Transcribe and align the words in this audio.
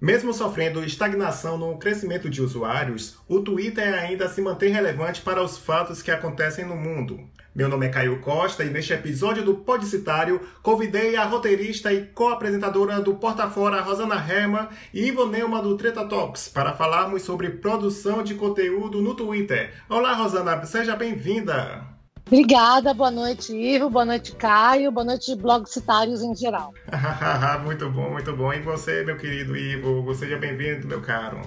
Mesmo 0.00 0.34
sofrendo 0.34 0.84
estagnação 0.84 1.56
no 1.56 1.78
crescimento 1.78 2.28
de 2.28 2.42
usuários, 2.42 3.16
o 3.26 3.40
Twitter 3.40 3.94
ainda 3.94 4.28
se 4.28 4.42
mantém 4.42 4.70
relevante 4.70 5.22
para 5.22 5.42
os 5.42 5.56
fatos 5.56 6.02
que 6.02 6.10
acontecem 6.10 6.66
no 6.66 6.76
mundo. 6.76 7.18
Meu 7.54 7.66
nome 7.66 7.86
é 7.86 7.88
Caio 7.88 8.20
Costa 8.20 8.62
e 8.62 8.68
neste 8.68 8.92
episódio 8.92 9.42
do 9.42 9.54
Podcitário 9.54 10.38
convidei 10.62 11.16
a 11.16 11.24
roteirista 11.24 11.90
e 11.94 12.04
co-apresentadora 12.08 13.00
do 13.00 13.14
Porta 13.14 13.48
Fora, 13.48 13.80
Rosana 13.80 14.16
Herman, 14.16 14.68
e 14.92 15.06
Ivo 15.06 15.24
Neumann 15.24 15.62
do 15.62 15.78
Treta 15.78 16.04
Talks 16.04 16.46
para 16.46 16.74
falarmos 16.74 17.22
sobre 17.22 17.48
produção 17.48 18.22
de 18.22 18.34
conteúdo 18.34 19.00
no 19.00 19.14
Twitter. 19.14 19.72
Olá, 19.88 20.12
Rosana, 20.12 20.62
seja 20.66 20.94
bem-vinda! 20.94 21.95
Obrigada, 22.26 22.92
boa 22.92 23.10
noite, 23.10 23.54
Ivo, 23.54 23.88
boa 23.88 24.04
noite, 24.04 24.32
Caio, 24.32 24.90
boa 24.90 25.04
noite, 25.04 25.32
blogcitários 25.36 26.22
em 26.22 26.34
geral. 26.34 26.74
muito 27.62 27.88
bom, 27.88 28.10
muito 28.10 28.34
bom. 28.34 28.52
E 28.52 28.60
você, 28.60 29.04
meu 29.04 29.16
querido 29.16 29.56
Ivo, 29.56 30.12
seja 30.12 30.36
bem-vindo, 30.36 30.88
meu 30.88 31.00
caro. 31.00 31.40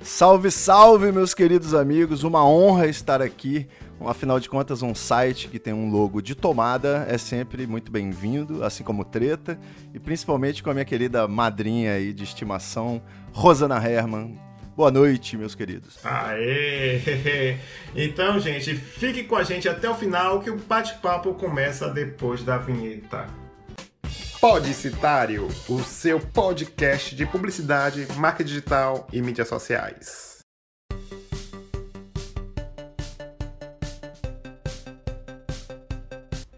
Salve, 0.00 0.52
salve, 0.52 1.10
meus 1.10 1.34
queridos 1.34 1.74
amigos, 1.74 2.22
uma 2.22 2.46
honra 2.46 2.86
estar 2.86 3.20
aqui. 3.20 3.66
Afinal 4.06 4.38
de 4.38 4.48
contas, 4.48 4.82
um 4.82 4.94
site 4.94 5.48
que 5.48 5.58
tem 5.58 5.74
um 5.74 5.90
logo 5.90 6.22
de 6.22 6.36
tomada 6.36 7.04
é 7.08 7.18
sempre 7.18 7.66
muito 7.66 7.90
bem-vindo, 7.90 8.62
assim 8.62 8.84
como 8.84 9.04
Treta, 9.04 9.58
e 9.92 9.98
principalmente 9.98 10.62
com 10.62 10.70
a 10.70 10.72
minha 10.72 10.84
querida 10.84 11.26
madrinha 11.26 11.94
aí 11.94 12.12
de 12.12 12.22
estimação, 12.22 13.02
Rosana 13.32 13.84
Herman, 13.84 14.38
Boa 14.80 14.90
noite, 14.90 15.36
meus 15.36 15.54
queridos. 15.54 15.98
Aê! 16.02 17.58
Então, 17.94 18.40
gente, 18.40 18.74
fique 18.74 19.24
com 19.24 19.36
a 19.36 19.42
gente 19.42 19.68
até 19.68 19.90
o 19.90 19.94
final 19.94 20.40
que 20.40 20.48
o 20.48 20.56
bate-papo 20.56 21.34
começa 21.34 21.90
depois 21.90 22.42
da 22.42 22.56
vinheta. 22.56 23.26
Podicitário, 24.40 25.48
o 25.68 25.80
seu 25.80 26.18
podcast 26.18 27.14
de 27.14 27.26
publicidade, 27.26 28.06
marca 28.16 28.42
digital 28.42 29.06
e 29.12 29.20
mídias 29.20 29.48
sociais. 29.48 30.29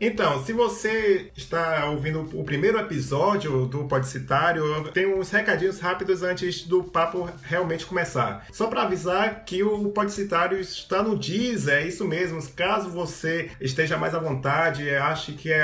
Então, 0.04 0.44
se 0.44 0.52
você 0.52 1.30
está 1.36 1.86
ouvindo 1.86 2.28
o 2.36 2.42
primeiro 2.42 2.76
episódio 2.76 3.66
do 3.66 3.84
Podcitário, 3.84 4.64
eu 4.64 4.82
tenho 4.88 5.16
uns 5.16 5.30
recadinhos 5.30 5.78
rápidos 5.78 6.24
antes 6.24 6.64
do 6.64 6.82
papo 6.82 7.30
realmente 7.44 7.86
começar. 7.86 8.44
Só 8.50 8.66
para 8.66 8.82
avisar 8.82 9.44
que 9.44 9.62
o 9.62 9.90
Podcitário 9.90 10.58
está 10.58 11.04
no 11.04 11.16
Deezer, 11.16 11.74
é 11.74 11.86
isso 11.86 12.04
mesmo. 12.04 12.42
Caso 12.56 12.90
você 12.90 13.52
esteja 13.60 13.96
mais 13.96 14.12
à 14.12 14.18
vontade, 14.18 14.90
ache 14.90 15.34
que 15.34 15.52
é 15.52 15.62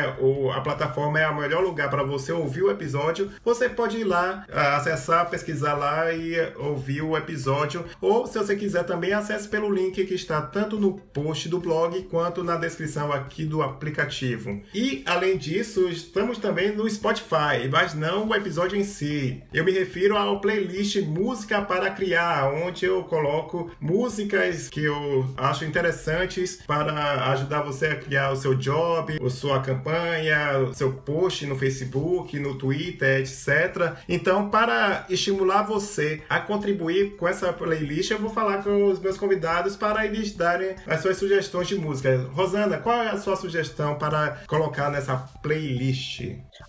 a 0.54 0.60
plataforma 0.60 1.18
é 1.18 1.28
o 1.28 1.36
melhor 1.36 1.64
lugar 1.64 1.90
para 1.90 2.04
você 2.04 2.30
ouvir 2.30 2.62
o 2.62 2.70
episódio, 2.70 3.32
você 3.44 3.68
pode 3.68 3.96
ir 3.96 4.04
lá, 4.04 4.46
acessar, 4.52 5.28
pesquisar 5.28 5.74
lá 5.74 6.12
e 6.12 6.36
ouvir 6.54 7.02
o 7.02 7.16
episódio. 7.16 7.84
Ou 8.00 8.24
se 8.24 8.38
você 8.38 8.54
quiser 8.54 8.84
também, 8.84 9.12
acesse 9.12 9.48
pelo 9.48 9.68
link 9.68 10.06
que 10.06 10.14
está 10.14 10.40
tanto 10.40 10.78
no 10.78 10.92
post 10.96 11.48
do 11.48 11.58
blog 11.58 12.00
quanto 12.04 12.44
na 12.44 12.54
descrição 12.54 13.12
aqui 13.12 13.44
do 13.44 13.62
aplicativo 13.62 14.27
aplicativo. 14.28 14.60
E, 14.74 15.02
além 15.06 15.36
disso, 15.36 15.88
estamos 15.88 16.38
também 16.38 16.74
no 16.74 16.88
Spotify, 16.88 17.68
mas 17.70 17.94
não 17.94 18.28
o 18.28 18.34
episódio 18.34 18.78
em 18.78 18.84
si. 18.84 19.42
Eu 19.52 19.64
me 19.64 19.72
refiro 19.72 20.16
ao 20.16 20.40
playlist 20.40 20.96
Música 21.02 21.62
para 21.62 21.90
Criar, 21.90 22.52
onde 22.52 22.84
eu 22.84 23.02
coloco 23.04 23.70
músicas 23.80 24.68
que 24.68 24.84
eu 24.84 25.26
acho 25.36 25.64
interessantes 25.64 26.60
para 26.66 27.30
ajudar 27.32 27.62
você 27.62 27.86
a 27.86 27.96
criar 27.96 28.32
o 28.32 28.36
seu 28.36 28.54
job, 28.54 29.18
a 29.24 29.30
sua 29.30 29.60
campanha, 29.60 30.58
o 30.58 30.74
seu 30.74 30.92
post 30.92 31.46
no 31.46 31.56
Facebook, 31.56 32.38
no 32.38 32.56
Twitter, 32.56 33.20
etc. 33.20 33.94
Então, 34.08 34.50
para 34.50 35.06
estimular 35.08 35.62
você 35.62 36.22
a 36.28 36.40
contribuir 36.40 37.16
com 37.16 37.26
essa 37.26 37.52
playlist, 37.52 38.10
eu 38.10 38.18
vou 38.18 38.30
falar 38.30 38.62
com 38.62 38.86
os 38.86 38.98
meus 38.98 39.16
convidados 39.16 39.76
para 39.76 40.04
eles 40.04 40.32
darem 40.32 40.74
as 40.86 41.00
suas 41.00 41.16
sugestões 41.16 41.68
de 41.68 41.76
música. 41.76 42.28
Rosana, 42.32 42.78
qual 42.78 43.02
é 43.02 43.08
a 43.10 43.16
sua 43.16 43.36
sugestão 43.36 43.96
para 43.96 44.17
colocar 44.46 44.90
nessa 44.90 45.16
playlist? 45.42 46.20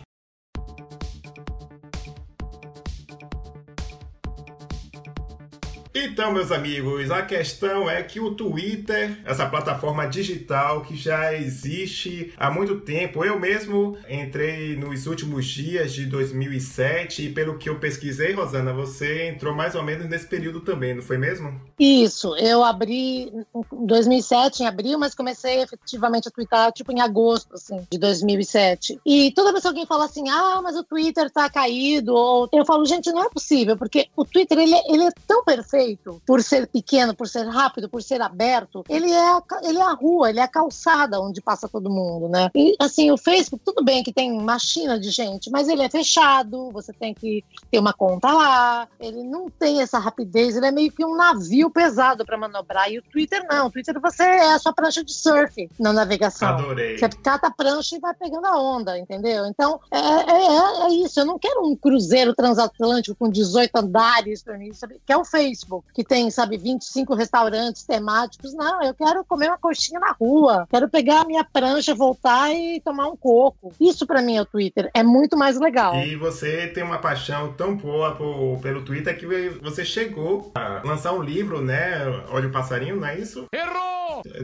Então, 6.13 6.33
meus 6.33 6.51
amigos, 6.51 7.09
a 7.09 7.23
questão 7.23 7.89
é 7.89 8.03
que 8.03 8.19
o 8.19 8.35
Twitter, 8.35 9.17
essa 9.25 9.47
plataforma 9.47 10.09
digital 10.09 10.83
que 10.83 10.97
já 10.97 11.33
existe 11.33 12.35
há 12.37 12.51
muito 12.51 12.81
tempo, 12.81 13.25
eu 13.25 13.39
mesmo 13.39 13.97
entrei 14.09 14.75
nos 14.75 15.07
últimos 15.07 15.47
dias 15.47 15.93
de 15.93 16.07
2007 16.07 17.27
e 17.27 17.33
pelo 17.33 17.57
que 17.59 17.69
eu 17.69 17.79
pesquisei, 17.79 18.33
Rosana, 18.33 18.73
você 18.73 19.29
entrou 19.29 19.55
mais 19.55 19.77
ou 19.77 19.85
menos 19.85 20.09
nesse 20.09 20.27
período 20.27 20.61
também, 20.61 20.95
não 20.95 21.03
foi 21.03 21.17
mesmo? 21.17 21.61
Isso, 21.79 22.35
eu 22.37 22.65
abri 22.65 23.33
em 23.73 23.87
2007 23.87 24.65
em 24.65 24.67
abril, 24.67 24.99
mas 24.99 25.15
comecei 25.15 25.63
efetivamente 25.63 26.27
a 26.27 26.33
twittar 26.33 26.73
tipo 26.73 26.91
em 26.91 27.01
agosto 27.01 27.55
assim, 27.55 27.87
de 27.89 27.99
2007. 27.99 29.01
E 29.07 29.31
toda 29.31 29.53
vez 29.53 29.63
que 29.63 29.69
alguém 29.69 29.87
fala 29.87 30.07
assim: 30.07 30.29
"Ah, 30.29 30.61
mas 30.61 30.77
o 30.77 30.83
Twitter 30.83 31.31
tá 31.31 31.49
caído", 31.49 32.13
ou 32.13 32.49
eu 32.53 32.65
falo: 32.65 32.85
"Gente, 32.85 33.13
não 33.13 33.23
é 33.23 33.29
possível, 33.31 33.77
porque 33.77 34.09
o 34.17 34.25
Twitter 34.25 34.59
ele, 34.59 34.75
ele 34.89 35.05
é 35.05 35.11
tão 35.27 35.45
perfeito 35.45 36.00
jeito, 36.01 36.23
por 36.27 36.43
ser 36.43 36.67
pequeno, 36.67 37.15
por 37.15 37.29
ser 37.29 37.47
rápido, 37.47 37.89
por 37.89 38.03
ser 38.03 38.21
aberto, 38.21 38.85
ele 38.89 39.11
é, 39.11 39.31
a, 39.31 39.43
ele 39.63 39.79
é 39.79 39.83
a 39.83 39.93
rua, 39.93 40.31
ele 40.31 40.41
é 40.41 40.43
a 40.43 40.49
calçada 40.49 41.21
onde 41.21 41.41
passa 41.41 41.69
todo 41.69 41.91
mundo, 41.91 42.29
né? 42.29 42.51
E 42.55 42.75
assim, 42.79 43.11
o 43.11 43.19
Facebook, 43.19 43.63
tudo 43.65 43.85
bem 43.85 44.03
que 44.03 44.13
tem 44.13 44.33
uma 44.33 44.59
china 44.59 44.99
de 44.99 45.11
gente, 45.11 45.51
mas 45.51 45.69
ele 45.69 45.83
é 45.83 45.89
fechado, 45.89 46.71
você 46.71 46.93
tem 46.93 47.15
que 47.15 47.45
ter 47.71 47.79
uma 47.79 47.93
conta 47.93 48.33
lá, 48.33 48.89
ele 48.99 49.23
não 49.23 49.49
tem 49.49 49.83
essa 49.83 49.99
rapidez, 49.99 50.57
ele 50.57 50.67
é 50.67 50.73
meio 50.73 50.91
que 50.91 51.05
um 51.05 51.17
navio 51.17 51.71
pesado 51.71 52.25
para 52.25 52.39
manobrar. 52.39 52.91
E 52.91 52.99
o 52.99 53.03
Twitter 53.03 53.45
não, 53.49 53.67
o 53.67 53.71
Twitter 53.71 54.01
você 54.01 54.23
é 54.23 54.53
a 54.55 54.59
sua 54.59 54.73
prancha 54.73 55.05
de 55.05 55.13
surf 55.13 55.69
na 55.79 55.93
navegação. 55.93 56.49
Adorei. 56.49 56.99
Você 56.99 57.09
cata 57.09 57.49
a 57.49 57.51
prancha 57.51 57.97
e 57.97 58.01
vai 58.01 58.15
pegando 58.15 58.47
a 58.47 58.61
onda, 58.61 58.99
entendeu? 58.99 59.47
Então, 59.47 59.81
é, 59.91 59.99
é, 59.99 60.01
é, 60.01 60.87
é 60.87 60.89
isso. 61.05 61.21
Eu 61.21 61.27
não 61.27 61.39
quero 61.39 61.67
um 61.67 61.77
cruzeiro 61.77 62.35
transatlântico 62.35 63.17
com 63.17 63.29
18 63.29 63.71
andares 63.77 64.43
para 64.43 64.57
mim, 64.57 64.73
sabe? 64.73 65.01
que 65.05 65.13
é 65.13 65.17
o 65.17 65.25
Facebook, 65.25 65.90
que 65.93 66.05
tem, 66.05 66.31
sabe, 66.31 66.57
25 66.57 67.15
restaurantes 67.15 67.85
temáticos. 67.85 68.55
Não, 68.55 68.83
eu 68.83 68.95
quero 68.95 69.25
comer 69.25 69.49
uma 69.49 69.59
coxinha 69.59 70.01
na 70.01 70.13
rua, 70.13 70.67
quero 70.71 70.89
pegar 70.89 71.23
a 71.23 71.25
minha 71.25 71.45
prancha, 71.45 71.95
voltar 71.95 72.53
e 72.53 72.81
tomar 72.81 73.09
um 73.09 73.17
coco. 73.17 73.73
Isso 73.81 74.07
para 74.07 74.23
mim 74.23 74.37
é 74.37 74.43
o 74.43 74.47
Twitter. 74.47 74.91
É 74.95 75.03
muito 75.03 75.37
mais 75.37 75.59
legal. 75.59 75.95
E 75.97 76.17
você 76.17 76.69
tem 76.69 76.83
uma 76.83 76.99
paixão 76.99 77.53
tão 77.53 77.77
boa 77.77 78.15
por, 78.15 78.59
pelo 78.61 78.85
Twitter 78.85 79.19
que 79.19 79.27
você 79.61 79.85
chegou 79.85 80.51
a 80.55 80.83
lançar 80.85 81.13
um 81.13 81.23
livro, 81.23 81.61
né? 81.61 82.01
Olha 82.31 82.49
o 82.49 82.53
passarinho, 82.53 82.97
não 82.97 83.07
é 83.07 83.19
isso? 83.19 83.47
Errou! 83.53 83.91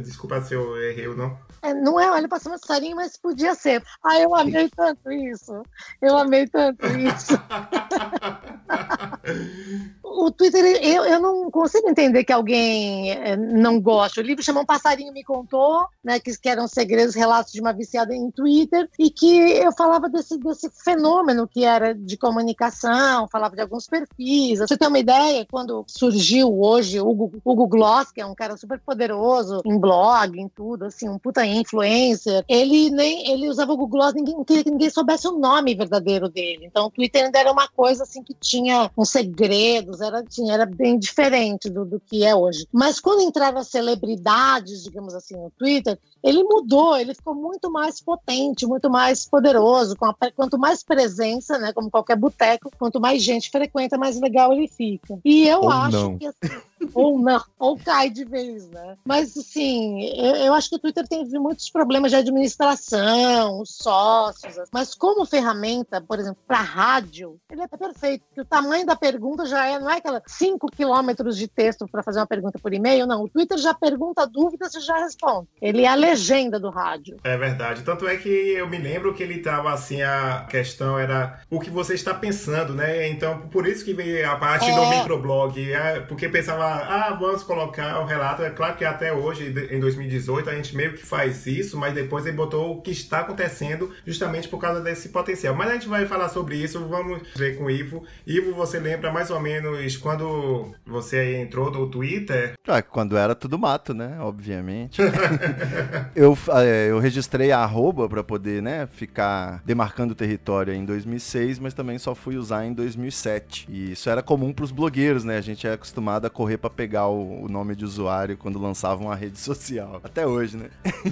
Desculpa 0.01 0.41
se 0.41 0.55
eu 0.55 0.81
errei 0.81 1.09
ou 1.09 1.17
não. 1.17 1.37
É, 1.63 1.75
não 1.75 1.99
é 1.99 2.11
Olha 2.11 2.29
Passando 2.29 2.61
Passarinho, 2.61 2.97
mas 2.97 3.17
podia 3.17 3.55
ser. 3.55 3.83
Ah, 4.03 4.21
eu 4.21 4.35
amei 4.35 4.69
tanto 4.69 5.11
isso. 5.11 5.63
Eu 6.01 6.17
amei 6.17 6.47
tanto 6.47 6.87
isso. 6.87 7.35
o 10.03 10.31
Twitter, 10.31 10.65
eu, 10.83 11.05
eu 11.05 11.21
não 11.21 11.36
consigo 11.51 11.89
entender 11.89 12.25
que 12.25 12.33
alguém 12.33 13.11
é, 13.11 13.37
não 13.37 13.81
goste. 13.81 14.21
O 14.21 14.23
livro 14.23 14.43
chama 14.43 14.61
Um 14.61 14.67
Passarinho 14.67 15.13
Me 15.13 15.25
Contou, 15.25 15.87
né, 16.03 16.19
que, 16.19 16.37
que 16.39 16.49
eram 16.49 16.67
segredos, 16.67 17.15
relatos 17.15 17.53
de 17.53 17.61
uma 17.61 17.73
viciada 17.73 18.15
em 18.15 18.31
Twitter, 18.31 18.89
e 18.99 19.11
que 19.11 19.37
eu 19.37 19.73
falava 19.73 20.09
desse, 20.09 20.39
desse 20.39 20.71
fenômeno 20.85 21.47
que 21.47 21.65
era 21.65 21.95
de 21.95 22.17
comunicação, 22.17 23.29
falava 23.29 23.55
de 23.55 23.63
alguns 23.63 23.87
perfis. 23.87 24.59
Você 24.59 24.77
tem 24.77 24.89
uma 24.89 24.99
ideia, 24.99 25.47
quando 25.51 25.85
surgiu 25.87 26.61
hoje 26.61 27.01
Hugo, 27.01 27.33
Hugo 27.45 27.67
Gloss, 27.67 28.11
que 28.11 28.21
é 28.21 28.27
um 28.27 28.35
cara 28.35 28.57
super 28.57 28.81
poderoso 28.81 29.61
em 29.65 29.79
blog, 29.79 30.41
em 30.41 30.49
tudo, 30.49 30.87
assim, 30.87 31.09
um 31.09 31.19
puta 31.19 31.45
influencer, 31.45 32.45
ele 32.49 32.91
nem 32.91 33.31
ele 33.31 33.49
usava 33.49 33.73
o 33.73 33.77
Google 33.77 33.99
Gloss, 33.99 34.15
ninguém 34.15 34.43
queria 34.45 34.65
que 34.65 34.71
ninguém 34.71 34.91
soubesse 34.91 35.29
o 35.29 35.39
nome 35.39 35.75
verdadeiro 35.75 36.29
dele. 36.29 36.67
Então 36.67 36.87
o 36.87 36.91
Twitter 36.91 37.25
ainda 37.25 37.39
era 37.39 37.53
uma 37.53 37.69
coisa 37.69 38.03
assim 38.05 38.23
que 38.23 38.35
tinha 38.35 38.91
uns 38.97 39.11
segredos, 39.11 40.01
era, 40.01 40.23
tinha, 40.23 40.55
era 40.55 40.67
bem 40.67 40.99
diferente 40.99 41.26
do, 41.71 41.85
do 41.85 42.01
que 42.01 42.25
é 42.25 42.35
hoje. 42.35 42.67
Mas 42.73 43.01
quando 43.01 43.23
entraram 43.23 43.59
as 43.59 43.69
celebridades, 43.69 44.83
digamos 44.83 45.15
assim, 45.15 45.37
no 45.37 45.51
Twitter, 45.51 45.99
ele 46.27 46.43
mudou, 46.43 46.97
ele 46.97 47.15
ficou 47.15 47.35
muito 47.35 47.71
mais 47.71 48.01
potente, 48.01 48.67
muito 48.67 48.91
mais 48.91 49.25
poderoso. 49.25 49.95
A, 50.03 50.31
quanto 50.33 50.59
mais 50.59 50.83
presença, 50.83 51.57
né, 51.57 51.73
como 51.73 51.89
qualquer 51.89 52.17
boteco, 52.17 52.71
quanto 52.77 53.01
mais 53.01 53.23
gente 53.23 53.49
frequenta, 53.49 53.97
mais 53.97 54.21
legal 54.21 54.53
ele 54.53 54.67
fica. 54.67 55.19
E 55.25 55.47
eu 55.47 55.61
Ou 55.61 55.71
acho 55.71 55.97
não. 55.97 56.19
que 56.19 56.27
assim, 56.27 56.61
ou 56.93 57.19
não, 57.19 57.43
ou 57.59 57.79
cai 57.79 58.11
de 58.11 58.25
vez, 58.25 58.69
né? 58.71 58.97
Mas 59.05 59.37
assim, 59.37 60.03
eu, 60.03 60.35
eu 60.37 60.55
acho 60.55 60.69
que 60.69 60.77
o 60.77 60.79
Twitter 60.79 61.07
tem 61.07 61.25
muitos 61.39 61.71
problemas 61.71 62.11
de 62.11 62.17
administração, 62.17 63.61
os 63.61 63.71
sócios, 63.71 64.57
mas 64.73 64.95
como 64.95 65.25
ferramenta, 65.25 66.01
por 66.01 66.19
exemplo, 66.19 66.43
para 66.47 66.61
rádio, 66.61 67.39
ele 67.51 67.63
é 67.63 67.69
perfeito, 67.69 68.25
porque 68.27 68.41
o 68.41 68.45
tamanho 68.45 68.85
da 68.85 68.97
pergunta 68.97 69.47
já 69.47 69.65
é, 69.67 69.79
não 69.79 69.91
é 69.91 69.99
aquela 69.99 70.23
5 70.27 70.67
quilômetros 70.73 71.37
de 71.37 71.47
texto 71.47 71.87
para 71.87 72.03
fazer 72.03 72.19
uma 72.19 72.27
pergunta 72.27 72.59
por 72.59 72.73
e-mail, 72.73 73.07
não. 73.07 73.23
O 73.23 73.29
Twitter 73.29 73.59
já 73.59 73.73
pergunta 73.73 74.27
dúvidas 74.27 74.75
e 74.75 74.81
já 74.81 74.99
responde. 74.99 75.49
Ele 75.61 75.85
é 75.85 75.89
legenda 76.17 76.59
do 76.59 76.71
rádio. 76.71 77.19
É 77.23 77.37
verdade. 77.37 77.83
Tanto 77.83 78.09
é 78.09 78.17
que 78.17 78.29
eu 78.29 78.69
me 78.69 78.79
lembro 78.79 79.13
que 79.13 79.23
ele 79.23 79.39
tava 79.39 79.73
assim, 79.73 80.03
a 80.03 80.47
questão 80.49 80.99
era 80.99 81.41
o 81.51 81.61
que 81.61 81.71
você 81.71 81.95
está 81.95 82.15
pensando, 82.15 82.73
né? 82.73 83.09
Então, 83.09 83.41
por 83.49 83.67
isso 83.67 83.85
que 83.85 83.93
veio 83.93 84.29
a 84.29 84.37
parte 84.37 84.69
é... 84.69 84.75
do 84.75 84.87
microblog, 84.87 85.73
é, 85.73 86.01
porque 86.01 86.29
pensava 86.29 86.65
ah, 86.65 87.17
vamos 87.19 87.43
colocar 87.43 88.01
o 88.01 88.07
relato. 88.07 88.43
É 88.43 88.51
claro 88.51 88.77
que 88.77 88.85
até 88.85 89.13
hoje, 89.13 89.55
em 89.71 89.79
2018, 89.79 90.49
a 90.49 90.55
gente 90.55 90.75
meio 90.75 90.95
que 90.95 91.05
faz 91.05 91.47
isso, 91.47 91.77
mas 91.77 91.95
depois 91.95 92.25
ele 92.27 92.37
botou 92.37 92.79
o 92.79 92.81
que 92.81 92.91
está 92.91 93.21
acontecendo 93.21 93.93
justamente 94.07 94.49
por 94.49 94.59
causa 94.59 94.81
desse 94.81 95.11
potencial. 95.11 95.55
Mas 95.55 95.71
a 95.71 95.75
gente 95.75 95.89
vai 95.89 96.07
falar 96.07 96.29
sobre 96.31 96.57
isso, 96.57 96.87
vamos 96.87 97.21
ver 97.37 97.59
com 97.59 97.65
o 97.65 97.71
Ivo. 97.71 98.05
Ivo, 98.27 98.55
você 98.55 98.79
lembra 98.79 99.13
mais 99.13 99.31
ou 99.31 99.41
menos 99.41 99.97
quando 99.97 100.73
você 100.87 101.37
entrou 101.37 101.71
no 101.71 101.89
Twitter? 101.91 102.55
Ah, 102.67 102.81
quando 102.81 103.17
era 103.17 103.35
tudo 103.35 103.59
mato, 103.59 103.93
né? 103.93 104.17
Obviamente. 104.21 105.01
eu, 106.15 106.37
é, 106.55 106.91
eu 106.91 106.99
registrei 106.99 107.53
a 107.53 107.61
arroba 107.61 108.09
para 108.09 108.23
poder, 108.23 108.63
né, 108.63 108.87
ficar 108.93 109.63
demarcando 109.65 110.13
o 110.13 110.17
território 110.17 110.73
em 110.73 110.85
2006, 110.85 111.59
mas 111.59 111.75
também 111.75 111.99
só 111.99 112.15
fui 112.15 112.37
usar 112.37 112.65
em 112.65 112.73
2007. 112.73 113.67
E 113.69 113.93
isso 113.93 114.09
era 114.09 114.23
comum 114.23 114.53
para 114.53 114.65
os 114.65 114.71
blogueiros, 114.71 115.25
né? 115.25 115.39
A 115.39 115.41
gente 115.41 115.67
é 115.67 115.73
acostumado 115.73 116.27
a 116.27 116.31
correr 116.31 116.59
para 116.59 116.71
pegar 116.71 117.07
o, 117.09 117.45
o, 117.45 117.49
nome 117.49 117.75
de 117.75 117.85
usuário 117.85 118.37
quando 118.37 118.59
lançavam 118.59 119.07
uma 119.07 119.15
rede 119.17 119.39
social. 119.39 120.01
Até 120.03 120.27
hoje, 120.27 120.57
né? 120.57 120.71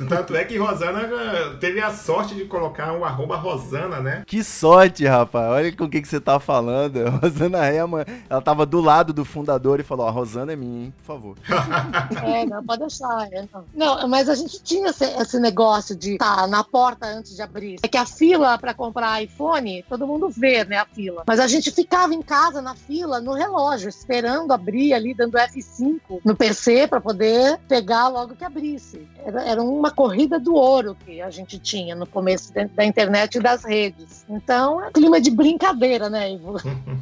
Tanto 0.09 0.35
é 0.35 0.45
que 0.45 0.57
Rosana 0.57 1.01
eh, 1.03 1.57
teve 1.61 1.81
a 1.81 1.93
sorte 1.93 2.35
de 2.35 2.45
colocar 2.45 2.93
um 2.93 3.05
arroba 3.05 3.37
Rosana, 3.37 4.01
né? 4.01 4.23
Que 4.27 4.43
sorte, 4.43 5.05
rapaz. 5.05 5.51
Olha 5.51 5.77
com 5.77 5.85
o 5.85 5.89
que, 5.89 6.01
que 6.01 6.09
você 6.09 6.21
tá 6.21 6.39
falando. 6.39 7.05
Rosana 7.21 7.65
Rema, 7.65 8.05
ela 8.29 8.41
tava 8.41 8.67
do 8.67 8.81
lado 8.81 9.13
do 9.13 9.25
fundador 9.25 9.81
e 9.81 9.83
falou: 9.83 10.07
a 10.07 10.11
Rosana 10.11 10.53
é 10.53 10.57
minha, 10.57 10.85
hein? 10.85 10.95
Por 10.99 11.05
favor. 11.05 11.37
é, 12.25 12.47
não, 12.47 12.65
pode 12.65 12.81
deixar. 12.81 13.29
É, 13.33 13.47
não. 13.53 13.65
não. 13.75 14.09
mas 14.09 14.29
a 14.29 14.35
gente 14.35 14.63
tinha 14.75 14.91
esse, 14.91 15.05
esse 15.05 15.39
negócio 15.39 15.95
de 15.95 16.15
estar 16.15 16.37
tá 16.37 16.47
na 16.47 16.65
porta 16.65 17.07
antes 17.07 17.37
de 17.37 17.43
abrir. 17.43 17.79
É 17.83 17.89
que 17.89 17.97
a 17.97 18.05
fila 18.05 18.59
para 18.59 18.75
comprar 18.75 19.23
iPhone, 19.23 19.85
todo 19.89 20.07
mundo 20.07 20.29
vê, 20.29 20.65
né, 20.65 20.79
a 20.79 20.87
fila. 20.87 21.23
Mas 21.27 21.39
a 21.39 21.47
gente 21.47 21.71
ficava 21.71 22.13
em 22.13 22.23
casa, 22.23 22.61
na 22.61 22.75
fila, 22.75 23.21
no 23.21 23.33
relógio, 23.33 23.89
esperando 23.89 24.53
abrir 24.53 24.93
ali, 24.93 25.15
dando 25.15 25.39
F5 25.39 26.21
no 26.25 26.35
PC 26.35 26.89
para 26.89 27.01
poder 27.01 27.59
pegar 27.69 28.09
logo 28.09 28.35
que 28.35 28.45
abrisse. 28.45 29.07
Era, 29.25 29.43
era, 29.45 29.63
uma 29.63 29.91
corrida 29.91 30.39
do 30.39 30.55
ouro 30.55 30.97
que 31.05 31.21
a 31.21 31.31
gente 31.31 31.59
tinha 31.59 31.95
no 31.95 32.07
começo 32.07 32.53
da 32.75 32.85
internet 32.85 33.37
e 33.37 33.41
das 33.41 33.65
redes. 33.65 34.25
Então, 34.29 34.83
é 34.85 34.91
clima 34.91 35.21
de 35.21 35.31
brincadeira, 35.31 36.11
né, 36.11 36.33
Ivo? 36.33 36.57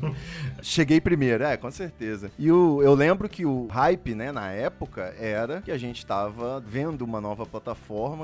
Cheguei 0.63 1.01
primeiro, 1.01 1.43
é, 1.45 1.57
com 1.57 1.71
certeza. 1.71 2.31
E 2.39 2.51
o, 2.53 2.83
eu 2.83 2.95
lembro 2.95 3.29
que 3.29 3.45
o 3.45 3.67
hype, 3.67 4.15
né, 4.15 4.31
na 4.31 4.51
época, 4.51 5.15
era 5.19 5.61
que 5.63 5.73
a 5.73 5.79
gente 5.79 5.99
estava 5.99 6.61
vendo 6.61 7.03
uma 7.03 7.21
nova 7.21 7.45
plataforma 7.45 7.62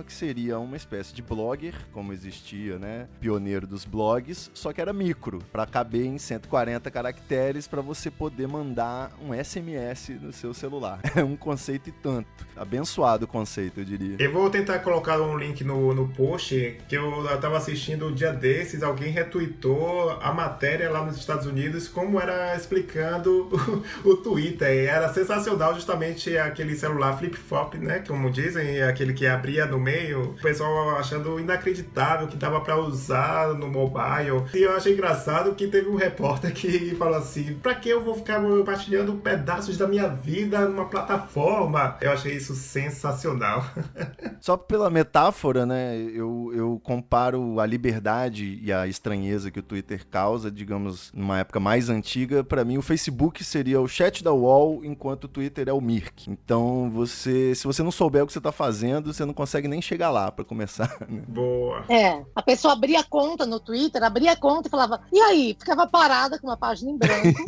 que 0.07 0.13
seria 0.13 0.59
uma 0.59 0.77
espécie 0.77 1.15
de 1.15 1.23
blogger, 1.23 1.75
como 1.93 2.13
existia, 2.13 2.79
né, 2.79 3.07
pioneiro 3.21 3.67
dos 3.67 3.85
blogs, 3.85 4.51
só 4.55 4.73
que 4.73 4.81
era 4.81 4.93
micro, 4.93 5.41
para 5.53 5.67
caber 5.67 6.05
em 6.05 6.19
140 6.19 6.91
caracteres 6.91 7.67
para 7.67 7.81
você 7.81 8.11
poder 8.11 8.49
mandar 8.49 9.13
um 9.23 9.33
SMS 9.33 10.11
no 10.21 10.33
seu 10.33 10.55
celular. 10.55 11.01
É 11.19 11.25
um 11.25 11.37
conceito 11.37 11.89
e 11.89 11.93
tanto. 11.93 12.29
Abençoado 12.57 13.25
o 13.25 13.29
conceito, 13.29 13.81
eu 13.81 13.85
diria. 13.85 14.17
Eu 14.21 14.33
vou 14.33 14.49
tentar 14.49 14.79
colocar 14.81 15.21
um 15.21 15.37
link 15.37 15.65
no, 15.65 15.93
no 15.93 16.07
post 16.09 16.79
que 16.89 16.97
eu 16.97 17.25
tava 17.41 17.57
assistindo 17.57 18.07
um 18.07 18.15
dia 18.15 18.33
desses, 18.33 18.85
alguém 18.85 19.11
retweetou 19.11 20.11
a 20.11 20.33
matéria 20.33 20.89
lá 20.91 21.05
nos 21.05 21.17
Estados 21.17 21.45
Unidos 21.45 21.89
como 21.89 22.21
era 22.21 22.55
explicando 22.55 23.49
o, 24.05 24.09
o 24.11 24.17
Twitter. 24.17 24.69
E 24.69 24.87
era 24.87 25.13
sensacional 25.13 25.75
justamente 25.75 26.37
aquele 26.39 26.77
celular 26.77 27.19
flip-flop, 27.19 27.75
né? 27.75 28.05
Como 28.07 28.31
dizem, 28.31 28.83
aquele 28.83 29.13
que 29.13 29.27
abria 29.29 29.67
no 29.67 29.79
meio. 29.79 30.31
O 30.31 30.43
pessoal 30.43 30.97
achando 30.97 31.39
inacreditável 31.39 32.27
que 32.27 32.37
dava 32.37 32.61
para 32.61 32.79
usar 32.79 33.55
no 33.55 33.69
mobile. 33.69 34.45
E 34.55 34.63
eu 34.63 34.77
achei 34.77 34.93
engraçado 34.93 35.55
que 35.55 35.67
teve 35.67 35.89
um 35.89 35.97
repórter 35.97 36.53
que 36.53 36.95
falou 36.97 37.17
assim: 37.17 37.55
pra 37.55 37.75
que 37.75 37.89
eu 37.89 38.03
vou 38.03 38.15
ficar 38.15 38.41
compartilhando 38.41 39.15
pedaços 39.15 39.77
da 39.77 39.87
minha 39.87 40.09
vida 40.09 40.69
numa 40.69 40.87
plataforma. 40.87 41.97
Eu 42.01 42.13
achei 42.13 42.35
isso 42.35 42.55
sensacional. 42.55 43.65
Só 44.41 44.57
pela 44.57 44.91
metáfora, 44.91 45.67
né? 45.67 45.97
Eu, 45.97 46.51
eu 46.55 46.81
comparo 46.83 47.61
a 47.61 47.67
liberdade 47.67 48.59
e 48.63 48.73
a 48.73 48.87
estranheza 48.87 49.51
que 49.51 49.59
o 49.59 49.63
Twitter 49.63 50.07
causa, 50.07 50.51
digamos, 50.51 51.11
numa 51.13 51.39
época 51.39 51.61
mais 51.61 51.89
antiga. 51.89 52.45
Para 52.45 52.65
mim, 52.65 52.79
o 52.79 52.83
Facebook 52.83 53.43
seria 53.43 53.81
o 53.81 53.89
chat 53.89 54.23
da 54.23 54.33
wall, 54.33 54.85
enquanto 54.85 55.25
o 55.25 55.29
Twitter 55.29 55.69
é 55.69 55.73
o 55.73 55.81
Mirk. 55.81 56.31
Então, 56.31 56.91
você, 56.91 57.55
se 57.55 57.67
você 57.67 57.83
não 57.83 57.91
souber 57.91 58.23
o 58.23 58.27
que 58.27 58.33
você 58.33 58.41
tá 58.41 58.53
fazendo, 58.53 59.13
você 59.19 59.25
não 59.25 59.35
consegue 59.35 59.67
nem 59.67 59.83
chegar 59.83 60.11
lá 60.11 60.31
para 60.31 60.45
começar. 60.45 60.89
Né? 61.09 61.23
Boa. 61.27 61.85
É, 61.89 62.23
a 62.35 62.43
pessoa 62.43 62.75
abria 62.75 63.03
conta 63.03 63.47
no 63.47 63.59
Twitter, 63.59 64.03
abria 64.03 64.37
conta 64.37 64.69
e 64.69 64.71
falava, 64.71 65.01
e 65.11 65.19
aí? 65.19 65.57
Ficava 65.59 65.87
parada 65.87 66.39
com 66.39 66.47
uma 66.47 66.57
página 66.57 66.91
em 66.91 66.99
branco. 66.99 67.41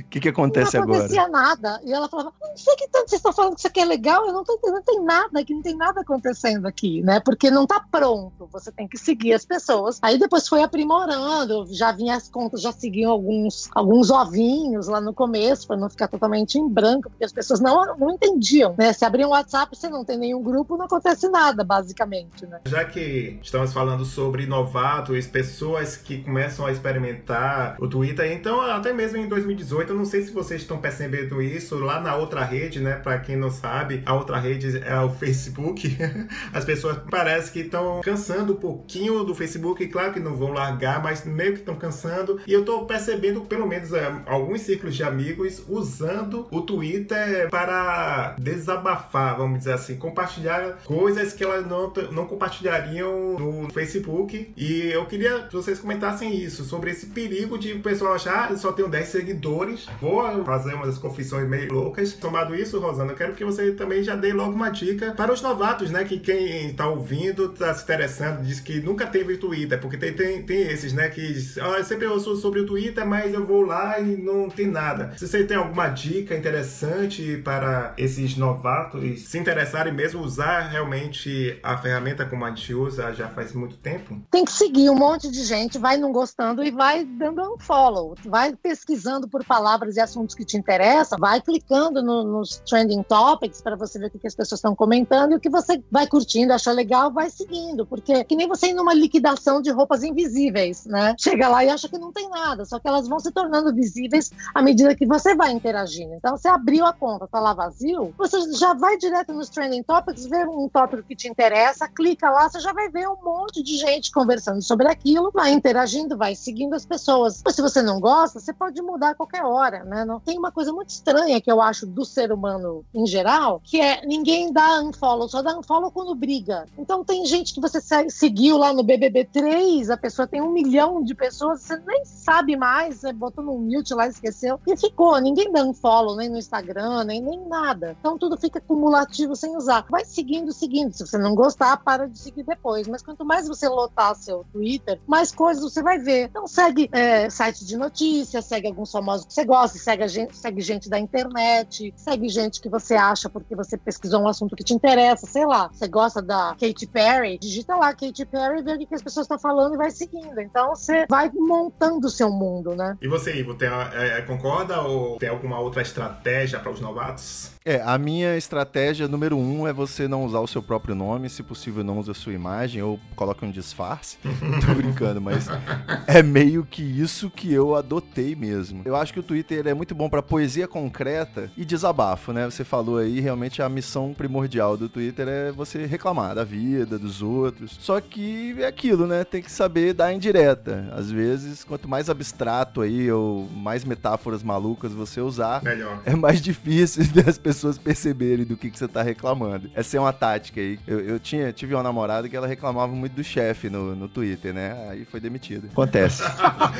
O 0.00 0.02
que, 0.10 0.20
que 0.20 0.28
acontece 0.28 0.76
agora? 0.76 0.90
Não 0.90 1.04
acontecia 1.04 1.28
nada. 1.28 1.80
E 1.84 1.92
ela 1.92 2.08
falava, 2.08 2.32
não 2.40 2.56
sei 2.56 2.76
que 2.76 2.88
tanto 2.88 3.08
vocês 3.08 3.20
estão 3.20 3.32
falando 3.32 3.54
que 3.54 3.60
isso 3.60 3.68
aqui 3.68 3.80
é 3.80 3.84
legal, 3.86 4.26
eu 4.26 4.32
não 4.32 4.44
tô 4.44 4.52
entendendo, 4.52 4.74
não 4.74 4.82
tem 4.82 5.02
nada 5.02 5.40
aqui, 5.40 5.54
não 5.54 5.62
tem 5.62 5.76
nada 5.76 6.00
acontecendo 6.02 6.66
aqui, 6.66 7.02
né? 7.02 7.20
Porque 7.20 7.50
não 7.50 7.66
tá 7.66 7.84
pronto, 7.90 8.48
você 8.52 8.70
tem 8.70 8.86
que 8.86 8.98
seguir 8.98 9.32
as 9.32 9.46
pessoas. 9.46 9.98
Aí 10.02 10.18
depois 10.18 10.46
foi 10.46 10.62
aprimorando, 10.62 11.66
já 11.70 11.90
vinha 11.90 12.16
as 12.16 12.28
contas, 12.28 12.60
já 12.60 12.72
seguiam 12.72 13.10
alguns, 13.10 13.70
alguns 13.74 14.10
ovinhos 14.10 14.88
lá 14.88 15.00
no 15.00 15.14
começo, 15.14 15.66
para 15.66 15.76
não 15.76 15.88
ficar 15.88 16.08
totalmente 16.08 16.58
em 16.58 16.68
branco, 16.68 17.08
porque 17.08 17.24
as 17.24 17.32
pessoas 17.32 17.60
não, 17.60 17.96
não 17.96 18.10
entendiam, 18.10 18.74
né? 18.76 18.92
Se 18.92 19.04
abrir 19.04 19.24
um 19.24 19.30
WhatsApp, 19.30 19.74
você 19.74 19.88
não 19.88 20.04
tem 20.04 20.18
nenhum 20.18 20.42
grupo, 20.42 20.67
não 20.76 20.86
acontece 20.86 21.28
nada, 21.28 21.64
basicamente, 21.64 22.46
né? 22.46 22.60
Já 22.66 22.84
que 22.84 23.38
estamos 23.42 23.72
falando 23.72 24.04
sobre 24.04 24.46
novatos, 24.46 25.26
pessoas 25.26 25.96
que 25.96 26.22
começam 26.22 26.66
a 26.66 26.72
experimentar 26.72 27.76
o 27.78 27.88
Twitter, 27.88 28.32
então 28.32 28.60
até 28.60 28.92
mesmo 28.92 29.18
em 29.18 29.28
2018, 29.28 29.92
eu 29.92 29.96
não 29.96 30.04
sei 30.04 30.22
se 30.22 30.30
vocês 30.30 30.62
estão 30.62 30.78
percebendo 30.78 31.40
isso 31.40 31.78
lá 31.78 32.00
na 32.00 32.16
outra 32.16 32.44
rede, 32.44 32.80
né? 32.80 32.94
Para 32.94 33.18
quem 33.18 33.36
não 33.36 33.50
sabe, 33.50 34.02
a 34.04 34.14
outra 34.14 34.38
rede 34.38 34.82
é 34.84 35.00
o 35.00 35.10
Facebook. 35.10 35.96
As 36.52 36.64
pessoas 36.64 36.98
parece 37.10 37.52
que 37.52 37.60
estão 37.60 38.00
cansando 38.02 38.52
um 38.54 38.56
pouquinho 38.56 39.24
do 39.24 39.34
Facebook, 39.34 39.86
claro 39.88 40.12
que 40.12 40.20
não 40.20 40.34
vão 40.36 40.52
largar, 40.52 41.02
mas 41.02 41.24
meio 41.24 41.52
que 41.52 41.60
estão 41.60 41.76
cansando. 41.76 42.40
E 42.46 42.52
eu 42.52 42.64
tô 42.64 42.84
percebendo, 42.84 43.42
pelo 43.42 43.66
menos, 43.66 43.92
é, 43.92 44.22
alguns 44.26 44.62
círculos 44.62 44.96
de 44.96 45.02
amigos 45.02 45.62
usando 45.68 46.46
o 46.50 46.60
Twitter 46.60 47.48
para 47.50 48.34
desabafar, 48.38 49.36
vamos 49.36 49.58
dizer 49.58 49.72
assim, 49.72 49.96
compartilhar 49.96 50.57
coisas 50.84 51.32
que 51.32 51.44
elas 51.44 51.66
não, 51.66 51.92
não 52.12 52.26
compartilhariam 52.26 53.38
no 53.38 53.70
Facebook. 53.70 54.52
E 54.56 54.90
eu 54.90 55.06
queria 55.06 55.40
que 55.40 55.54
vocês 55.54 55.78
comentassem 55.78 56.34
isso, 56.34 56.64
sobre 56.64 56.90
esse 56.90 57.06
perigo 57.06 57.58
de 57.58 57.72
o 57.72 57.80
pessoal 57.80 58.14
achar, 58.14 58.50
ah, 58.50 58.56
só 58.56 58.72
tenho 58.72 58.88
10 58.88 59.08
seguidores, 59.08 59.86
vou 60.00 60.44
fazer 60.44 60.74
umas 60.74 60.98
confissões 60.98 61.48
meio 61.48 61.72
loucas. 61.72 62.12
Tomado 62.14 62.54
isso, 62.54 62.78
Rosana, 62.78 63.12
eu 63.12 63.16
quero 63.16 63.34
que 63.34 63.44
você 63.44 63.72
também 63.72 64.02
já 64.02 64.14
dê 64.14 64.32
logo 64.32 64.52
uma 64.52 64.70
dica 64.70 65.12
para 65.12 65.32
os 65.32 65.42
novatos, 65.42 65.90
né? 65.90 66.04
Que 66.04 66.18
quem 66.18 66.72
tá 66.74 66.88
ouvindo, 66.88 67.48
tá 67.50 67.72
se 67.74 67.82
interessando, 67.82 68.42
diz 68.42 68.60
que 68.60 68.80
nunca 68.80 69.06
teve 69.06 69.36
Twitter, 69.36 69.80
porque 69.80 69.96
tem, 69.96 70.12
tem, 70.12 70.42
tem 70.42 70.62
esses, 70.62 70.92
né? 70.92 71.08
Que 71.08 71.36
ah, 71.60 71.78
eu 71.78 71.84
sempre 71.84 72.06
ouço 72.06 72.36
sobre 72.36 72.60
o 72.60 72.66
Twitter, 72.66 73.06
mas 73.06 73.34
eu 73.34 73.46
vou 73.46 73.62
lá 73.62 73.98
e 74.00 74.16
não 74.16 74.48
tem 74.48 74.66
nada. 74.66 75.12
Se 75.16 75.26
você 75.26 75.44
tem 75.44 75.56
alguma 75.56 75.88
dica 75.88 76.36
interessante 76.36 77.40
para 77.44 77.94
esses 77.96 78.36
novatos 78.36 79.22
se 79.22 79.38
interessarem 79.38 79.92
mesmo 79.92 80.20
usar 80.20 80.47
realmente 80.60 81.58
a 81.62 81.76
ferramenta 81.76 82.24
como 82.26 82.44
a 82.44 82.48
gente 82.48 82.72
usa 82.74 83.12
já 83.12 83.28
faz 83.28 83.52
muito 83.52 83.76
tempo? 83.76 84.20
Tem 84.30 84.44
que 84.44 84.52
seguir 84.52 84.90
um 84.90 84.94
monte 84.94 85.30
de 85.30 85.42
gente, 85.44 85.78
vai 85.78 85.96
não 85.96 86.12
gostando 86.12 86.64
e 86.64 86.70
vai 86.70 87.04
dando 87.04 87.54
um 87.54 87.58
follow, 87.58 88.14
vai 88.24 88.54
pesquisando 88.54 89.28
por 89.28 89.44
palavras 89.44 89.96
e 89.96 90.00
assuntos 90.00 90.34
que 90.34 90.44
te 90.44 90.56
interessam, 90.56 91.18
vai 91.18 91.40
clicando 91.40 92.02
no, 92.02 92.24
nos 92.24 92.62
trending 92.68 93.02
topics 93.02 93.60
para 93.60 93.76
você 93.76 93.98
ver 93.98 94.06
o 94.06 94.10
que, 94.10 94.18
que 94.18 94.26
as 94.26 94.34
pessoas 94.34 94.58
estão 94.58 94.74
comentando 94.74 95.32
e 95.32 95.36
o 95.36 95.40
que 95.40 95.50
você 95.50 95.82
vai 95.90 96.06
curtindo, 96.06 96.52
acha 96.52 96.72
legal, 96.72 97.12
vai 97.12 97.30
seguindo, 97.30 97.84
porque 97.84 98.24
que 98.24 98.36
nem 98.36 98.48
você 98.48 98.68
ir 98.68 98.74
numa 98.74 98.94
liquidação 98.94 99.60
de 99.60 99.70
roupas 99.70 100.02
invisíveis, 100.02 100.86
né? 100.86 101.14
Chega 101.18 101.48
lá 101.48 101.64
e 101.64 101.68
acha 101.68 101.88
que 101.88 101.98
não 101.98 102.12
tem 102.12 102.28
nada, 102.28 102.64
só 102.64 102.78
que 102.78 102.88
elas 102.88 103.08
vão 103.08 103.18
se 103.18 103.30
tornando 103.32 103.74
visíveis 103.74 104.30
à 104.54 104.62
medida 104.62 104.94
que 104.94 105.06
você 105.06 105.34
vai 105.34 105.52
interagindo. 105.52 106.14
Então, 106.14 106.36
você 106.36 106.48
abriu 106.48 106.86
a 106.86 106.92
conta, 106.92 107.26
tá 107.26 107.40
lá 107.40 107.52
vazio, 107.52 108.14
você 108.16 108.52
já 108.52 108.74
vai 108.74 108.96
direto 108.96 109.32
nos 109.32 109.48
trending 109.48 109.82
topics, 109.82 110.26
vê 110.28 110.44
um 110.46 110.68
tópico 110.68 111.02
que 111.02 111.16
te 111.16 111.28
interessa, 111.28 111.88
clica 111.88 112.30
lá, 112.30 112.48
você 112.48 112.60
já 112.60 112.72
vai 112.72 112.88
ver 112.88 113.08
um 113.08 113.16
monte 113.22 113.62
de 113.62 113.76
gente 113.76 114.12
conversando 114.12 114.62
sobre 114.62 114.88
aquilo, 114.88 115.30
vai 115.32 115.52
interagindo, 115.52 116.16
vai 116.16 116.34
seguindo 116.34 116.74
as 116.74 116.86
pessoas. 116.86 117.42
Mas 117.44 117.54
se 117.54 117.62
você 117.62 117.82
não 117.82 118.00
gosta, 118.00 118.38
você 118.38 118.52
pode 118.52 118.80
mudar 118.82 119.10
a 119.10 119.14
qualquer 119.14 119.44
hora, 119.44 119.84
né? 119.84 120.04
Não 120.04 120.20
tem 120.20 120.38
uma 120.38 120.52
coisa 120.52 120.72
muito 120.72 120.90
estranha 120.90 121.40
que 121.40 121.50
eu 121.50 121.60
acho 121.60 121.86
do 121.86 122.04
ser 122.04 122.32
humano 122.32 122.84
em 122.94 123.06
geral, 123.06 123.60
que 123.64 123.80
é 123.80 124.04
ninguém 124.06 124.52
dá 124.52 124.80
unfollow, 124.80 125.28
só 125.28 125.42
dá 125.42 125.56
unfollow 125.56 125.90
quando 125.90 126.14
briga. 126.14 126.66
Então 126.76 127.04
tem 127.04 127.24
gente 127.26 127.54
que 127.54 127.60
você 127.60 127.80
seguiu 128.08 128.58
lá 128.58 128.72
no 128.72 128.84
BBB3, 128.84 129.90
a 129.90 129.96
pessoa 129.96 130.28
tem 130.28 130.40
um 130.40 130.50
milhão 130.50 131.02
de 131.02 131.14
pessoas, 131.14 131.62
você 131.62 131.76
nem 131.86 132.04
sabe 132.04 132.56
mais, 132.56 133.00
você 133.00 133.12
botou 133.12 133.42
no 133.42 133.58
mute 133.58 133.94
lá, 133.94 134.06
esqueceu, 134.06 134.60
e 134.66 134.76
ficou. 134.76 135.18
Ninguém 135.20 135.50
dá 135.50 135.62
unfollow, 135.62 136.16
nem 136.16 136.28
no 136.28 136.38
Instagram, 136.38 137.04
nem, 137.04 137.20
nem 137.20 137.40
nada. 137.46 137.96
Então 137.98 138.18
tudo 138.18 138.36
fica 138.36 138.60
cumulativo 138.60 139.34
sem 139.34 139.56
usar. 139.56 139.86
Vai 139.88 140.04
seguindo, 140.18 140.52
seguindo. 140.52 140.92
Se 140.92 141.06
você 141.06 141.16
não 141.16 141.34
gostar, 141.34 141.76
para 141.76 142.08
de 142.08 142.18
seguir 142.18 142.42
depois. 142.42 142.88
Mas 142.88 143.02
quanto 143.02 143.24
mais 143.24 143.46
você 143.46 143.68
lotar 143.68 144.16
seu 144.16 144.44
Twitter, 144.52 145.00
mais 145.06 145.30
coisas 145.30 145.62
você 145.62 145.80
vai 145.80 145.98
ver. 145.98 146.24
Então 146.24 146.46
segue 146.46 146.88
é, 146.92 147.30
sites 147.30 147.66
de 147.66 147.76
notícias, 147.76 148.44
segue 148.44 148.66
alguns 148.66 148.90
famosos 148.90 149.26
que 149.26 149.32
você 149.32 149.44
gosta, 149.44 149.78
segue 149.78 150.08
gente, 150.08 150.36
segue 150.36 150.60
gente 150.60 150.90
da 150.90 150.98
internet, 150.98 151.94
segue 151.96 152.28
gente 152.28 152.60
que 152.60 152.68
você 152.68 152.94
acha 152.94 153.28
porque 153.28 153.54
você 153.54 153.76
pesquisou 153.76 154.22
um 154.22 154.28
assunto 154.28 154.56
que 154.56 154.64
te 154.64 154.74
interessa, 154.74 155.26
sei 155.26 155.46
lá. 155.46 155.70
Você 155.72 155.86
gosta 155.86 156.20
da 156.20 156.56
Katy 156.60 156.86
Perry, 156.88 157.38
digita 157.38 157.76
lá 157.76 157.94
Katy 157.94 158.26
Perry, 158.26 158.62
vê 158.62 158.72
o 158.72 158.78
que 158.78 158.94
as 158.94 159.02
pessoas 159.02 159.24
estão 159.24 159.38
falando 159.38 159.74
e 159.74 159.76
vai 159.76 159.90
seguindo. 159.90 160.40
Então 160.40 160.70
você 160.70 161.06
vai 161.08 161.30
montando 161.32 162.08
o 162.08 162.10
seu 162.10 162.30
mundo, 162.30 162.74
né? 162.74 162.96
E 163.00 163.06
você, 163.06 163.34
Ivo, 163.36 163.54
tem, 163.54 163.68
é, 163.68 164.20
concorda 164.22 164.80
ou 164.82 165.16
tem 165.18 165.28
alguma 165.28 165.60
outra 165.60 165.82
estratégia 165.82 166.58
para 166.58 166.72
os 166.72 166.80
novatos? 166.80 167.52
É, 167.68 167.82
a 167.82 167.98
minha 167.98 168.34
estratégia 168.34 169.06
número 169.06 169.36
um 169.36 169.68
é 169.68 169.74
você 169.74 170.07
não 170.08 170.24
usar 170.24 170.40
o 170.40 170.46
seu 170.46 170.62
próprio 170.62 170.94
nome, 170.94 171.28
se 171.28 171.42
possível 171.42 171.84
não 171.84 171.98
use 171.98 172.10
a 172.10 172.14
sua 172.14 172.32
imagem 172.32 172.82
ou 172.82 172.98
coloque 173.14 173.44
um 173.44 173.50
disfarce. 173.50 174.18
Tô 174.66 174.74
brincando, 174.74 175.20
mas 175.20 175.46
é 176.06 176.22
meio 176.22 176.64
que 176.64 176.82
isso 176.82 177.30
que 177.30 177.52
eu 177.52 177.76
adotei 177.76 178.34
mesmo. 178.34 178.82
Eu 178.84 178.96
acho 178.96 179.12
que 179.12 179.20
o 179.20 179.22
Twitter 179.22 179.66
é 179.66 179.74
muito 179.74 179.94
bom 179.94 180.08
para 180.08 180.22
poesia 180.22 180.66
concreta 180.66 181.50
e 181.56 181.64
desabafo, 181.64 182.32
né? 182.32 182.44
Você 182.46 182.64
falou 182.64 182.98
aí, 182.98 183.20
realmente 183.20 183.62
a 183.62 183.68
missão 183.68 184.14
primordial 184.14 184.76
do 184.76 184.88
Twitter 184.88 185.28
é 185.28 185.52
você 185.52 185.86
reclamar 185.86 186.34
da 186.34 186.44
vida, 186.44 186.98
dos 186.98 187.22
outros. 187.22 187.76
Só 187.80 188.00
que 188.00 188.56
é 188.58 188.66
aquilo, 188.66 189.06
né? 189.06 189.24
Tem 189.24 189.42
que 189.42 189.52
saber 189.52 189.92
dar 189.92 190.12
indireta. 190.12 190.88
Às 190.92 191.10
vezes, 191.10 191.64
quanto 191.64 191.88
mais 191.88 192.10
abstrato 192.10 192.80
aí 192.80 193.10
ou 193.10 193.48
mais 193.50 193.84
metáforas 193.84 194.42
malucas 194.42 194.92
você 194.92 195.20
usar, 195.20 195.62
Melhor. 195.62 196.02
é 196.04 196.16
mais 196.16 196.40
difícil 196.42 197.04
das 197.12 197.38
pessoas 197.38 197.58
pessoas 197.58 197.78
perceberem 197.78 198.44
do 198.44 198.56
que, 198.56 198.70
que 198.70 198.78
você 198.78 198.86
tá 198.88 199.02
reclamando. 199.02 199.70
Essa 199.74 199.96
é 199.98 200.00
uma 200.00 200.12
tática 200.12 200.60
aí. 200.60 200.78
Eu, 200.86 201.00
eu 201.00 201.20
tinha, 201.20 201.52
tive 201.52 201.74
uma 201.74 201.82
namorada 201.82 202.28
que 202.28 202.36
ela 202.36 202.46
reclamava 202.46 202.92
muito 202.92 203.12
do 203.12 203.24
chefe 203.24 203.68
no, 203.68 203.94
no 203.94 204.08
Twitter, 204.08 204.54
né? 204.54 204.88
Aí 204.90 205.04
foi 205.04 205.20
demitida. 205.20 205.68
Acontece. 205.70 206.22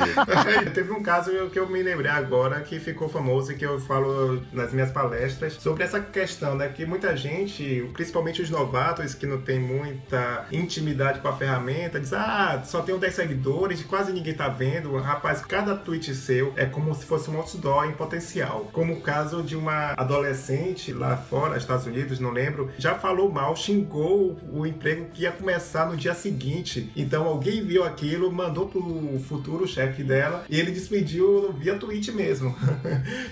Teve 0.73 0.91
um 0.91 1.03
caso 1.03 1.31
que 1.49 1.59
eu 1.59 1.69
me 1.69 1.81
lembrei 1.81 2.11
agora 2.11 2.61
que 2.61 2.79
ficou 2.79 3.09
famoso 3.09 3.51
e 3.51 3.55
que 3.55 3.65
eu 3.65 3.79
falo 3.79 4.41
nas 4.51 4.73
minhas 4.73 4.91
palestras 4.91 5.53
sobre 5.53 5.83
essa 5.83 5.99
questão, 5.99 6.55
né? 6.55 6.69
Que 6.69 6.85
muita 6.85 7.15
gente, 7.15 7.89
principalmente 7.93 8.41
os 8.41 8.49
novatos 8.49 9.13
que 9.13 9.25
não 9.25 9.41
tem 9.41 9.59
muita 9.59 10.45
intimidade 10.51 11.19
com 11.19 11.27
a 11.27 11.35
ferramenta, 11.35 11.99
diz: 11.99 12.13
Ah, 12.13 12.61
só 12.65 12.81
tenho 12.81 12.97
10 12.97 13.13
seguidores, 13.13 13.83
quase 13.83 14.11
ninguém 14.11 14.33
tá 14.33 14.47
vendo. 14.47 14.95
Rapaz, 14.97 15.41
cada 15.41 15.75
tweet 15.75 16.13
seu 16.15 16.53
é 16.55 16.65
como 16.65 16.93
se 16.95 17.05
fosse 17.05 17.29
um 17.29 17.37
outdoor 17.37 17.85
em 17.85 17.93
potencial. 17.93 18.69
Como 18.71 18.93
o 18.93 19.01
caso 19.01 19.43
de 19.43 19.55
uma 19.55 19.93
adolescente 19.97 20.93
lá 20.93 21.17
fora, 21.17 21.57
Estados 21.57 21.85
Unidos, 21.85 22.19
não 22.19 22.31
lembro, 22.31 22.71
já 22.77 22.95
falou 22.95 23.08
mal, 23.31 23.55
xingou 23.55 24.37
o 24.51 24.65
emprego 24.65 25.07
que 25.13 25.23
ia 25.23 25.31
começar 25.31 25.89
no 25.89 25.97
dia 25.97 26.13
seguinte. 26.13 26.91
Então 26.95 27.25
alguém 27.25 27.63
viu 27.63 27.83
aquilo, 27.83 28.31
mandou 28.31 28.67
pro 28.67 29.19
futuro 29.27 29.67
chefe 29.67 30.03
dela 30.03 30.45
e 30.49 30.59
ele 30.59 30.71
despediu 30.71 31.53
via 31.53 31.75
tweet 31.75 32.11
mesmo. 32.11 32.55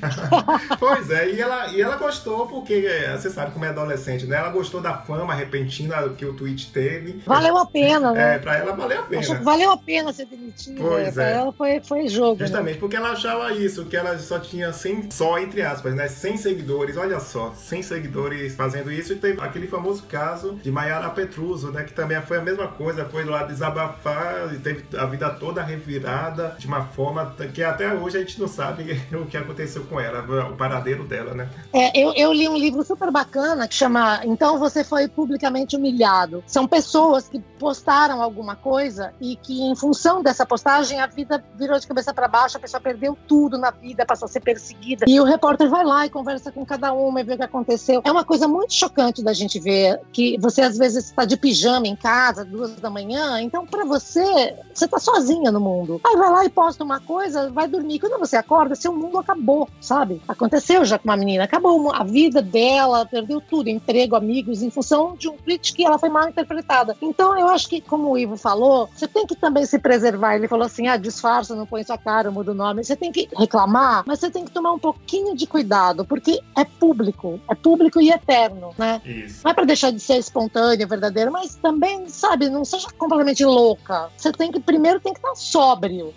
pois 0.80 1.10
é, 1.10 1.30
e 1.32 1.42
ela, 1.42 1.68
e 1.74 1.82
ela 1.82 1.96
gostou 1.98 2.48
porque 2.48 2.74
é, 2.74 3.16
você 3.16 3.30
sabe 3.30 3.52
como 3.52 3.66
é 3.66 3.70
adolescente, 3.70 4.26
né? 4.26 4.38
Ela 4.38 4.50
gostou 4.50 4.82
da 4.82 4.94
fama 4.94 5.34
repentina 5.34 5.98
que 6.10 6.26
o 6.26 6.34
tweet 6.34 6.72
teve. 6.72 7.22
Valeu 7.26 7.58
a 7.58 7.66
pena, 7.66 8.12
né? 8.12 8.36
É, 8.36 8.40
pra 8.40 8.58
ela 8.58 8.74
valeu 8.74 9.00
a 9.00 9.04
pena. 9.04 9.22
Acho 9.22 9.38
que 9.38 9.44
valeu 9.44 9.72
a 9.72 9.78
pena 9.78 10.14
ser 10.14 10.26
demitida. 10.26 10.82
Pois 10.82 11.16
né? 11.16 11.24
é. 11.24 11.32
Pra 11.32 11.42
ela 11.42 11.52
foi, 11.52 11.82
foi 11.82 12.08
jogo. 12.08 12.40
Né? 12.40 12.46
Justamente, 12.46 12.76
né? 12.76 12.80
porque 12.80 12.96
ela 12.96 13.12
achava 13.12 13.52
isso, 13.54 13.86
que 13.86 13.96
ela 13.96 14.18
só 14.18 14.40
tinha 14.40 14.72
100, 14.72 15.12
só 15.12 15.38
entre 15.40 15.62
aspas, 15.62 15.96
né? 15.96 16.08
100 16.08 16.38
seguidores. 16.38 16.98
Olha 16.98 17.20
só, 17.20 17.54
100 17.54 17.84
seguidores 17.84 18.56
fazendo 18.56 18.92
isso. 18.92 19.14
E 19.14 19.16
teve 19.16 19.42
aquele 19.42 19.67
famoso 19.68 20.04
caso 20.04 20.56
de 20.56 20.72
Mayara 20.72 21.10
Petruso, 21.10 21.72
né? 21.72 21.84
Que 21.84 21.94
também 21.94 22.22
foi 22.22 22.38
a 22.38 22.42
mesma 22.42 22.68
coisa, 22.68 23.06
foi 23.06 23.26
lá 23.26 23.44
desabafar 23.44 24.54
e 24.54 24.60
teve 24.60 24.86
a 24.98 25.06
vida 25.06 25.30
toda 25.30 25.62
revirada 25.62 26.56
de 26.58 26.68
uma 26.68 26.84
forma 26.86 27.36
que 27.54 27.64
até 27.64 27.94
hoje 27.94 28.18
a 28.18 28.20
gente 28.20 28.40
não 28.40 28.48
sabe 28.48 29.02
o 29.14 29.26
que 29.26 29.38
aconteceu 29.38 29.84
com 29.86 30.00
ela, 30.00 30.22
o 30.50 30.56
paradeiro 30.56 31.04
dela, 31.04 31.34
né? 31.34 31.50
É, 31.74 31.98
eu, 31.98 32.14
eu 32.16 32.34
li 32.34 32.48
um 32.48 32.58
livro 32.58 32.84
super 32.84 33.12
bacana 33.12 33.68
que 33.68 33.76
chama 33.76 34.22
Então 34.24 34.60
Você 34.60 34.84
Foi 34.84 35.08
Publicamente 35.08 35.76
Humilhado. 35.76 36.44
São 36.48 36.68
pessoas 36.68 37.28
que 37.28 37.40
postaram 37.60 38.22
alguma 38.22 38.56
coisa 38.56 39.14
e 39.20 39.36
que, 39.36 39.62
em 39.62 39.76
função 39.76 40.22
dessa 40.22 40.46
postagem, 40.46 41.00
a 41.00 41.08
vida 41.08 41.44
virou 41.56 41.80
de 41.80 41.88
cabeça 41.88 42.14
para 42.14 42.28
baixo, 42.28 42.58
a 42.58 42.60
pessoa 42.60 42.80
perdeu 42.80 43.18
tudo 43.28 43.58
na 43.58 43.72
vida, 43.72 44.06
passou 44.06 44.26
a 44.26 44.30
ser 44.30 44.40
perseguida. 44.40 45.06
E 45.08 45.20
o 45.20 45.24
repórter 45.24 45.70
vai 45.70 45.84
lá 45.84 46.06
e 46.06 46.10
conversa 46.10 46.52
com 46.52 46.66
cada 46.66 46.94
uma 46.94 47.22
e 47.22 47.24
vê 47.24 47.34
o 47.34 47.38
que 47.38 47.44
aconteceu. 47.44 48.02
É 48.04 48.12
uma 48.12 48.24
coisa 48.24 48.48
muito 48.48 48.74
chocante 48.74 49.24
da 49.24 49.34
gente 49.34 49.57
ver 49.60 50.00
que 50.12 50.38
você 50.40 50.62
às 50.62 50.78
vezes 50.78 51.06
está 51.06 51.26
de 51.26 51.38
pijama 51.38 51.88
em 51.88 51.96
casa, 51.96 52.46
duas 52.46 52.76
da 52.76 52.90
manhã, 52.90 53.42
então 53.42 53.66
para 53.66 53.86
você, 53.86 54.56
você 54.74 54.86
está 54.86 55.00
sozinha 55.00 55.52
no 55.52 55.60
mundo. 55.60 56.00
Aí 56.06 56.16
vai 56.16 56.30
lá 56.30 56.46
e 56.46 56.50
posta 56.50 56.84
uma 56.84 57.00
coisa, 57.00 57.50
vai 57.52 57.68
dormir. 57.68 58.00
Quando 58.00 58.20
você 58.20 58.36
acorda, 58.36 58.76
seu 58.76 58.94
mundo 58.94 59.18
acabou, 59.18 59.68
sabe? 59.80 60.22
Aconteceu 60.28 60.86
já 60.86 60.98
com 60.98 61.08
uma 61.08 61.18
menina, 61.18 61.44
acabou 61.44 61.94
a 61.94 62.04
vida 62.04 62.42
dela, 62.42 63.06
perdeu 63.06 63.42
tudo, 63.42 63.70
emprego, 63.70 64.16
amigos, 64.16 64.62
em 64.62 64.70
função 64.70 65.16
de 65.16 65.30
um 65.30 65.38
tweet 65.38 65.74
que 65.74 65.86
ela 65.86 65.98
foi 65.98 66.10
mal 66.10 66.30
interpretada. 66.30 66.96
Então 67.02 67.38
eu 67.38 67.48
acho 67.48 67.68
que, 67.70 67.82
como 67.82 68.12
o 68.12 68.18
Ivo 68.18 68.38
falou, 68.38 68.90
você 68.94 69.08
tem 69.08 69.26
que 69.26 69.36
também 69.36 69.66
se 69.66 69.80
preservar. 69.80 70.36
Ele 70.36 70.48
falou 70.48 70.66
assim: 70.66 70.88
ah, 70.88 70.98
disfarça, 70.98 71.56
não 71.56 71.66
põe 71.66 71.84
sua 71.84 71.98
cara, 71.98 72.32
muda 72.32 72.52
o 72.52 72.56
nome. 72.56 72.84
Você 72.84 72.96
tem 72.96 73.12
que 73.12 73.28
reclamar, 73.38 74.04
mas 74.06 74.20
você 74.20 74.30
tem 74.30 74.46
que 74.46 74.52
tomar 74.52 74.74
um 74.74 74.80
pouquinho 74.80 75.36
de 75.36 75.46
cuidado, 75.48 76.06
porque 76.06 76.40
é 76.56 76.64
público, 76.66 77.40
é 77.50 77.56
público 77.56 78.00
e 78.00 78.10
eterno, 78.10 78.72
né? 78.78 79.02
Isso. 79.06 79.47
Não 79.48 79.52
é 79.52 79.54
para 79.54 79.64
deixar 79.64 79.92
de 79.92 80.00
ser 80.02 80.18
espontâneo, 80.18 80.86
verdadeiro, 80.86 81.32
mas 81.32 81.56
também, 81.56 82.10
sabe, 82.10 82.50
não 82.50 82.66
seja 82.66 82.90
completamente 82.98 83.46
louca. 83.46 84.10
Você 84.18 84.30
tem 84.34 84.52
que, 84.52 84.60
primeiro, 84.60 85.00
tem 85.00 85.14
que 85.14 85.20
estar 85.20 85.34
sóbrio. 85.36 86.14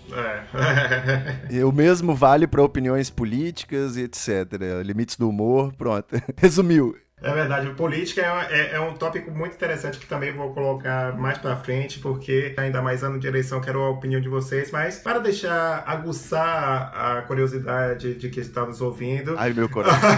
É. 1.49 1.65
o 1.65 1.71
mesmo 1.71 2.13
vale 2.13 2.49
para 2.49 2.61
opiniões 2.61 3.09
políticas 3.09 3.97
e 3.97 4.03
etc. 4.03 4.61
Limites 4.85 5.15
do 5.15 5.29
humor, 5.29 5.73
pronto. 5.79 6.09
Resumiu. 6.37 6.97
É 7.23 7.33
verdade, 7.33 7.69
política 7.71 8.23
é, 8.23 8.61
é, 8.61 8.75
é, 8.77 8.81
um 8.81 8.95
tópico 8.95 9.31
muito 9.31 9.55
interessante 9.55 9.99
que 9.99 10.07
também 10.07 10.33
vou 10.33 10.53
colocar 10.55 11.17
mais 11.17 11.37
pra 11.39 11.55
frente, 11.55 11.99
porque 11.99 12.55
ainda 12.57 12.81
mais 12.81 13.03
ano 13.03 13.19
de 13.19 13.27
eleição 13.27 13.61
quero 13.61 13.83
a 13.83 13.91
opinião 13.91 14.21
de 14.21 14.29
vocês, 14.29 14.71
mas 14.71 14.99
para 14.99 15.19
deixar 15.19 15.85
aguçar 15.87 16.93
a 16.95 17.23
curiosidade 17.23 18.15
de 18.15 18.29
quem 18.31 18.43
está 18.43 18.65
nos 18.65 18.81
ouvindo. 18.81 19.35
Ai, 19.39 19.53
meu 19.53 19.69
coração. 19.69 20.11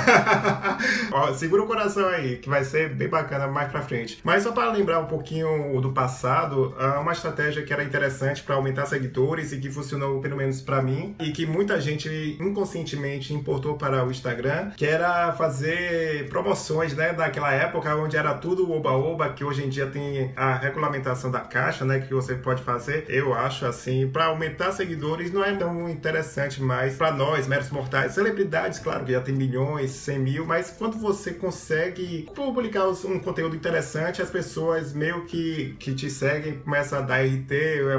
Ó, 1.12 1.32
segura 1.34 1.62
o 1.62 1.66
coração 1.66 2.06
aí, 2.08 2.36
que 2.36 2.48
vai 2.48 2.64
ser 2.64 2.90
bem 2.90 3.08
bacana 3.08 3.48
mais 3.48 3.70
pra 3.70 3.82
frente. 3.82 4.20
Mas 4.22 4.44
só 4.44 4.52
para 4.52 4.70
lembrar 4.70 5.00
um 5.00 5.06
pouquinho 5.06 5.80
do 5.80 5.92
passado, 5.92 6.74
uma 7.00 7.12
estratégia 7.12 7.62
que 7.62 7.72
era 7.72 7.82
interessante 7.82 8.42
para 8.42 8.54
aumentar 8.54 8.86
seguidores 8.86 9.52
e 9.52 9.58
que 9.58 9.70
funcionou 9.70 10.20
pelo 10.20 10.36
menos 10.36 10.60
para 10.60 10.80
mim, 10.80 11.16
e 11.20 11.32
que 11.32 11.46
muita 11.46 11.80
gente 11.80 12.36
inconscientemente 12.40 13.34
importou 13.34 13.76
para 13.76 14.04
o 14.04 14.10
Instagram, 14.10 14.70
que 14.76 14.86
era 14.86 15.32
fazer 15.32 16.28
promoções 16.28 16.91
né, 16.94 17.12
daquela 17.12 17.52
época 17.52 17.94
onde 17.96 18.16
era 18.16 18.34
tudo 18.34 18.70
oba-oba, 18.70 19.30
que 19.30 19.44
hoje 19.44 19.64
em 19.64 19.68
dia 19.68 19.86
tem 19.86 20.32
a 20.36 20.54
regulamentação 20.54 21.30
da 21.30 21.40
caixa, 21.40 21.84
né, 21.84 22.00
que 22.00 22.12
você 22.12 22.34
pode 22.34 22.62
fazer. 22.62 23.04
Eu 23.08 23.34
acho 23.34 23.66
assim, 23.66 24.08
para 24.08 24.26
aumentar 24.26 24.72
seguidores 24.72 25.32
não 25.32 25.44
é 25.44 25.54
tão 25.54 25.88
interessante 25.88 26.62
mais 26.62 26.96
para 26.96 27.12
nós, 27.12 27.46
meros 27.46 27.70
mortais. 27.70 28.12
Celebridades, 28.12 28.78
claro 28.78 29.04
que 29.04 29.12
já 29.12 29.20
tem 29.20 29.34
milhões, 29.34 29.90
100 29.90 30.18
mil, 30.18 30.46
mas 30.46 30.70
quando 30.70 30.98
você 30.98 31.32
consegue 31.32 32.28
publicar 32.34 32.86
um 32.88 33.18
conteúdo 33.18 33.56
interessante, 33.56 34.20
as 34.20 34.30
pessoas 34.30 34.92
meio 34.92 35.24
que, 35.24 35.76
que 35.78 35.94
te 35.94 36.10
seguem 36.10 36.58
começam 36.58 36.98
a 36.98 37.02
dar 37.02 37.22
RT, 37.22 37.52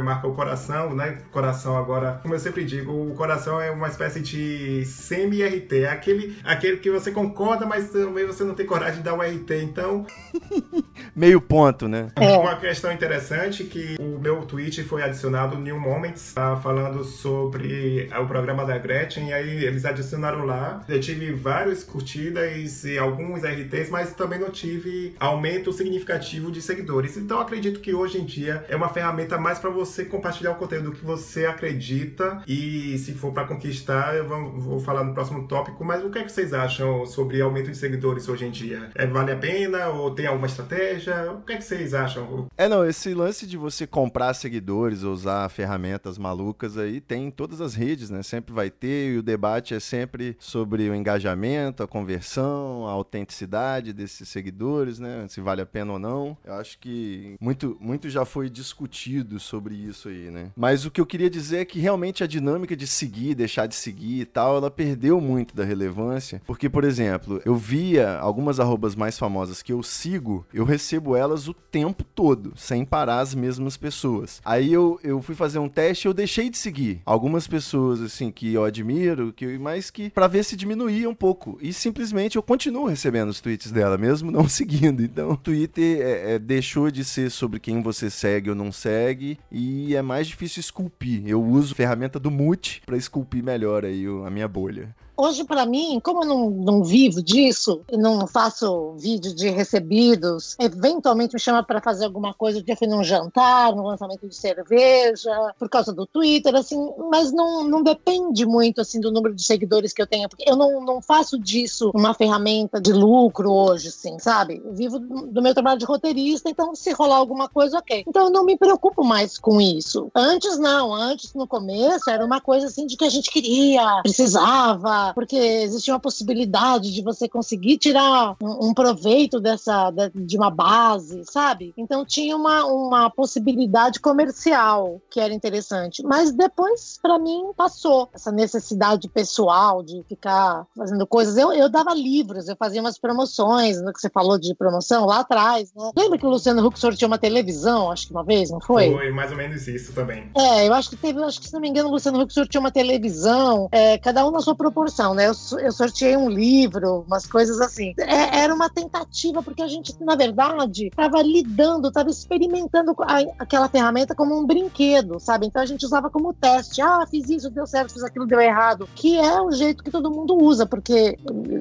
marca 0.03 0.27
o 0.27 0.33
coração, 0.33 0.95
né? 0.95 1.19
Coração 1.31 1.77
agora, 1.77 2.19
como 2.21 2.33
eu 2.33 2.39
sempre 2.39 2.63
digo, 2.63 2.91
o 2.91 3.13
coração 3.15 3.59
é 3.61 3.71
uma 3.71 3.87
espécie 3.87 4.19
de 4.19 4.85
semi-RT, 4.85 5.83
é 5.83 5.89
aquele, 5.89 6.37
aquele 6.43 6.77
que 6.77 6.89
você 6.91 7.11
concorda, 7.11 7.65
mas 7.65 7.89
também 7.89 8.25
você 8.25 8.43
não 8.43 8.53
tem 8.53 8.65
coragem 8.65 8.82
coragem 8.83 8.97
de 8.97 9.03
dar 9.03 9.13
um 9.13 9.21
RT, 9.21 9.51
então. 9.63 10.05
Meio 11.15 11.39
ponto, 11.39 11.87
né? 11.87 12.09
É. 12.15 12.37
Uma 12.37 12.55
questão 12.55 12.91
interessante 12.91 13.63
que 13.63 13.95
o 13.99 14.19
meu 14.19 14.45
tweet 14.45 14.83
foi 14.83 15.03
adicionado 15.03 15.57
New 15.57 15.79
Moments, 15.79 16.33
tá 16.33 16.57
falando 16.57 17.03
sobre 17.03 18.09
o 18.19 18.25
programa 18.25 18.65
da 18.65 18.77
Gretchen, 18.77 19.29
e 19.29 19.33
aí 19.33 19.63
eles 19.63 19.85
adicionaram 19.85 20.45
lá. 20.45 20.83
Eu 20.87 20.99
tive 20.99 21.31
várias 21.31 21.83
curtidas 21.83 22.83
e 22.83 22.97
alguns 22.97 23.43
RTs, 23.43 23.89
mas 23.89 24.13
também 24.13 24.39
não 24.39 24.49
tive 24.49 25.15
aumento 25.19 25.71
significativo 25.71 26.51
de 26.51 26.61
seguidores. 26.61 27.15
Então 27.15 27.39
acredito 27.39 27.79
que 27.79 27.93
hoje 27.93 28.19
em 28.19 28.25
dia 28.25 28.65
é 28.67 28.75
uma 28.75 28.89
ferramenta 28.89 29.37
mais 29.37 29.59
para 29.59 29.69
você 29.69 30.05
compartilhar 30.05 30.51
o 30.51 30.55
conteúdo 30.55 30.91
que 30.91 31.05
você 31.05 31.45
acredita 31.45 32.41
e 32.47 32.97
se 32.97 33.13
for 33.13 33.31
para 33.31 33.45
conquistar, 33.45 34.15
eu 34.15 34.27
vou, 34.27 34.51
vou 34.51 34.79
falar 34.79 35.03
no 35.03 35.13
próximo 35.13 35.47
tópico, 35.47 35.83
mas 35.85 36.03
o 36.03 36.09
que 36.09 36.19
é 36.19 36.23
que 36.23 36.31
vocês 36.31 36.53
acham 36.53 37.05
sobre 37.05 37.41
aumento 37.41 37.69
de 37.69 37.77
seguidores 37.77 38.27
hoje 38.27 38.45
em 38.45 38.51
dia? 38.51 38.72
Dia? 38.73 38.89
É, 38.95 39.05
vale 39.05 39.31
a 39.31 39.37
pena 39.37 39.87
ou 39.89 40.11
tem 40.11 40.25
alguma 40.25 40.47
estratégia? 40.47 41.31
O 41.31 41.41
que, 41.41 41.53
é 41.53 41.57
que 41.57 41.63
vocês 41.63 41.93
acham? 41.93 42.47
É, 42.57 42.67
não, 42.67 42.85
esse 42.85 43.13
lance 43.13 43.45
de 43.45 43.57
você 43.57 43.85
comprar 43.85 44.33
seguidores, 44.33 45.03
usar 45.03 45.47
ferramentas 45.49 46.17
malucas 46.17 46.77
aí, 46.77 46.99
tem 46.99 47.27
em 47.27 47.31
todas 47.31 47.61
as 47.61 47.75
redes, 47.75 48.09
né? 48.09 48.23
Sempre 48.23 48.53
vai 48.53 48.69
ter, 48.69 49.13
e 49.13 49.17
o 49.17 49.23
debate 49.23 49.73
é 49.73 49.79
sempre 49.79 50.35
sobre 50.39 50.89
o 50.89 50.95
engajamento, 50.95 51.83
a 51.83 51.87
conversão, 51.87 52.87
a 52.87 52.91
autenticidade 52.91 53.93
desses 53.93 54.27
seguidores, 54.29 54.99
né? 54.99 55.25
Se 55.29 55.41
vale 55.41 55.61
a 55.61 55.65
pena 55.65 55.93
ou 55.93 55.99
não. 55.99 56.37
Eu 56.43 56.53
acho 56.55 56.77
que 56.79 57.35
muito, 57.39 57.77
muito 57.79 58.09
já 58.09 58.25
foi 58.25 58.49
discutido 58.49 59.39
sobre 59.39 59.75
isso 59.75 60.09
aí, 60.09 60.29
né? 60.29 60.51
Mas 60.55 60.85
o 60.85 60.91
que 60.91 61.01
eu 61.01 61.05
queria 61.05 61.29
dizer 61.29 61.59
é 61.59 61.65
que 61.65 61.79
realmente 61.79 62.23
a 62.23 62.27
dinâmica 62.27 62.75
de 62.75 62.87
seguir, 62.87 63.35
deixar 63.35 63.67
de 63.67 63.75
seguir 63.75 64.21
e 64.21 64.25
tal, 64.25 64.57
ela 64.57 64.71
perdeu 64.71 65.19
muito 65.19 65.55
da 65.55 65.63
relevância. 65.63 66.41
Porque, 66.45 66.69
por 66.69 66.83
exemplo, 66.83 67.41
eu 67.45 67.55
via 67.55 68.17
algumas 68.17 68.59
arrobas 68.63 68.95
mais 68.95 69.17
famosas 69.17 69.61
que 69.61 69.71
eu 69.71 69.83
sigo, 69.83 70.45
eu 70.53 70.65
recebo 70.65 71.15
elas 71.15 71.47
o 71.47 71.53
tempo 71.53 72.03
todo, 72.03 72.53
sem 72.55 72.85
parar 72.85 73.19
as 73.19 73.35
mesmas 73.35 73.77
pessoas. 73.77 74.41
Aí 74.43 74.71
eu, 74.71 74.99
eu 75.03 75.21
fui 75.21 75.35
fazer 75.35 75.59
um 75.59 75.69
teste 75.69 76.07
e 76.07 76.09
eu 76.09 76.13
deixei 76.13 76.49
de 76.49 76.57
seguir 76.57 77.01
algumas 77.05 77.47
pessoas, 77.47 78.01
assim, 78.01 78.31
que 78.31 78.53
eu 78.53 78.63
admiro, 78.63 79.33
que, 79.33 79.57
mas 79.57 79.89
que 79.89 80.09
para 80.09 80.27
ver 80.27 80.43
se 80.43 80.55
diminuía 80.55 81.09
um 81.09 81.15
pouco. 81.15 81.57
E 81.61 81.71
simplesmente 81.73 82.35
eu 82.35 82.43
continuo 82.43 82.87
recebendo 82.87 83.29
os 83.29 83.41
tweets 83.41 83.71
dela, 83.71 83.97
mesmo 83.97 84.31
não 84.31 84.47
seguindo. 84.49 85.03
Então, 85.03 85.31
o 85.31 85.37
Twitter 85.37 86.01
é, 86.01 86.33
é, 86.33 86.39
deixou 86.39 86.89
de 86.89 87.03
ser 87.03 87.29
sobre 87.29 87.59
quem 87.59 87.81
você 87.81 88.09
segue 88.09 88.49
ou 88.49 88.55
não 88.55 88.71
segue 88.71 89.37
e 89.51 89.95
é 89.95 90.01
mais 90.01 90.27
difícil 90.27 90.59
esculpir. 90.59 91.23
Eu 91.25 91.43
uso 91.43 91.75
ferramenta 91.75 92.19
do 92.19 92.31
Mute 92.31 92.81
para 92.85 92.97
esculpir 92.97 93.43
melhor 93.43 93.85
aí 93.85 94.05
a 94.25 94.29
minha 94.29 94.47
bolha. 94.47 94.95
Hoje, 95.15 95.43
para 95.43 95.65
mim, 95.65 95.99
como 96.03 96.23
eu 96.23 96.27
não, 96.27 96.49
não 96.49 96.83
vivo 96.83 97.21
disso, 97.21 97.81
não 97.91 98.25
faço 98.25 98.93
vídeo 98.97 99.33
de 99.33 99.49
recebidos, 99.49 100.55
eventualmente 100.59 101.35
me 101.35 101.39
chama 101.39 101.61
para 101.63 101.79
fazer 101.79 102.05
alguma 102.05 102.33
coisa. 102.33 102.63
Eu 102.65 102.75
fui 102.75 102.87
num 102.87 103.03
jantar, 103.03 103.75
num 103.75 103.83
lançamento 103.83 104.27
de 104.27 104.35
cerveja, 104.35 105.31
por 105.59 105.69
causa 105.69 105.93
do 105.93 106.07
Twitter, 106.07 106.55
assim, 106.55 106.77
mas 107.11 107.31
não, 107.31 107.63
não 107.63 107.83
depende 107.83 108.45
muito 108.45 108.81
assim 108.81 108.99
do 108.99 109.11
número 109.11 109.35
de 109.35 109.43
seguidores 109.43 109.93
que 109.93 110.01
eu 110.01 110.07
tenho, 110.07 110.27
porque 110.27 110.49
eu 110.49 110.55
não, 110.55 110.83
não 110.83 111.01
faço 111.01 111.37
disso 111.37 111.91
uma 111.93 112.13
ferramenta 112.13 112.81
de 112.81 112.91
lucro 112.91 113.51
hoje, 113.51 113.89
assim, 113.89 114.17
sabe? 114.17 114.61
Eu 114.65 114.73
vivo 114.73 114.97
do 114.99 115.41
meu 115.41 115.53
trabalho 115.53 115.79
de 115.79 115.85
roteirista, 115.85 116.49
então 116.49 116.73
se 116.73 116.91
rolar 116.91 117.17
alguma 117.17 117.47
coisa, 117.47 117.77
ok. 117.77 118.03
Então 118.07 118.25
eu 118.25 118.31
não 118.31 118.43
me 118.43 118.57
preocupo 118.57 119.03
mais 119.03 119.37
com 119.37 119.61
isso. 119.61 120.09
Antes, 120.15 120.57
não. 120.57 120.93
Antes, 120.93 121.33
no 121.33 121.47
começo, 121.47 122.09
era 122.09 122.25
uma 122.25 122.41
coisa 122.41 122.67
assim 122.67 122.87
de 122.87 122.97
que 122.97 123.05
a 123.05 123.09
gente 123.09 123.29
queria, 123.29 124.01
precisava 124.01 125.02
porque 125.13 125.35
existia 125.35 125.93
uma 125.93 125.99
possibilidade 125.99 126.93
de 126.93 127.01
você 127.01 127.27
conseguir 127.27 127.77
tirar 127.77 128.35
um, 128.41 128.69
um 128.69 128.73
proveito 128.73 129.39
dessa 129.39 129.91
de 130.13 130.37
uma 130.37 130.49
base, 130.49 131.23
sabe? 131.25 131.73
Então 131.77 132.05
tinha 132.05 132.35
uma, 132.35 132.65
uma 132.65 133.09
possibilidade 133.09 133.99
comercial 133.99 135.01
que 135.09 135.19
era 135.19 135.33
interessante. 135.33 136.03
Mas 136.03 136.31
depois, 136.31 136.99
para 137.01 137.17
mim, 137.19 137.51
passou 137.55 138.09
essa 138.13 138.31
necessidade 138.31 139.09
pessoal 139.09 139.83
de 139.83 140.03
ficar 140.07 140.65
fazendo 140.75 141.05
coisas. 141.07 141.37
Eu, 141.37 141.51
eu 141.51 141.69
dava 141.69 141.93
livros, 141.93 142.47
eu 142.47 142.55
fazia 142.55 142.81
umas 142.81 142.97
promoções, 142.97 143.81
no 143.81 143.91
que 143.91 143.99
você 143.99 144.09
falou 144.09 144.37
de 144.37 144.53
promoção 144.55 145.05
lá 145.05 145.19
atrás, 145.19 145.73
né? 145.75 145.91
Lembra 145.97 146.17
que 146.17 146.25
o 146.25 146.29
Luciano 146.29 146.65
Huck 146.65 146.79
sorteou 146.79 147.07
uma 147.07 147.17
televisão, 147.17 147.91
acho 147.91 148.07
que 148.07 148.13
uma 148.13 148.23
vez, 148.23 148.49
não 148.49 148.61
foi? 148.61 148.91
Foi, 148.91 149.11
mais 149.11 149.31
ou 149.31 149.37
menos 149.37 149.67
isso 149.67 149.93
também. 149.93 150.29
É, 150.35 150.67
eu 150.67 150.73
acho 150.73 150.89
que 150.89 150.95
teve, 150.95 151.21
acho 151.23 151.39
que 151.39 151.47
se 151.47 151.53
não 151.53 151.61
me 151.61 151.69
engano, 151.69 151.89
o 151.89 151.91
Luciano 151.91 152.21
Huck 152.21 152.33
sorteou 152.33 152.61
uma 152.61 152.71
televisão, 152.71 153.67
é, 153.71 153.97
cada 153.97 154.25
um 154.25 154.31
na 154.31 154.39
sua 154.39 154.55
proporção 154.55 154.92
né? 155.15 155.27
Eu, 155.27 155.59
eu 155.59 155.71
sorteei 155.71 156.15
um 156.15 156.29
livro, 156.29 157.03
umas 157.07 157.25
coisas 157.25 157.59
assim. 157.59 157.93
É, 157.97 158.39
era 158.39 158.53
uma 158.53 158.69
tentativa, 158.69 159.41
porque 159.41 159.61
a 159.61 159.67
gente, 159.67 159.95
na 160.01 160.15
verdade, 160.15 160.87
estava 160.87 161.21
lidando, 161.21 161.87
estava 161.87 162.09
experimentando 162.09 162.95
a, 162.99 163.19
aquela 163.39 163.67
ferramenta 163.67 164.13
como 164.13 164.37
um 164.37 164.45
brinquedo, 164.45 165.19
sabe? 165.19 165.47
Então 165.47 165.61
a 165.61 165.65
gente 165.65 165.85
usava 165.85 166.09
como 166.09 166.33
teste. 166.33 166.81
Ah, 166.81 167.05
fiz 167.09 167.29
isso, 167.29 167.49
deu 167.49 167.65
certo, 167.65 167.93
fiz 167.93 168.03
aquilo, 168.03 168.27
deu 168.27 168.39
errado. 168.39 168.87
Que 168.95 169.17
é 169.17 169.41
o 169.41 169.51
jeito 169.51 169.83
que 169.83 169.91
todo 169.91 170.11
mundo 170.11 170.35
usa, 170.35 170.65
porque 170.65 171.17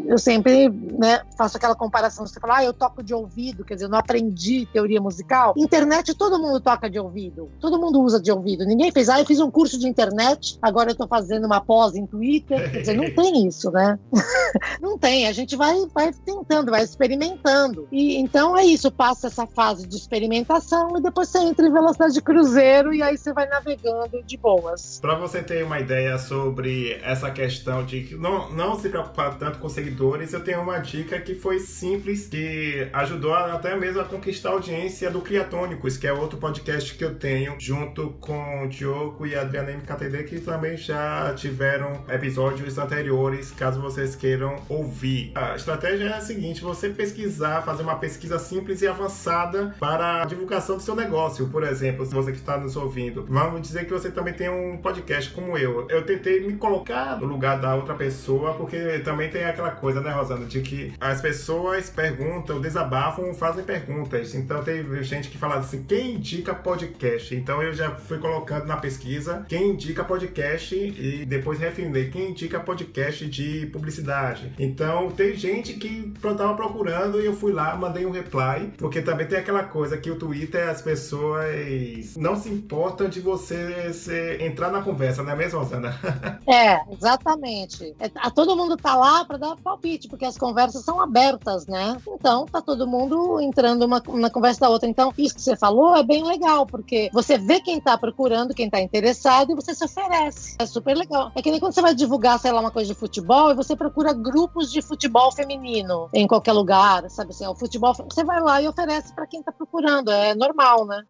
eu 0.07 0.19
sempre 0.19 0.69
né, 0.69 1.23
faço 1.37 1.57
aquela 1.57 1.75
comparação. 1.75 2.27
Você 2.27 2.39
fala, 2.39 2.59
ah, 2.59 2.65
eu 2.65 2.73
toco 2.73 3.03
de 3.03 3.15
ouvido, 3.15 3.65
quer 3.65 3.75
dizer, 3.75 3.87
eu 3.87 3.91
não 3.91 3.99
aprendi 3.99 4.67
teoria 4.73 5.01
musical. 5.01 5.55
Internet, 5.57 6.15
todo 6.15 6.39
mundo 6.39 6.61
toca 6.61 6.91
de 6.91 6.99
ouvido. 6.99 7.51
Todo 7.61 7.81
mundo 7.81 8.01
usa 8.03 8.21
de 8.21 8.31
ouvido. 8.31 8.65
Ninguém 8.65 8.93
fez, 8.93 9.09
ah, 9.09 9.21
eu 9.21 9.27
fiz 9.27 9.41
um 9.41 9.51
curso 9.51 9.79
de 9.79 9.89
internet, 9.89 10.59
agora 10.61 10.91
eu 10.91 10.95
tô 10.95 11.07
fazendo 11.07 11.47
uma 11.47 11.61
pós 11.61 11.95
em 11.95 12.07
Twitter. 12.07 12.71
Quer 12.71 12.81
dizer, 12.81 12.95
não 12.95 13.11
tem 13.15 13.22
tem 13.23 13.47
isso, 13.47 13.71
né? 13.71 13.99
não 14.81 14.99
tem. 14.99 15.29
A 15.29 15.33
gente 15.33 15.57
vai, 15.57 15.75
vai 15.95 16.13
tentando, 16.13 16.71
vai 16.71 16.83
experimentando. 16.83 17.87
E 17.93 18.17
então 18.17 18.57
é 18.57 18.65
isso, 18.65 18.91
passa 18.91 19.29
essa 19.29 19.47
fase 19.47 19.87
de 19.87 19.97
experimentação 19.97 20.97
e 20.99 21.01
depois 21.01 21.29
você 21.29 21.39
entra 21.39 21.67
em 21.67 21.73
velocidade 21.73 22.15
de 22.15 22.21
cruzeiro 22.21 22.93
e 22.93 23.03
aí 23.03 23.17
você 23.17 23.33
vai 23.33 23.47
navegando 23.47 24.23
de 24.25 24.37
boas. 24.37 24.99
Para 25.01 25.17
você 25.17 25.43
ter 25.43 25.65
uma 25.65 25.79
ideia 25.79 26.19
sobre 26.19 26.99
essa 27.03 27.31
questão 27.31 27.85
de 27.85 28.17
não, 28.17 28.51
não 28.53 28.79
se 28.79 28.89
preocupar 28.89 29.39
tanto 29.39 29.59
com 29.59 29.69
seguidores, 29.69 30.33
eu 30.33 30.43
tenho 30.43 30.61
uma, 30.61 30.83
dica 30.83 31.21
que 31.21 31.35
foi 31.35 31.61
simples, 31.61 32.27
que 32.27 32.89
ajudou 32.93 33.33
até 33.35 33.77
mesmo 33.77 34.01
a 34.01 34.05
conquistar 34.05 34.49
a 34.49 34.53
audiência 34.53 35.11
do 35.11 35.21
Criatônicos, 35.21 35.97
que 35.97 36.07
é 36.07 36.13
outro 36.13 36.39
podcast 36.39 36.95
que 36.95 37.05
eu 37.05 37.15
tenho, 37.15 37.55
junto 37.59 38.11
com 38.21 38.65
o 38.65 38.69
Diogo 38.69 39.25
e 39.27 39.37
a 39.37 39.43
Adriana 39.43 39.71
MKTD, 39.73 40.25
que 40.25 40.41
também 40.41 40.77
já 40.77 41.33
tiveram 41.35 42.05
episódios 42.09 42.79
anteriores, 42.79 43.12
caso 43.57 43.81
vocês 43.81 44.17
queiram 44.17 44.57
ouvir. 44.69 45.33
A 45.35 45.55
estratégia 45.55 46.05
é 46.05 46.13
a 46.15 46.21
seguinte: 46.21 46.63
você 46.63 46.89
pesquisar, 46.89 47.63
fazer 47.63 47.83
uma 47.83 47.97
pesquisa 47.97 48.39
simples 48.39 48.83
e 48.83 48.89
avançada 48.89 49.75
para 49.79 50.23
a 50.23 50.25
divulgação 50.25 50.77
do 50.77 50.83
seu 50.83 50.97
negócio. 50.97 51.49
Por 51.49 51.63
exemplo, 51.63 52.05
se 52.07 52.15
você 52.15 52.33
que 52.33 52.39
está 52.39 52.57
nos 52.57 52.77
ouvindo, 52.77 53.25
vamos 53.29 53.63
dizer 53.63 53.85
que 53.85 53.93
você 53.93 54.11
também 54.11 54.35
tem 54.35 54.49
um 54.49 54.79
podcast 54.79 55.31
como 55.31 55.59
eu. 55.59 55.87
Eu 55.89 56.03
tentei 56.05 56.41
me 56.47 56.55
colocar 56.55 57.21
no 57.21 57.27
lugar 57.27 57.61
da 57.61 57.75
outra 57.75 57.95
pessoa, 57.95 58.55
porque 58.55 59.01
também 59.01 59.31
tem 59.31 59.45
aquela 59.45 59.71
coisa, 59.71 60.01
né, 60.01 60.11
Rosana, 60.11 60.47
de 60.47 60.61
que 60.61 60.93
as 61.01 61.21
pessoas 61.21 61.91
perguntam, 61.91 62.61
desabafam, 62.61 63.35
fazem 63.35 63.65
perguntas. 63.65 64.35
Então 64.35 64.63
teve 64.63 65.03
gente 65.03 65.29
que 65.29 65.39
falava 65.39 65.61
assim: 65.61 65.85
quem 65.85 66.15
indica 66.15 66.55
podcast? 66.55 67.35
Então 67.35 67.63
eu 67.63 67.75
já 67.75 67.91
fui 67.91 68.19
colocando 68.19 68.67
na 68.67 68.77
pesquisa 68.77 69.45
quem 69.49 69.71
indica 69.71 70.05
podcast 70.05 70.75
e 70.75 71.25
depois 71.27 71.59
refinei 71.59 72.11
quem 72.11 72.31
indica 72.31 72.59
podcast 72.61 73.02
de 73.11 73.67
publicidade. 73.67 74.53
Então 74.59 75.11
tem 75.11 75.35
gente 75.35 75.75
que 75.75 76.13
estava 76.17 76.55
procurando 76.55 77.21
e 77.21 77.27
eu 77.27 77.35
fui 77.35 77.53
lá, 77.53 77.77
mandei 77.77 78.07
um 78.07 78.11
reply, 78.11 78.73
porque 78.79 79.03
também 79.03 79.27
tem 79.27 79.39
aquela 79.39 79.65
coisa 79.65 79.97
que 79.97 80.11
o 80.11 80.17
Twitter 80.17 80.69
as 80.69 80.83
pessoas 80.83 82.17
não 82.17 82.37
se 82.37 82.49
importam 82.49 83.09
de 83.09 83.21
você 83.21 83.93
se, 83.93 84.37
entrar 84.45 84.71
na 84.71 84.83
conversa, 84.83 85.23
não 85.23 85.33
é 85.33 85.37
mesmo, 85.37 85.59
Rosana? 85.59 85.93
É, 86.47 86.81
exatamente. 86.93 87.95
É, 88.01 88.09
todo 88.35 88.57
mundo 88.57 88.77
tá 88.77 88.95
lá 88.97 89.25
para 89.25 89.39
dar 89.39 89.57
palpite, 89.57 90.09
porque 90.09 90.25
as 90.25 90.37
conversas 90.37 90.85
são 90.85 91.01
abertas, 91.01 91.67
né? 91.67 91.97
Então 92.09 92.47
tá 92.47 92.61
todo 92.61 92.87
mundo 92.87 93.41
entrando 93.41 93.85
uma, 93.85 94.03
uma 94.09 94.31
conversa 94.31 94.61
da 94.61 94.69
outra. 94.69 94.89
Então, 94.89 95.13
isso 95.17 95.35
que 95.35 95.41
você 95.41 95.57
falou 95.57 95.97
é 95.97 96.03
bem 96.03 96.25
legal, 96.25 96.67
porque 96.67 97.11
você 97.13 97.39
vê 97.39 97.61
quem 97.61 97.81
tá 97.81 97.97
procurando, 97.97 98.55
quem 98.55 98.69
tá 98.69 98.81
interessado 98.81 99.53
e 99.53 99.55
você 99.55 99.75
se 99.75 99.85
oferece. 99.85 100.57
É 100.59 100.67
super 100.67 100.97
legal. 100.97 101.31
É 101.35 101.43
que 101.43 101.51
nem 101.51 101.61
quando 101.61 101.73
você 101.73 101.83
vai 101.83 101.95
divulgar, 101.95 102.39
sei 102.39 102.53
lá, 102.53 102.61
uma 102.61 102.71
coisa 102.71 102.92
de 102.93 102.99
futebol 102.99 103.51
e 103.51 103.55
você 103.55 103.75
procura 103.75 104.13
grupos 104.13 104.71
de 104.71 104.83
futebol 104.83 105.33
feminino 105.33 106.09
em 106.13 106.27
qualquer 106.27 106.53
lugar, 106.53 107.09
sabe 107.11 107.31
assim, 107.31 107.47
o 107.47 107.55
futebol, 107.55 107.95
você 107.95 108.23
vai 108.23 108.41
lá 108.41 108.61
e 108.61 108.69
oferece 108.69 109.13
para 109.15 109.27
quem 109.27 109.43
tá 109.43 109.51
procurando. 109.51 110.11
É 110.11 110.35
normal, 110.35 110.87
né? 110.87 111.03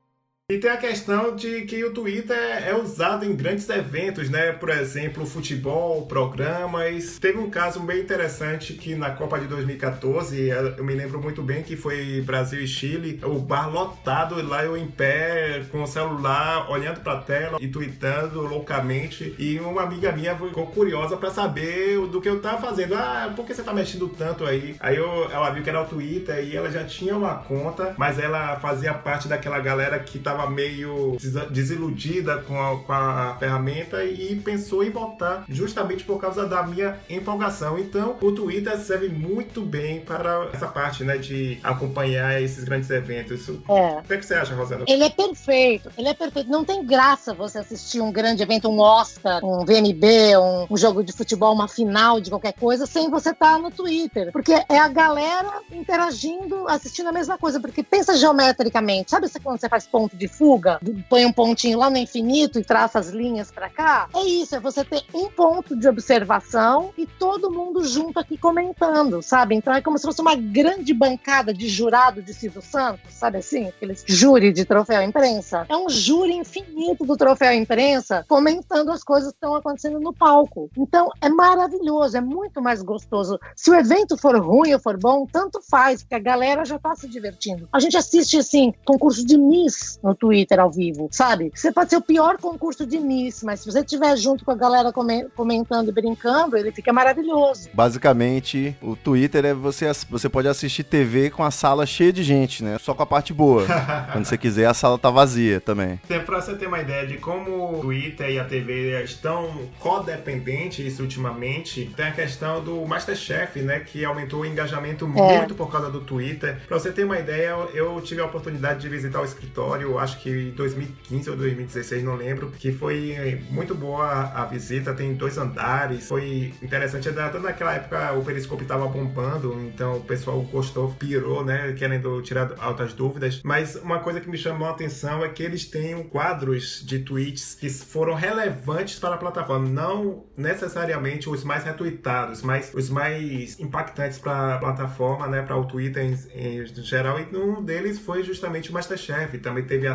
E 0.50 0.58
tem 0.58 0.70
a 0.70 0.76
questão 0.76 1.34
de 1.34 1.62
que 1.62 1.82
o 1.82 1.94
Twitter 1.94 2.36
é 2.36 2.76
usado 2.76 3.24
em 3.24 3.34
grandes 3.34 3.66
eventos, 3.70 4.28
né? 4.28 4.52
Por 4.52 4.68
exemplo, 4.68 5.24
futebol, 5.24 6.04
programas. 6.04 7.18
Teve 7.18 7.38
um 7.38 7.48
caso 7.48 7.80
bem 7.80 8.00
interessante 8.00 8.74
que 8.74 8.94
na 8.94 9.12
Copa 9.12 9.38
de 9.38 9.46
2014, 9.46 10.48
eu 10.76 10.84
me 10.84 10.94
lembro 10.94 11.22
muito 11.22 11.42
bem 11.42 11.62
que 11.62 11.74
foi 11.74 12.20
Brasil 12.20 12.60
e 12.60 12.66
Chile, 12.66 13.18
o 13.22 13.38
bar 13.38 13.72
lotado, 13.72 14.46
lá 14.46 14.62
eu 14.62 14.76
em 14.76 14.86
pé, 14.86 15.62
com 15.70 15.84
o 15.84 15.86
celular, 15.86 16.70
olhando 16.70 17.00
pra 17.00 17.16
tela 17.16 17.56
e 17.58 17.68
tweetando 17.68 18.42
loucamente. 18.42 19.34
E 19.38 19.58
uma 19.58 19.84
amiga 19.84 20.12
minha 20.12 20.36
ficou 20.36 20.66
curiosa 20.66 21.16
para 21.16 21.30
saber 21.30 21.98
do 22.08 22.20
que 22.20 22.28
eu 22.28 22.42
tava 22.42 22.60
fazendo. 22.60 22.94
Ah, 22.94 23.32
por 23.34 23.46
que 23.46 23.54
você 23.54 23.62
tá 23.62 23.72
mexendo 23.72 24.06
tanto 24.06 24.44
aí? 24.44 24.76
Aí 24.80 24.96
eu, 24.96 25.30
ela 25.30 25.48
viu 25.48 25.62
que 25.62 25.70
era 25.70 25.80
o 25.80 25.86
Twitter 25.86 26.44
e 26.44 26.54
ela 26.54 26.70
já 26.70 26.84
tinha 26.84 27.16
uma 27.16 27.36
conta, 27.36 27.94
mas 27.96 28.18
ela 28.18 28.56
fazia 28.56 28.92
parte 28.92 29.28
daquela 29.28 29.58
galera 29.58 29.98
que 29.98 30.18
tava 30.18 30.31
estava 30.32 30.50
meio 30.50 31.16
desiludida 31.50 32.38
com 32.38 32.60
a, 32.60 32.78
com 32.78 32.92
a 32.92 33.36
ferramenta 33.38 34.04
e 34.04 34.34
pensou 34.36 34.82
em 34.82 34.90
voltar 34.90 35.44
justamente 35.48 36.04
por 36.04 36.20
causa 36.20 36.46
da 36.46 36.62
minha 36.62 36.98
empolgação. 37.08 37.78
Então, 37.78 38.16
o 38.20 38.32
Twitter 38.32 38.76
serve 38.78 39.08
muito 39.08 39.60
bem 39.62 40.00
para 40.00 40.48
essa 40.52 40.66
parte, 40.66 41.04
né, 41.04 41.18
de 41.18 41.58
acompanhar 41.62 42.40
esses 42.40 42.64
grandes 42.64 42.90
eventos. 42.90 43.48
É. 43.68 43.98
O 43.98 44.02
que, 44.02 44.14
é 44.14 44.16
que 44.16 44.26
você 44.26 44.34
acha, 44.34 44.54
Rosana? 44.54 44.84
Ele 44.88 45.04
é 45.04 45.10
perfeito, 45.10 45.90
ele 45.96 46.08
é 46.08 46.14
perfeito. 46.14 46.50
Não 46.50 46.64
tem 46.64 46.84
graça 46.84 47.34
você 47.34 47.58
assistir 47.58 48.00
um 48.00 48.10
grande 48.10 48.42
evento, 48.42 48.68
um 48.68 48.78
Oscar, 48.78 49.44
um 49.44 49.64
VMB, 49.64 50.36
um, 50.38 50.74
um 50.74 50.76
jogo 50.76 51.02
de 51.02 51.12
futebol, 51.12 51.54
uma 51.54 51.68
final 51.68 52.20
de 52.20 52.30
qualquer 52.30 52.54
coisa, 52.54 52.86
sem 52.86 53.10
você 53.10 53.30
estar 53.30 53.54
tá 53.54 53.58
no 53.58 53.70
Twitter. 53.70 54.32
Porque 54.32 54.52
é 54.52 54.78
a 54.78 54.88
galera 54.88 55.60
interagindo, 55.70 56.66
assistindo 56.68 57.08
a 57.08 57.12
mesma 57.12 57.36
coisa. 57.36 57.60
Porque 57.60 57.82
pensa 57.82 58.16
geometricamente, 58.16 59.10
sabe 59.10 59.28
quando 59.42 59.60
você 59.60 59.68
faz 59.68 59.86
ponto 59.86 60.16
de 60.16 60.21
fuga, 60.28 60.80
põe 61.08 61.24
um 61.24 61.32
pontinho 61.32 61.78
lá 61.78 61.90
no 61.90 61.96
infinito 61.96 62.58
e 62.58 62.64
traça 62.64 62.98
as 62.98 63.08
linhas 63.08 63.50
para 63.50 63.68
cá. 63.68 64.08
É 64.14 64.22
isso, 64.22 64.54
é 64.54 64.60
você 64.60 64.84
ter 64.84 65.02
um 65.14 65.28
ponto 65.28 65.76
de 65.76 65.88
observação 65.88 66.92
e 66.96 67.06
todo 67.06 67.50
mundo 67.50 67.84
junto 67.84 68.18
aqui 68.18 68.36
comentando, 68.36 69.22
sabe? 69.22 69.54
Então 69.54 69.72
é 69.74 69.80
como 69.80 69.98
se 69.98 70.06
fosse 70.06 70.20
uma 70.20 70.34
grande 70.34 70.92
bancada 70.94 71.52
de 71.52 71.68
jurado 71.68 72.22
de 72.22 72.32
Silvio 72.34 72.62
Santos, 72.62 73.12
sabe 73.12 73.38
assim? 73.38 73.68
Aqueles 73.68 74.04
júri 74.06 74.52
de 74.52 74.64
troféu 74.64 75.02
imprensa. 75.02 75.66
É 75.68 75.76
um 75.76 75.88
júri 75.88 76.34
infinito 76.34 77.04
do 77.04 77.16
troféu 77.16 77.52
imprensa 77.52 78.24
comentando 78.28 78.90
as 78.90 79.02
coisas 79.02 79.30
que 79.30 79.36
estão 79.36 79.54
acontecendo 79.54 80.00
no 80.00 80.12
palco. 80.12 80.70
Então 80.76 81.10
é 81.20 81.28
maravilhoso, 81.28 82.16
é 82.16 82.20
muito 82.20 82.60
mais 82.60 82.82
gostoso. 82.82 83.38
Se 83.56 83.70
o 83.70 83.74
evento 83.74 84.16
for 84.16 84.36
ruim 84.38 84.72
ou 84.72 84.80
for 84.80 84.98
bom, 84.98 85.26
tanto 85.26 85.60
faz, 85.60 86.02
porque 86.02 86.14
a 86.14 86.18
galera 86.18 86.64
já 86.64 86.78
tá 86.78 86.94
se 86.94 87.08
divertindo. 87.08 87.68
A 87.72 87.80
gente 87.80 87.96
assiste 87.96 88.36
assim 88.36 88.72
concurso 88.84 89.24
de 89.24 89.36
Miss 89.36 89.98
no 90.02 90.11
Twitter 90.14 90.60
ao 90.60 90.70
vivo, 90.70 91.08
sabe? 91.10 91.50
Você 91.54 91.72
pode 91.72 91.90
ser 91.90 91.96
o 91.96 92.02
pior 92.02 92.38
concurso 92.38 92.86
de 92.86 92.98
Miss, 92.98 93.42
mas 93.42 93.60
se 93.60 93.70
você 93.70 93.80
estiver 93.80 94.16
junto 94.16 94.44
com 94.44 94.50
a 94.50 94.54
galera 94.54 94.92
comentando 95.34 95.88
e 95.88 95.92
brincando, 95.92 96.56
ele 96.56 96.72
fica 96.72 96.92
maravilhoso. 96.92 97.68
Basicamente, 97.72 98.76
o 98.80 98.96
Twitter 98.96 99.44
é 99.44 99.54
você, 99.54 99.90
você 100.08 100.28
pode 100.28 100.48
assistir 100.48 100.84
TV 100.84 101.30
com 101.30 101.42
a 101.42 101.50
sala 101.50 101.86
cheia 101.86 102.12
de 102.12 102.22
gente, 102.22 102.62
né? 102.62 102.76
Só 102.80 102.94
com 102.94 103.02
a 103.02 103.06
parte 103.06 103.32
boa. 103.32 103.66
Quando 104.12 104.24
você 104.24 104.38
quiser, 104.38 104.66
a 104.66 104.74
sala 104.74 104.98
tá 104.98 105.10
vazia 105.10 105.60
também. 105.60 106.00
Pra 106.26 106.40
você 106.40 106.54
ter 106.54 106.66
uma 106.66 106.80
ideia 106.80 107.06
de 107.06 107.18
como 107.18 107.78
o 107.78 107.80
Twitter 107.80 108.30
e 108.30 108.38
a 108.38 108.44
TV 108.44 109.02
estão 109.04 109.68
codependentes 109.78 110.98
ultimamente, 110.98 111.90
tem 111.96 112.06
a 112.06 112.12
questão 112.12 112.62
do 112.62 112.84
Masterchef, 112.86 113.60
né? 113.60 113.80
Que 113.80 114.04
aumentou 114.04 114.40
o 114.40 114.46
engajamento 114.46 115.04
é. 115.04 115.08
muito 115.08 115.54
por 115.54 115.70
causa 115.70 115.90
do 115.90 116.00
Twitter. 116.00 116.60
Pra 116.66 116.78
você 116.78 116.90
ter 116.90 117.04
uma 117.04 117.18
ideia, 117.18 117.56
eu 117.74 118.00
tive 118.00 118.20
a 118.20 118.24
oportunidade 118.24 118.80
de 118.80 118.88
visitar 118.88 119.20
o 119.20 119.24
escritório, 119.24 119.98
acho 120.02 120.20
que 120.20 120.50
2015 120.52 121.30
ou 121.30 121.36
2016, 121.36 122.04
não 122.04 122.16
lembro, 122.16 122.50
que 122.50 122.72
foi 122.72 123.42
muito 123.50 123.74
boa 123.74 124.32
a 124.34 124.44
visita, 124.44 124.92
tem 124.92 125.14
dois 125.14 125.38
andares, 125.38 126.08
foi 126.08 126.52
interessante, 126.62 127.08
até 127.08 127.38
naquela 127.38 127.74
época 127.74 128.12
o 128.12 128.24
Periscope 128.24 128.62
estava 128.62 128.86
bombando, 128.86 129.58
então 129.66 129.96
o 129.96 130.00
pessoal 130.00 130.40
gostou, 130.42 130.90
pirou, 130.94 131.44
né, 131.44 131.72
querendo 131.72 132.20
tirar 132.22 132.52
altas 132.58 132.92
dúvidas, 132.92 133.40
mas 133.44 133.76
uma 133.76 134.00
coisa 134.00 134.20
que 134.20 134.28
me 134.28 134.36
chamou 134.36 134.68
a 134.68 134.72
atenção 134.72 135.24
é 135.24 135.28
que 135.28 135.42
eles 135.42 135.64
têm 135.64 136.02
quadros 136.04 136.82
de 136.84 136.98
tweets 137.00 137.54
que 137.54 137.68
foram 137.70 138.14
relevantes 138.14 138.98
para 138.98 139.14
a 139.14 139.18
plataforma, 139.18 139.68
não 139.68 140.24
necessariamente 140.36 141.28
os 141.28 141.44
mais 141.44 141.64
retweetados, 141.64 142.42
mas 142.42 142.72
os 142.74 142.90
mais 142.90 143.58
impactantes 143.58 144.18
para 144.18 144.56
a 144.56 144.58
plataforma, 144.58 145.26
né, 145.28 145.42
para 145.42 145.56
o 145.56 145.64
Twitter 145.64 146.04
em, 146.04 146.62
em 146.62 146.66
geral, 146.82 147.18
e 147.20 147.36
um 147.36 147.62
deles 147.62 147.98
foi 147.98 148.22
justamente 148.22 148.70
o 148.70 148.72
Masterchef, 148.72 149.38
também 149.38 149.64
teve 149.64 149.86
a 149.86 149.91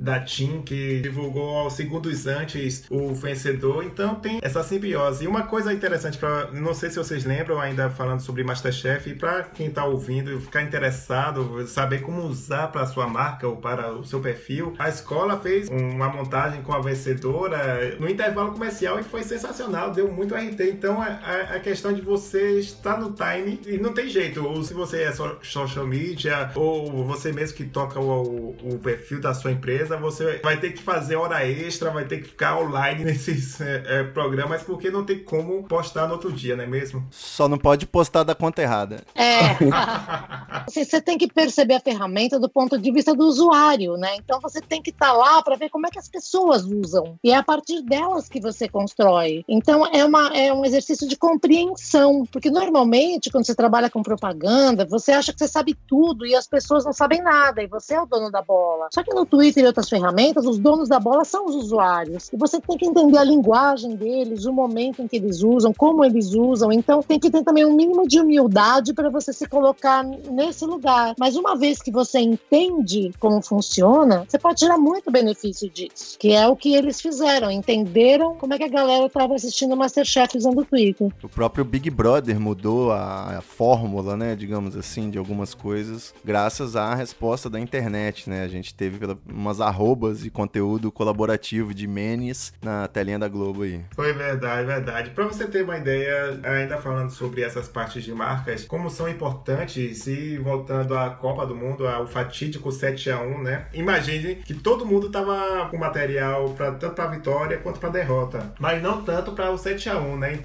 da 0.00 0.20
Team, 0.20 0.62
que 0.62 1.00
divulgou 1.00 1.58
aos 1.58 1.74
segundos 1.74 2.26
antes 2.26 2.84
o 2.90 3.14
vencedor. 3.14 3.84
Então 3.84 4.14
tem 4.14 4.38
essa 4.42 4.62
simbiose. 4.62 5.24
E 5.24 5.28
uma 5.28 5.42
coisa 5.42 5.72
interessante 5.72 6.18
para, 6.18 6.50
não 6.52 6.74
sei 6.74 6.90
se 6.90 6.96
vocês 6.96 7.24
lembram 7.24 7.60
ainda 7.60 7.90
falando 7.90 8.20
sobre 8.20 8.44
Masterchef, 8.44 9.10
e 9.10 9.14
para 9.14 9.44
quem 9.44 9.68
está 9.68 9.84
ouvindo 9.84 10.40
ficar 10.40 10.62
interessado, 10.62 11.66
saber 11.66 12.00
como 12.00 12.22
usar 12.22 12.68
para 12.68 12.86
sua 12.86 13.06
marca 13.06 13.46
ou 13.46 13.56
para 13.56 13.92
o 13.92 14.04
seu 14.04 14.20
perfil, 14.20 14.74
a 14.78 14.88
escola 14.88 15.38
fez 15.38 15.68
uma 15.68 16.08
montagem 16.08 16.62
com 16.62 16.72
a 16.72 16.80
vencedora 16.80 17.96
no 17.98 18.08
intervalo 18.08 18.52
comercial 18.52 18.98
e 18.98 19.02
foi 19.02 19.22
sensacional, 19.22 19.92
deu 19.92 20.10
muito 20.10 20.34
RT. 20.34 20.60
Então 20.70 21.00
a, 21.00 21.56
a 21.56 21.60
questão 21.60 21.92
de 21.92 22.00
você 22.00 22.58
estar 22.58 22.98
no 22.98 23.12
time 23.12 23.60
e 23.66 23.78
não 23.78 23.92
tem 23.92 24.08
jeito, 24.08 24.44
ou 24.44 24.62
se 24.62 24.74
você 24.74 25.02
é 25.02 25.12
social 25.42 25.86
media 25.86 26.50
ou 26.54 27.04
você 27.04 27.32
mesmo 27.32 27.56
que 27.56 27.64
toca 27.64 28.00
o, 28.00 28.56
o 28.62 28.78
perfil 28.78 29.20
da 29.20 29.34
sua 29.40 29.52
empresa, 29.52 29.96
você 29.96 30.38
vai 30.42 30.58
ter 30.58 30.72
que 30.72 30.82
fazer 30.82 31.16
hora 31.16 31.46
extra, 31.46 31.90
vai 31.90 32.04
ter 32.04 32.18
que 32.18 32.28
ficar 32.28 32.58
online 32.58 33.04
nesses 33.04 33.60
é, 33.60 33.82
é, 33.86 34.04
programas, 34.04 34.62
porque 34.62 34.90
não 34.90 35.04
tem 35.04 35.18
como 35.18 35.62
postar 35.64 36.06
no 36.06 36.14
outro 36.14 36.32
dia, 36.32 36.56
não 36.56 36.64
é 36.64 36.66
mesmo? 36.66 37.06
Só 37.10 37.48
não 37.48 37.58
pode 37.58 37.86
postar 37.86 38.22
da 38.22 38.34
conta 38.34 38.62
errada. 38.62 39.02
É. 39.14 39.40
Assim, 40.66 40.84
você 40.84 41.00
tem 41.00 41.18
que 41.18 41.26
perceber 41.26 41.74
a 41.74 41.80
ferramenta 41.80 42.38
do 42.38 42.48
ponto 42.48 42.78
de 42.78 42.92
vista 42.92 43.14
do 43.14 43.24
usuário, 43.24 43.96
né? 43.96 44.16
Então 44.16 44.40
você 44.40 44.60
tem 44.60 44.82
que 44.82 44.90
estar 44.90 45.06
tá 45.06 45.12
lá 45.12 45.42
para 45.42 45.56
ver 45.56 45.68
como 45.70 45.86
é 45.86 45.90
que 45.90 45.98
as 45.98 46.08
pessoas 46.08 46.64
usam. 46.64 47.18
E 47.24 47.30
é 47.30 47.36
a 47.36 47.42
partir 47.42 47.82
delas 47.82 48.28
que 48.28 48.40
você 48.40 48.68
constrói. 48.68 49.44
Então 49.48 49.86
é, 49.86 50.04
uma, 50.04 50.28
é 50.36 50.52
um 50.52 50.64
exercício 50.64 51.08
de 51.08 51.16
compreensão, 51.16 52.24
porque 52.30 52.50
normalmente 52.50 53.30
quando 53.30 53.46
você 53.46 53.54
trabalha 53.54 53.90
com 53.90 54.02
propaganda, 54.02 54.84
você 54.84 55.12
acha 55.12 55.32
que 55.32 55.38
você 55.38 55.48
sabe 55.48 55.76
tudo 55.86 56.26
e 56.26 56.34
as 56.34 56.46
pessoas 56.46 56.84
não 56.84 56.92
sabem 56.92 57.22
nada 57.22 57.62
e 57.62 57.66
você 57.66 57.94
é 57.94 58.00
o 58.00 58.06
dono 58.06 58.30
da 58.30 58.42
bola. 58.42 58.88
Só 58.92 59.02
que 59.02 59.14
no 59.14 59.26
Twitter 59.30 59.62
e 59.62 59.66
outras 59.66 59.88
ferramentas, 59.88 60.44
os 60.44 60.58
donos 60.58 60.88
da 60.88 60.98
bola 60.98 61.24
são 61.24 61.46
os 61.46 61.54
usuários. 61.54 62.28
E 62.32 62.36
você 62.36 62.60
tem 62.60 62.76
que 62.76 62.86
entender 62.86 63.16
a 63.16 63.24
linguagem 63.24 63.94
deles, 63.94 64.44
o 64.44 64.52
momento 64.52 65.00
em 65.00 65.08
que 65.08 65.16
eles 65.16 65.42
usam, 65.42 65.72
como 65.72 66.04
eles 66.04 66.34
usam. 66.34 66.72
Então 66.72 67.02
tem 67.02 67.18
que 67.18 67.30
ter 67.30 67.42
também 67.42 67.64
um 67.64 67.74
mínimo 67.74 68.06
de 68.06 68.20
humildade 68.20 68.92
para 68.92 69.08
você 69.08 69.32
se 69.32 69.46
colocar 69.48 70.02
nesse 70.02 70.64
lugar. 70.66 71.14
Mas 71.18 71.36
uma 71.36 71.56
vez 71.56 71.80
que 71.80 71.90
você 71.90 72.18
entende 72.18 73.12
como 73.18 73.40
funciona, 73.40 74.24
você 74.28 74.38
pode 74.38 74.58
tirar 74.58 74.76
muito 74.76 75.10
benefício 75.10 75.70
disso, 75.70 76.18
que 76.18 76.32
é 76.32 76.48
o 76.48 76.56
que 76.56 76.74
eles 76.74 77.00
fizeram, 77.00 77.50
entenderam 77.50 78.34
como 78.34 78.54
é 78.54 78.58
que 78.58 78.64
a 78.64 78.68
galera 78.68 79.06
estava 79.06 79.34
assistindo 79.34 79.72
o 79.72 79.76
Masterchef 79.76 80.36
usando 80.36 80.60
o 80.60 80.64
Twitter. 80.64 81.08
O 81.22 81.28
próprio 81.28 81.64
Big 81.64 81.88
Brother 81.90 82.40
mudou 82.40 82.92
a, 82.92 83.38
a 83.38 83.40
fórmula, 83.40 84.16
né, 84.16 84.34
digamos 84.34 84.76
assim, 84.76 85.10
de 85.10 85.18
algumas 85.18 85.54
coisas, 85.54 86.14
graças 86.24 86.76
à 86.76 86.94
resposta 86.94 87.48
da 87.48 87.60
internet, 87.60 88.28
né? 88.28 88.42
A 88.42 88.48
gente 88.48 88.74
teve 88.74 88.98
pela, 88.98 89.16
umas 89.26 89.60
arrobas 89.60 90.24
e 90.24 90.30
conteúdo 90.30 90.90
colaborativo 90.90 91.72
de 91.74 91.86
menes 91.86 92.52
na 92.62 92.88
telinha 92.88 93.18
da 93.18 93.28
Globo 93.28 93.62
aí. 93.62 93.80
Foi 93.94 94.12
verdade, 94.12 94.66
verdade. 94.66 95.10
Para 95.10 95.24
você 95.24 95.46
ter 95.46 95.64
uma 95.64 95.78
ideia, 95.78 96.40
ainda 96.42 96.78
falando 96.78 97.10
sobre 97.10 97.42
essas 97.42 97.68
partes 97.68 98.04
de 98.04 98.12
marcas, 98.12 98.64
como 98.64 98.90
são 98.90 99.08
importantes 99.08 100.06
e 100.06 100.38
voltando 100.38 100.96
à 100.96 101.10
Copa 101.10 101.46
do 101.46 101.54
Mundo, 101.54 101.86
ao 101.86 102.06
fatídico 102.06 102.70
7 102.72 103.10
a 103.10 103.20
1, 103.20 103.42
né? 103.42 103.66
Imagine 103.72 104.36
que 104.36 104.54
todo 104.54 104.86
mundo 104.86 105.10
tava 105.10 105.68
com 105.70 105.76
material 105.76 106.50
para 106.50 106.72
tanto 106.72 106.94
para 106.94 107.06
vitória 107.06 107.58
quanto 107.58 107.80
para 107.80 107.90
derrota, 107.90 108.52
mas 108.58 108.82
não 108.82 109.02
tanto 109.02 109.32
para 109.32 109.50
o 109.50 109.58
7 109.58 109.88
a 109.88 109.98
1, 109.98 110.16
né? 110.16 110.40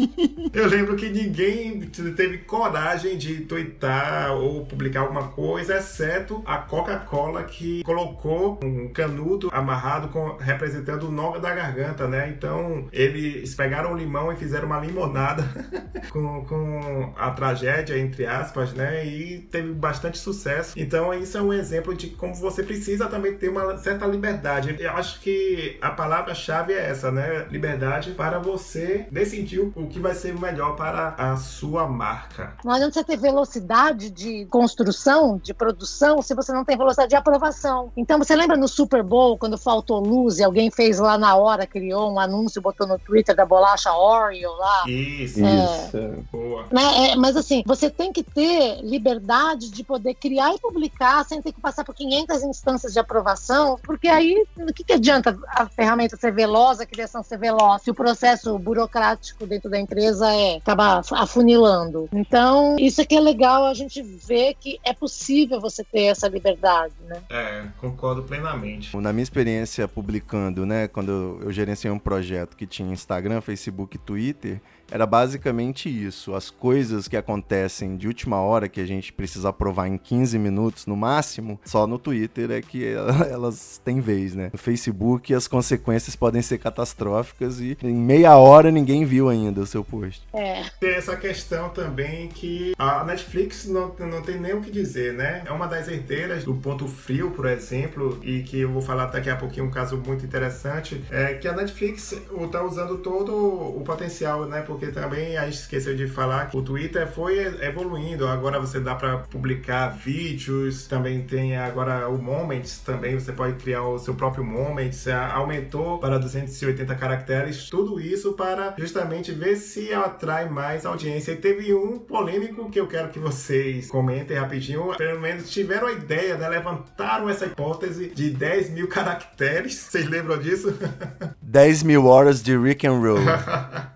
Eu 0.52 0.66
lembro 0.66 0.96
que 0.96 1.08
ninguém 1.08 1.80
teve 1.80 2.38
coragem 2.38 3.16
de 3.16 3.42
twittar 3.42 4.32
ou 4.32 4.64
publicar 4.64 5.00
alguma 5.00 5.28
coisa, 5.28 5.76
exceto 5.76 6.42
a 6.46 6.58
Coca-Cola 6.58 7.44
que 7.44 7.82
colocou 7.82 8.15
um 8.24 8.88
canudo 8.88 9.48
amarrado 9.52 10.08
com, 10.08 10.36
representando 10.36 11.08
o 11.08 11.10
nó 11.10 11.38
da 11.38 11.54
garganta, 11.54 12.06
né? 12.06 12.28
Então 12.28 12.88
eles 12.92 13.54
pegaram 13.54 13.92
o 13.92 13.96
limão 13.96 14.32
e 14.32 14.36
fizeram 14.36 14.66
uma 14.66 14.80
limonada 14.80 15.44
com, 16.10 16.44
com 16.44 17.12
a 17.16 17.30
tragédia, 17.30 17.98
entre 17.98 18.26
aspas, 18.26 18.72
né? 18.72 19.06
E 19.06 19.40
teve 19.40 19.72
bastante 19.72 20.18
sucesso. 20.18 20.74
Então 20.76 21.12
isso 21.14 21.36
é 21.36 21.42
um 21.42 21.52
exemplo 21.52 21.94
de 21.94 22.08
como 22.08 22.34
você 22.34 22.62
precisa 22.62 23.06
também 23.06 23.34
ter 23.34 23.48
uma 23.48 23.76
certa 23.78 24.06
liberdade. 24.06 24.76
Eu 24.78 24.90
acho 24.92 25.20
que 25.20 25.78
a 25.80 25.90
palavra-chave 25.90 26.72
é 26.72 26.90
essa, 26.90 27.10
né? 27.10 27.46
Liberdade 27.50 28.12
para 28.12 28.38
você 28.38 29.06
decidir 29.10 29.60
o 29.60 29.86
que 29.86 29.98
vai 29.98 30.14
ser 30.14 30.38
melhor 30.38 30.76
para 30.76 31.14
a 31.16 31.36
sua 31.36 31.86
marca. 31.86 32.54
Não 32.64 32.72
adianta 32.72 32.94
você 32.94 33.04
ter 33.04 33.16
velocidade 33.16 34.10
de 34.10 34.46
construção, 34.46 35.38
de 35.38 35.52
produção, 35.52 36.22
se 36.22 36.34
você 36.34 36.52
não 36.52 36.64
tem 36.64 36.76
velocidade 36.76 37.10
de 37.10 37.16
aprovação. 37.16 37.92
Então, 37.96 38.18
você 38.18 38.36
lembra 38.36 38.56
no 38.56 38.68
Super 38.68 39.02
Bowl, 39.02 39.38
quando 39.38 39.56
faltou 39.56 40.00
luz 40.00 40.38
e 40.38 40.44
alguém 40.44 40.70
fez 40.70 40.98
lá 40.98 41.16
na 41.16 41.34
hora, 41.34 41.66
criou 41.66 42.12
um 42.12 42.20
anúncio, 42.20 42.60
botou 42.60 42.86
no 42.86 42.98
Twitter 42.98 43.34
da 43.34 43.46
bolacha 43.46 43.92
Oreo 43.92 44.52
lá? 44.56 44.84
Isso, 44.86 45.44
é, 45.44 45.64
isso. 45.64 46.24
Boa. 46.30 46.66
Né, 46.70 47.10
é, 47.10 47.16
mas 47.16 47.36
assim, 47.36 47.62
você 47.66 47.88
tem 47.88 48.12
que 48.12 48.22
ter 48.22 48.80
liberdade 48.82 49.70
de 49.70 49.82
poder 49.82 50.14
criar 50.14 50.54
e 50.54 50.58
publicar 50.58 51.24
sem 51.24 51.40
ter 51.40 51.52
que 51.52 51.60
passar 51.60 51.84
por 51.84 51.94
500 51.94 52.42
instâncias 52.42 52.92
de 52.92 52.98
aprovação, 52.98 53.78
porque 53.82 54.08
aí, 54.08 54.44
o 54.58 54.72
que, 54.72 54.84
que 54.84 54.92
adianta 54.92 55.36
a 55.48 55.66
ferramenta 55.66 56.16
ser 56.16 56.32
veloz, 56.32 56.80
a 56.80 56.86
criação 56.86 57.22
ser 57.22 57.38
veloz, 57.38 57.82
se 57.82 57.90
o 57.90 57.94
processo 57.94 58.58
burocrático 58.58 59.46
dentro 59.46 59.70
da 59.70 59.78
empresa 59.78 60.32
é 60.34 60.56
acabar 60.56 61.02
afunilando. 61.12 62.08
Então, 62.12 62.76
isso 62.78 63.00
aqui 63.00 63.16
é 63.16 63.20
legal 63.20 63.64
a 63.64 63.74
gente 63.74 64.02
ver 64.02 64.54
que 64.54 64.78
é 64.84 64.92
possível 64.92 65.60
você 65.60 65.82
ter 65.82 66.04
essa 66.04 66.28
liberdade, 66.28 66.94
né? 67.06 67.22
É, 67.30 67.64
concordo 67.90 68.22
plenamente. 68.22 68.96
Na 68.96 69.12
minha 69.12 69.22
experiência 69.22 69.86
publicando, 69.86 70.66
né, 70.66 70.88
quando 70.88 71.40
eu 71.42 71.52
gerenciei 71.52 71.90
um 71.90 71.98
projeto 71.98 72.56
que 72.56 72.66
tinha 72.66 72.92
Instagram, 72.92 73.40
Facebook 73.40 73.96
e 73.96 73.98
Twitter, 73.98 74.60
era 74.90 75.06
basicamente 75.06 75.88
isso. 75.88 76.34
As 76.34 76.50
coisas 76.50 77.08
que 77.08 77.16
acontecem 77.16 77.96
de 77.96 78.06
última 78.06 78.40
hora, 78.40 78.68
que 78.68 78.80
a 78.80 78.86
gente 78.86 79.12
precisa 79.12 79.48
aprovar 79.48 79.88
em 79.88 79.98
15 79.98 80.38
minutos 80.38 80.86
no 80.86 80.96
máximo, 80.96 81.60
só 81.64 81.86
no 81.86 81.98
Twitter 81.98 82.50
é 82.50 82.60
que 82.60 82.86
elas 83.30 83.80
têm 83.84 84.00
vez, 84.00 84.34
né? 84.34 84.50
No 84.52 84.58
Facebook 84.58 85.34
as 85.34 85.48
consequências 85.48 86.16
podem 86.16 86.42
ser 86.42 86.58
catastróficas 86.58 87.60
e 87.60 87.76
em 87.82 87.94
meia 87.94 88.36
hora 88.36 88.70
ninguém 88.70 89.04
viu 89.04 89.28
ainda 89.28 89.60
o 89.60 89.66
seu 89.66 89.84
post. 89.84 90.22
É. 90.32 90.64
Tem 90.80 90.94
essa 90.94 91.16
questão 91.16 91.68
também 91.70 92.28
que 92.28 92.74
a 92.78 93.04
Netflix 93.04 93.66
não, 93.66 93.94
não 93.98 94.22
tem 94.22 94.38
nem 94.40 94.54
o 94.54 94.60
que 94.60 94.70
dizer, 94.70 95.14
né? 95.14 95.42
É 95.46 95.52
uma 95.52 95.66
das 95.66 95.88
herdeiras 95.88 96.44
do 96.44 96.54
Ponto 96.54 96.86
Frio, 96.86 97.30
por 97.30 97.46
exemplo, 97.46 98.18
e 98.22 98.42
que 98.42 98.60
eu 98.60 98.70
vou 98.70 98.82
falar 98.82 99.06
daqui 99.06 99.30
a 99.30 99.36
pouquinho 99.36 99.66
um 99.66 99.70
caso 99.70 99.96
muito 99.96 100.24
interessante, 100.24 101.04
é 101.10 101.34
que 101.34 101.48
a 101.48 101.52
Netflix 101.52 102.12
está 102.12 102.62
usando 102.62 102.98
todo 102.98 103.34
o 103.34 103.82
potencial, 103.84 104.46
né? 104.46 104.62
Porque 104.76 104.88
também 104.88 105.38
a 105.38 105.46
gente 105.46 105.60
esqueceu 105.60 105.96
de 105.96 106.06
falar 106.06 106.50
que 106.50 106.56
o 106.56 106.60
Twitter 106.60 107.06
foi 107.08 107.38
evoluindo. 107.64 108.28
Agora 108.28 108.60
você 108.60 108.78
dá 108.78 108.94
para 108.94 109.16
publicar 109.18 109.88
vídeos, 109.88 110.86
também 110.86 111.22
tem 111.22 111.56
agora 111.56 112.06
o 112.10 112.20
Moments 112.20 112.80
também, 112.80 113.18
você 113.18 113.32
pode 113.32 113.54
criar 113.54 113.82
o 113.82 113.98
seu 113.98 114.14
próprio 114.14 114.44
Moments, 114.44 115.08
aumentou 115.08 115.98
para 115.98 116.18
280 116.18 116.94
caracteres, 116.94 117.70
tudo 117.70 117.98
isso 117.98 118.34
para 118.34 118.74
justamente 118.76 119.32
ver 119.32 119.56
se 119.56 119.94
atrai 119.94 120.46
mais 120.46 120.84
audiência. 120.84 121.32
E 121.32 121.36
teve 121.36 121.72
um 121.72 121.98
polêmico 121.98 122.70
que 122.70 122.78
eu 122.78 122.86
quero 122.86 123.08
que 123.08 123.18
vocês 123.18 123.88
comentem 123.88 124.36
rapidinho, 124.36 124.94
pelo 124.98 125.20
menos 125.20 125.50
tiveram 125.50 125.88
a 125.88 125.92
ideia, 125.92 126.36
né? 126.36 126.50
levantaram 126.50 127.30
essa 127.30 127.46
hipótese 127.46 128.08
de 128.08 128.28
10 128.28 128.70
mil 128.70 128.88
caracteres, 128.92 129.74
vocês 129.74 130.06
lembram 130.06 130.36
disso? 130.36 130.76
10 131.40 131.82
mil 131.82 132.04
horas 132.04 132.42
de 132.42 132.58
Rick 132.58 132.86
and 132.86 133.00
Roll. 133.00 133.20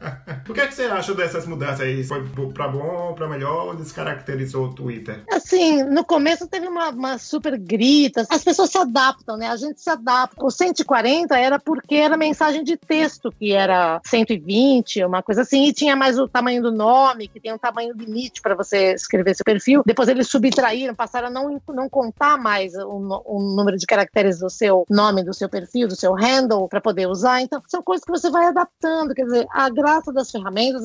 o 0.51 0.55
que, 0.55 0.61
é 0.61 0.67
que 0.67 0.75
você 0.75 0.85
acha 0.85 1.15
dessas 1.15 1.47
mudanças 1.47 1.81
aí? 1.81 2.03
Foi 2.05 2.27
pra 2.53 2.69
bom, 2.69 3.15
pra 3.15 3.29
melhor 3.29 3.69
ou 3.69 3.75
descaracterizou 3.77 4.67
o 4.67 4.75
Twitter? 4.75 5.23
Assim, 5.31 5.83
no 5.85 6.05
começo 6.05 6.49
teve 6.49 6.67
uma, 6.67 6.91
uma 6.91 7.19
super 7.19 7.57
grita. 7.59 8.27
As 8.29 8.43
pessoas 8.43 8.71
se 8.71 8.79
adaptam, 8.79 9.37
né? 9.37 9.49
A 9.49 9.57
gente 9.57 9.81
se 9.81 9.89
adapta. 9.89 10.45
O 10.45 10.51
140 10.51 11.39
era 11.39 11.59
porque 11.59 11.97
era 11.97 12.17
mensagem 12.17 12.65
de 12.65 12.77
texto, 12.77 13.33
que 13.33 13.53
era 13.53 14.01
120, 14.05 15.05
uma 15.05 15.23
coisa 15.23 15.43
assim, 15.43 15.67
e 15.67 15.73
tinha 15.73 15.95
mais 15.95 16.19
o 16.19 16.29
tamanho 16.29 16.63
do 16.63 16.73
nome, 16.73 17.29
que 17.29 17.41
tem 17.41 17.53
um 17.53 17.59
tamanho 17.59 17.95
limite 17.95 18.43
para 18.43 18.55
você 18.55 18.95
escrever 18.95 19.35
seu 19.35 19.45
perfil. 19.45 19.83
Depois 19.87 20.09
eles 20.09 20.29
subtraíram, 20.29 20.95
passaram 20.95 21.29
a 21.29 21.31
não, 21.31 21.61
não 21.69 21.89
contar 21.89 22.37
mais 22.39 22.75
o, 22.75 23.23
o 23.25 23.41
número 23.57 23.77
de 23.77 23.87
caracteres 23.87 24.41
do 24.41 24.51
seu 24.51 24.85
nome, 24.89 25.23
do 25.23 25.35
seu 25.35 25.49
perfil, 25.49 25.89
do 25.89 25.97
seu 25.97 26.13
handle, 26.15 26.69
para 26.69 26.81
poder 26.81 27.07
usar. 27.07 27.41
Então, 27.41 27.63
são 27.69 27.83
coisas 27.83 28.05
que 28.05 28.11
você 28.11 28.31
vai 28.31 28.47
adaptando. 28.47 29.15
Quer 29.15 29.25
dizer, 29.25 29.47
a 29.53 29.69
graça 29.69 30.13
das 30.13 30.31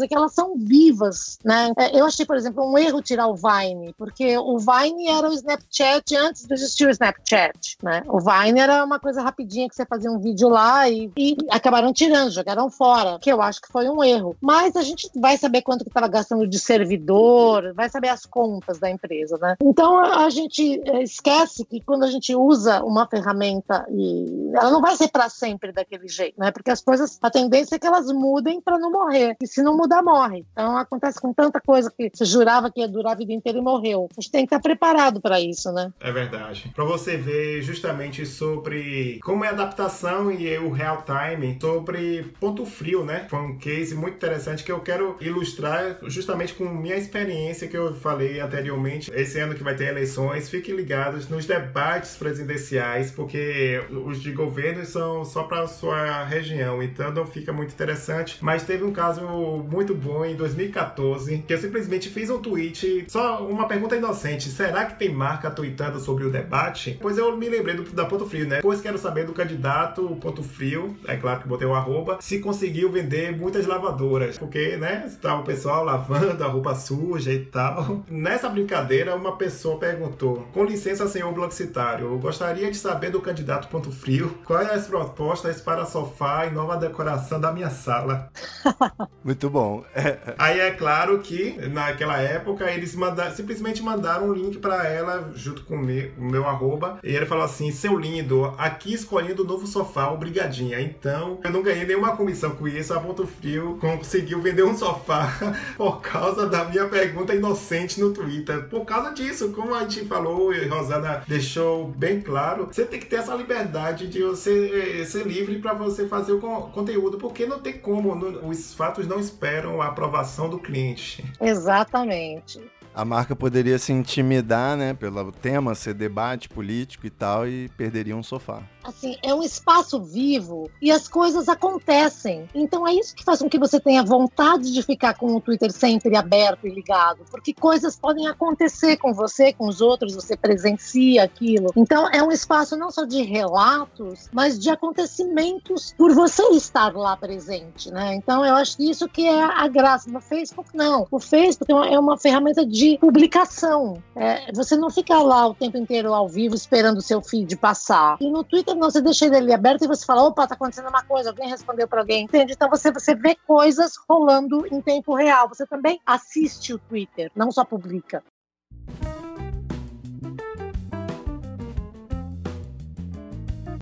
é 0.01 0.07
que 0.07 0.15
elas 0.15 0.33
são 0.33 0.55
vivas, 0.57 1.39
né? 1.43 1.71
É, 1.77 1.99
eu 1.99 2.05
achei, 2.05 2.25
por 2.25 2.35
exemplo, 2.35 2.65
um 2.65 2.77
erro 2.77 3.01
tirar 3.01 3.27
o 3.27 3.35
Vine, 3.35 3.93
porque 3.97 4.37
o 4.37 4.57
Vine 4.57 5.07
era 5.09 5.29
o 5.29 5.33
Snapchat 5.33 6.15
antes 6.15 6.45
de 6.45 6.53
existir 6.53 6.87
o 6.87 6.91
Snapchat, 6.91 7.77
né? 7.81 8.03
O 8.07 8.19
Vine 8.19 8.59
era 8.59 8.83
uma 8.83 8.99
coisa 8.99 9.21
rapidinha 9.21 9.67
que 9.67 9.75
você 9.75 9.85
fazia 9.85 10.11
um 10.11 10.19
vídeo 10.19 10.49
lá 10.49 10.89
e, 10.89 11.11
e 11.17 11.37
acabaram 11.49 11.93
tirando, 11.93 12.31
jogaram 12.31 12.69
fora, 12.69 13.19
que 13.19 13.31
eu 13.31 13.41
acho 13.41 13.61
que 13.61 13.71
foi 13.71 13.89
um 13.89 14.03
erro. 14.03 14.35
Mas 14.41 14.75
a 14.75 14.81
gente 14.81 15.09
vai 15.15 15.37
saber 15.37 15.61
quanto 15.61 15.83
que 15.83 15.89
estava 15.89 16.07
gastando 16.07 16.47
de 16.47 16.59
servidor, 16.59 17.73
vai 17.73 17.89
saber 17.89 18.09
as 18.09 18.25
contas 18.25 18.79
da 18.79 18.89
empresa, 18.89 19.37
né? 19.37 19.55
Então 19.61 19.99
a 19.99 20.29
gente 20.29 20.81
é, 20.85 21.03
esquece 21.03 21.65
que 21.65 21.81
quando 21.81 22.03
a 22.03 22.11
gente 22.11 22.35
usa 22.35 22.83
uma 22.83 23.07
ferramenta 23.07 23.85
e 23.89 24.51
ela 24.53 24.71
não 24.71 24.81
vai 24.81 24.95
ser 24.95 25.09
para 25.09 25.29
sempre 25.29 25.71
daquele 25.71 26.07
jeito, 26.07 26.39
né? 26.39 26.51
Porque 26.51 26.71
as 26.71 26.81
coisas, 26.81 27.17
a 27.21 27.29
tendência 27.29 27.75
é 27.75 27.79
que 27.79 27.87
elas 27.87 28.11
mudem 28.11 28.61
para 28.61 28.77
não 28.77 28.91
morrer. 28.91 29.35
Se 29.45 29.61
não 29.61 29.75
mudar, 29.75 30.01
morre. 30.01 30.45
Então 30.51 30.77
acontece 30.77 31.19
com 31.19 31.33
tanta 31.33 31.59
coisa 31.59 31.91
que 31.91 32.09
você 32.13 32.25
jurava 32.25 32.71
que 32.71 32.79
ia 32.79 32.87
durar 32.87 33.13
a 33.13 33.17
vida 33.17 33.33
inteira 33.33 33.57
e 33.57 33.61
morreu. 33.61 34.07
A 34.17 34.21
gente 34.21 34.31
tem 34.31 34.45
que 34.45 34.53
estar 34.53 34.61
preparado 34.61 35.21
para 35.21 35.39
isso, 35.39 35.71
né? 35.71 35.91
É 35.99 36.11
verdade. 36.11 36.71
Para 36.75 36.83
você 36.83 37.17
ver 37.17 37.61
justamente 37.61 38.25
sobre 38.25 39.19
como 39.23 39.43
é 39.43 39.49
a 39.49 39.51
adaptação 39.51 40.31
e 40.31 40.57
o 40.57 40.71
real 40.71 41.03
time, 41.03 41.57
sobre 41.61 42.23
ponto 42.39 42.65
frio, 42.65 43.03
né? 43.03 43.25
Foi 43.29 43.39
um 43.39 43.57
case 43.57 43.95
muito 43.95 44.15
interessante 44.15 44.63
que 44.63 44.71
eu 44.71 44.79
quero 44.79 45.17
ilustrar 45.21 45.97
justamente 46.03 46.53
com 46.53 46.65
minha 46.65 46.95
experiência 46.95 47.67
que 47.67 47.77
eu 47.77 47.93
falei 47.95 48.39
anteriormente. 48.39 49.11
Esse 49.13 49.39
ano 49.39 49.55
que 49.55 49.63
vai 49.63 49.75
ter 49.75 49.87
eleições, 49.87 50.49
fiquem 50.49 50.75
ligados 50.75 51.29
nos 51.29 51.45
debates 51.45 52.15
presidenciais, 52.15 53.11
porque 53.11 53.83
os 54.05 54.21
de 54.21 54.31
governo 54.31 54.85
são 54.85 55.25
só 55.25 55.43
para 55.43 55.67
sua 55.67 56.23
região, 56.23 56.81
então 56.81 57.11
não 57.11 57.25
fica 57.25 57.51
muito 57.51 57.73
interessante. 57.73 58.37
Mas 58.41 58.63
teve 58.63 58.83
um 58.83 58.91
caso 58.91 59.21
muito 59.69 59.93
bom 59.93 60.25
em 60.25 60.35
2014, 60.35 61.43
que 61.47 61.53
eu 61.53 61.57
simplesmente 61.57 62.09
fiz 62.09 62.29
um 62.29 62.39
tweet, 62.39 63.05
só 63.07 63.45
uma 63.45 63.67
pergunta 63.67 63.95
inocente: 63.95 64.49
será 64.49 64.85
que 64.85 64.97
tem 64.97 65.09
marca 65.09 65.49
tweetando 65.51 65.99
sobre 65.99 66.25
o 66.25 66.31
debate? 66.31 66.97
Pois 67.01 67.17
eu 67.17 67.35
me 67.35 67.49
lembrei 67.49 67.75
do, 67.75 67.83
da 67.83 68.05
Ponto 68.05 68.25
Frio, 68.25 68.47
né? 68.47 68.61
Pois 68.61 68.81
quero 68.81 68.97
saber 68.97 69.25
do 69.25 69.33
candidato 69.33 70.03
Ponto 70.21 70.43
Frio, 70.43 70.95
é 71.07 71.15
claro 71.15 71.41
que 71.41 71.47
botei 71.47 71.67
o 71.67 71.73
arroba, 71.73 72.17
se 72.21 72.39
conseguiu 72.39 72.91
vender 72.91 73.35
muitas 73.37 73.65
lavadoras, 73.65 74.37
porque, 74.37 74.77
né, 74.77 75.03
estava 75.07 75.41
o 75.41 75.43
pessoal 75.43 75.83
lavando 75.83 76.43
a 76.43 76.47
roupa 76.47 76.75
suja 76.75 77.31
e 77.31 77.45
tal. 77.45 78.03
Nessa 78.09 78.49
brincadeira, 78.49 79.15
uma 79.15 79.37
pessoa 79.37 79.79
perguntou: 79.79 80.47
com 80.53 80.63
licença, 80.63 81.07
senhor 81.07 81.31
Bloxitário, 81.33 82.07
eu 82.07 82.19
gostaria 82.19 82.69
de 82.69 82.77
saber 82.77 83.09
do 83.09 83.21
candidato 83.21 83.67
Ponto 83.67 83.91
Frio 83.91 84.35
quais 84.45 84.69
as 84.69 84.87
propostas 84.87 85.61
para 85.61 85.85
sofá 85.85 86.45
e 86.45 86.51
nova 86.51 86.77
decoração 86.77 87.39
da 87.39 87.51
minha 87.51 87.69
sala. 87.69 88.29
Muito 89.25 89.49
bom. 89.49 89.83
Aí 90.37 90.59
é 90.59 90.69
claro 90.69 91.17
que 91.17 91.57
naquela 91.67 92.19
época 92.19 92.69
eles 92.69 92.93
manda 92.93 93.31
simplesmente 93.31 93.81
mandaram 93.81 94.29
um 94.29 94.33
link 94.33 94.59
para 94.59 94.87
ela 94.87 95.31
junto 95.33 95.63
com 95.63 95.77
o 95.77 95.79
meu, 95.79 96.11
meu 96.15 96.47
arroba 96.47 96.99
e 97.03 97.15
ele 97.15 97.25
falou 97.25 97.43
assim: 97.43 97.71
seu 97.71 97.97
lindo, 97.97 98.53
aqui 98.55 98.93
escolhendo 98.93 99.41
o 99.41 99.47
novo 99.47 99.65
sofá, 99.65 100.11
obrigadinha. 100.11 100.79
Então 100.79 101.39
eu 101.43 101.49
não 101.49 101.63
ganhei 101.63 101.85
nenhuma 101.85 102.15
comissão 102.15 102.51
com 102.51 102.67
isso. 102.67 102.93
A 102.93 102.99
Ponto 102.99 103.25
Frio 103.25 103.79
conseguiu 103.81 104.39
vender 104.43 104.61
um 104.61 104.77
sofá 104.77 105.55
por 105.75 106.01
causa 106.01 106.47
da 106.47 106.65
minha 106.65 106.87
pergunta 106.87 107.33
inocente 107.33 107.99
no 107.99 108.13
Twitter. 108.13 108.69
Por 108.69 108.85
causa 108.85 109.09
disso, 109.09 109.49
como 109.53 109.73
a 109.73 109.81
gente 109.81 110.05
falou 110.05 110.53
e 110.53 110.67
Rosana 110.67 111.23
deixou 111.27 111.87
bem 111.87 112.21
claro, 112.21 112.67
você 112.71 112.85
tem 112.85 112.99
que 112.99 113.07
ter 113.07 113.15
essa 113.15 113.33
liberdade 113.33 114.05
de 114.05 114.21
você 114.21 114.99
eh, 115.01 115.05
ser 115.05 115.25
livre 115.25 115.57
para 115.57 115.73
você 115.73 116.07
fazer 116.07 116.33
o 116.33 116.39
conteúdo, 116.39 117.17
porque 117.17 117.47
não 117.47 117.57
tem 117.57 117.73
como, 117.73 118.13
os 118.47 118.71
fatos 118.75 119.07
não 119.07 119.14
esperam 119.19 119.81
a 119.81 119.87
aprovação 119.87 120.49
do 120.49 120.59
cliente. 120.59 121.23
Exatamente 121.39 122.61
a 122.95 123.03
marca 123.03 123.35
poderia 123.35 123.77
se 123.77 123.91
intimidar, 123.91 124.77
né, 124.77 124.93
pelo 124.93 125.31
tema 125.31 125.75
ser 125.75 125.93
debate 125.93 126.47
político 126.47 127.05
e 127.05 127.09
tal, 127.09 127.45
e 127.45 127.67
perderia 127.69 128.15
um 128.15 128.23
sofá. 128.23 128.63
Assim, 128.83 129.17
é 129.23 129.33
um 129.33 129.43
espaço 129.43 130.01
vivo 130.01 130.69
e 130.81 130.91
as 130.91 131.07
coisas 131.07 131.49
acontecem. 131.49 132.47
Então 132.53 132.87
é 132.87 132.93
isso 132.93 133.15
que 133.15 133.23
faz 133.23 133.39
com 133.39 133.49
que 133.49 133.59
você 133.59 133.79
tenha 133.79 134.03
vontade 134.03 134.71
de 134.71 134.81
ficar 134.83 135.15
com 135.15 135.35
o 135.35 135.41
Twitter 135.41 135.71
sempre 135.71 136.15
aberto 136.15 136.67
e 136.67 136.69
ligado, 136.69 137.25
porque 137.29 137.53
coisas 137.53 137.97
podem 137.97 138.27
acontecer 138.27 138.97
com 138.97 139.13
você, 139.13 139.51
com 139.51 139.67
os 139.67 139.81
outros, 139.81 140.13
você 140.13 140.37
presencia 140.37 141.23
aquilo. 141.23 141.71
Então 141.75 142.07
é 142.11 142.23
um 142.23 142.31
espaço 142.31 142.77
não 142.77 142.91
só 142.91 143.05
de 143.05 143.23
relatos, 143.23 144.29
mas 144.31 144.57
de 144.57 144.69
acontecimentos 144.69 145.93
por 145.97 146.13
você 146.13 146.43
estar 146.51 146.95
lá 146.95 147.17
presente, 147.17 147.91
né? 147.91 148.13
Então 148.13 148.45
eu 148.45 148.55
acho 148.55 148.77
que 148.77 148.89
isso 148.89 149.09
que 149.09 149.27
é 149.27 149.43
a 149.43 149.67
graça. 149.67 150.09
No 150.09 150.21
Facebook 150.21 150.69
não. 150.75 151.07
O 151.09 151.19
Facebook 151.19 151.71
é 151.71 151.99
uma 151.99 152.17
ferramenta 152.17 152.63
de 152.63 152.84
publicação. 152.99 154.01
É, 154.15 154.51
você 154.53 154.75
não 154.77 154.89
fica 154.89 155.17
lá 155.21 155.47
o 155.47 155.53
tempo 155.53 155.77
inteiro 155.77 156.13
ao 156.13 156.27
vivo 156.27 156.55
esperando 156.55 156.97
o 156.97 157.01
seu 157.01 157.21
feed 157.21 157.55
passar. 157.57 158.17
E 158.19 158.29
no 158.29 158.43
Twitter 158.43 158.75
não, 158.75 158.89
você 158.89 159.01
deixa 159.01 159.25
ele 159.25 159.53
aberto 159.53 159.83
e 159.83 159.87
você 159.87 160.05
fala, 160.05 160.23
opa, 160.23 160.47
tá 160.47 160.55
acontecendo 160.55 160.89
uma 160.89 161.03
coisa, 161.03 161.29
alguém 161.29 161.49
respondeu 161.49 161.87
para 161.87 162.01
alguém, 162.01 162.23
entende? 162.23 162.53
Então 162.53 162.69
você, 162.69 162.91
você 162.91 163.15
vê 163.15 163.35
coisas 163.47 163.93
rolando 164.07 164.65
em 164.71 164.81
tempo 164.81 165.15
real. 165.15 165.49
Você 165.49 165.65
também 165.65 165.99
assiste 166.05 166.73
o 166.73 166.79
Twitter, 166.79 167.31
não 167.35 167.51
só 167.51 167.63
publica. 167.65 168.23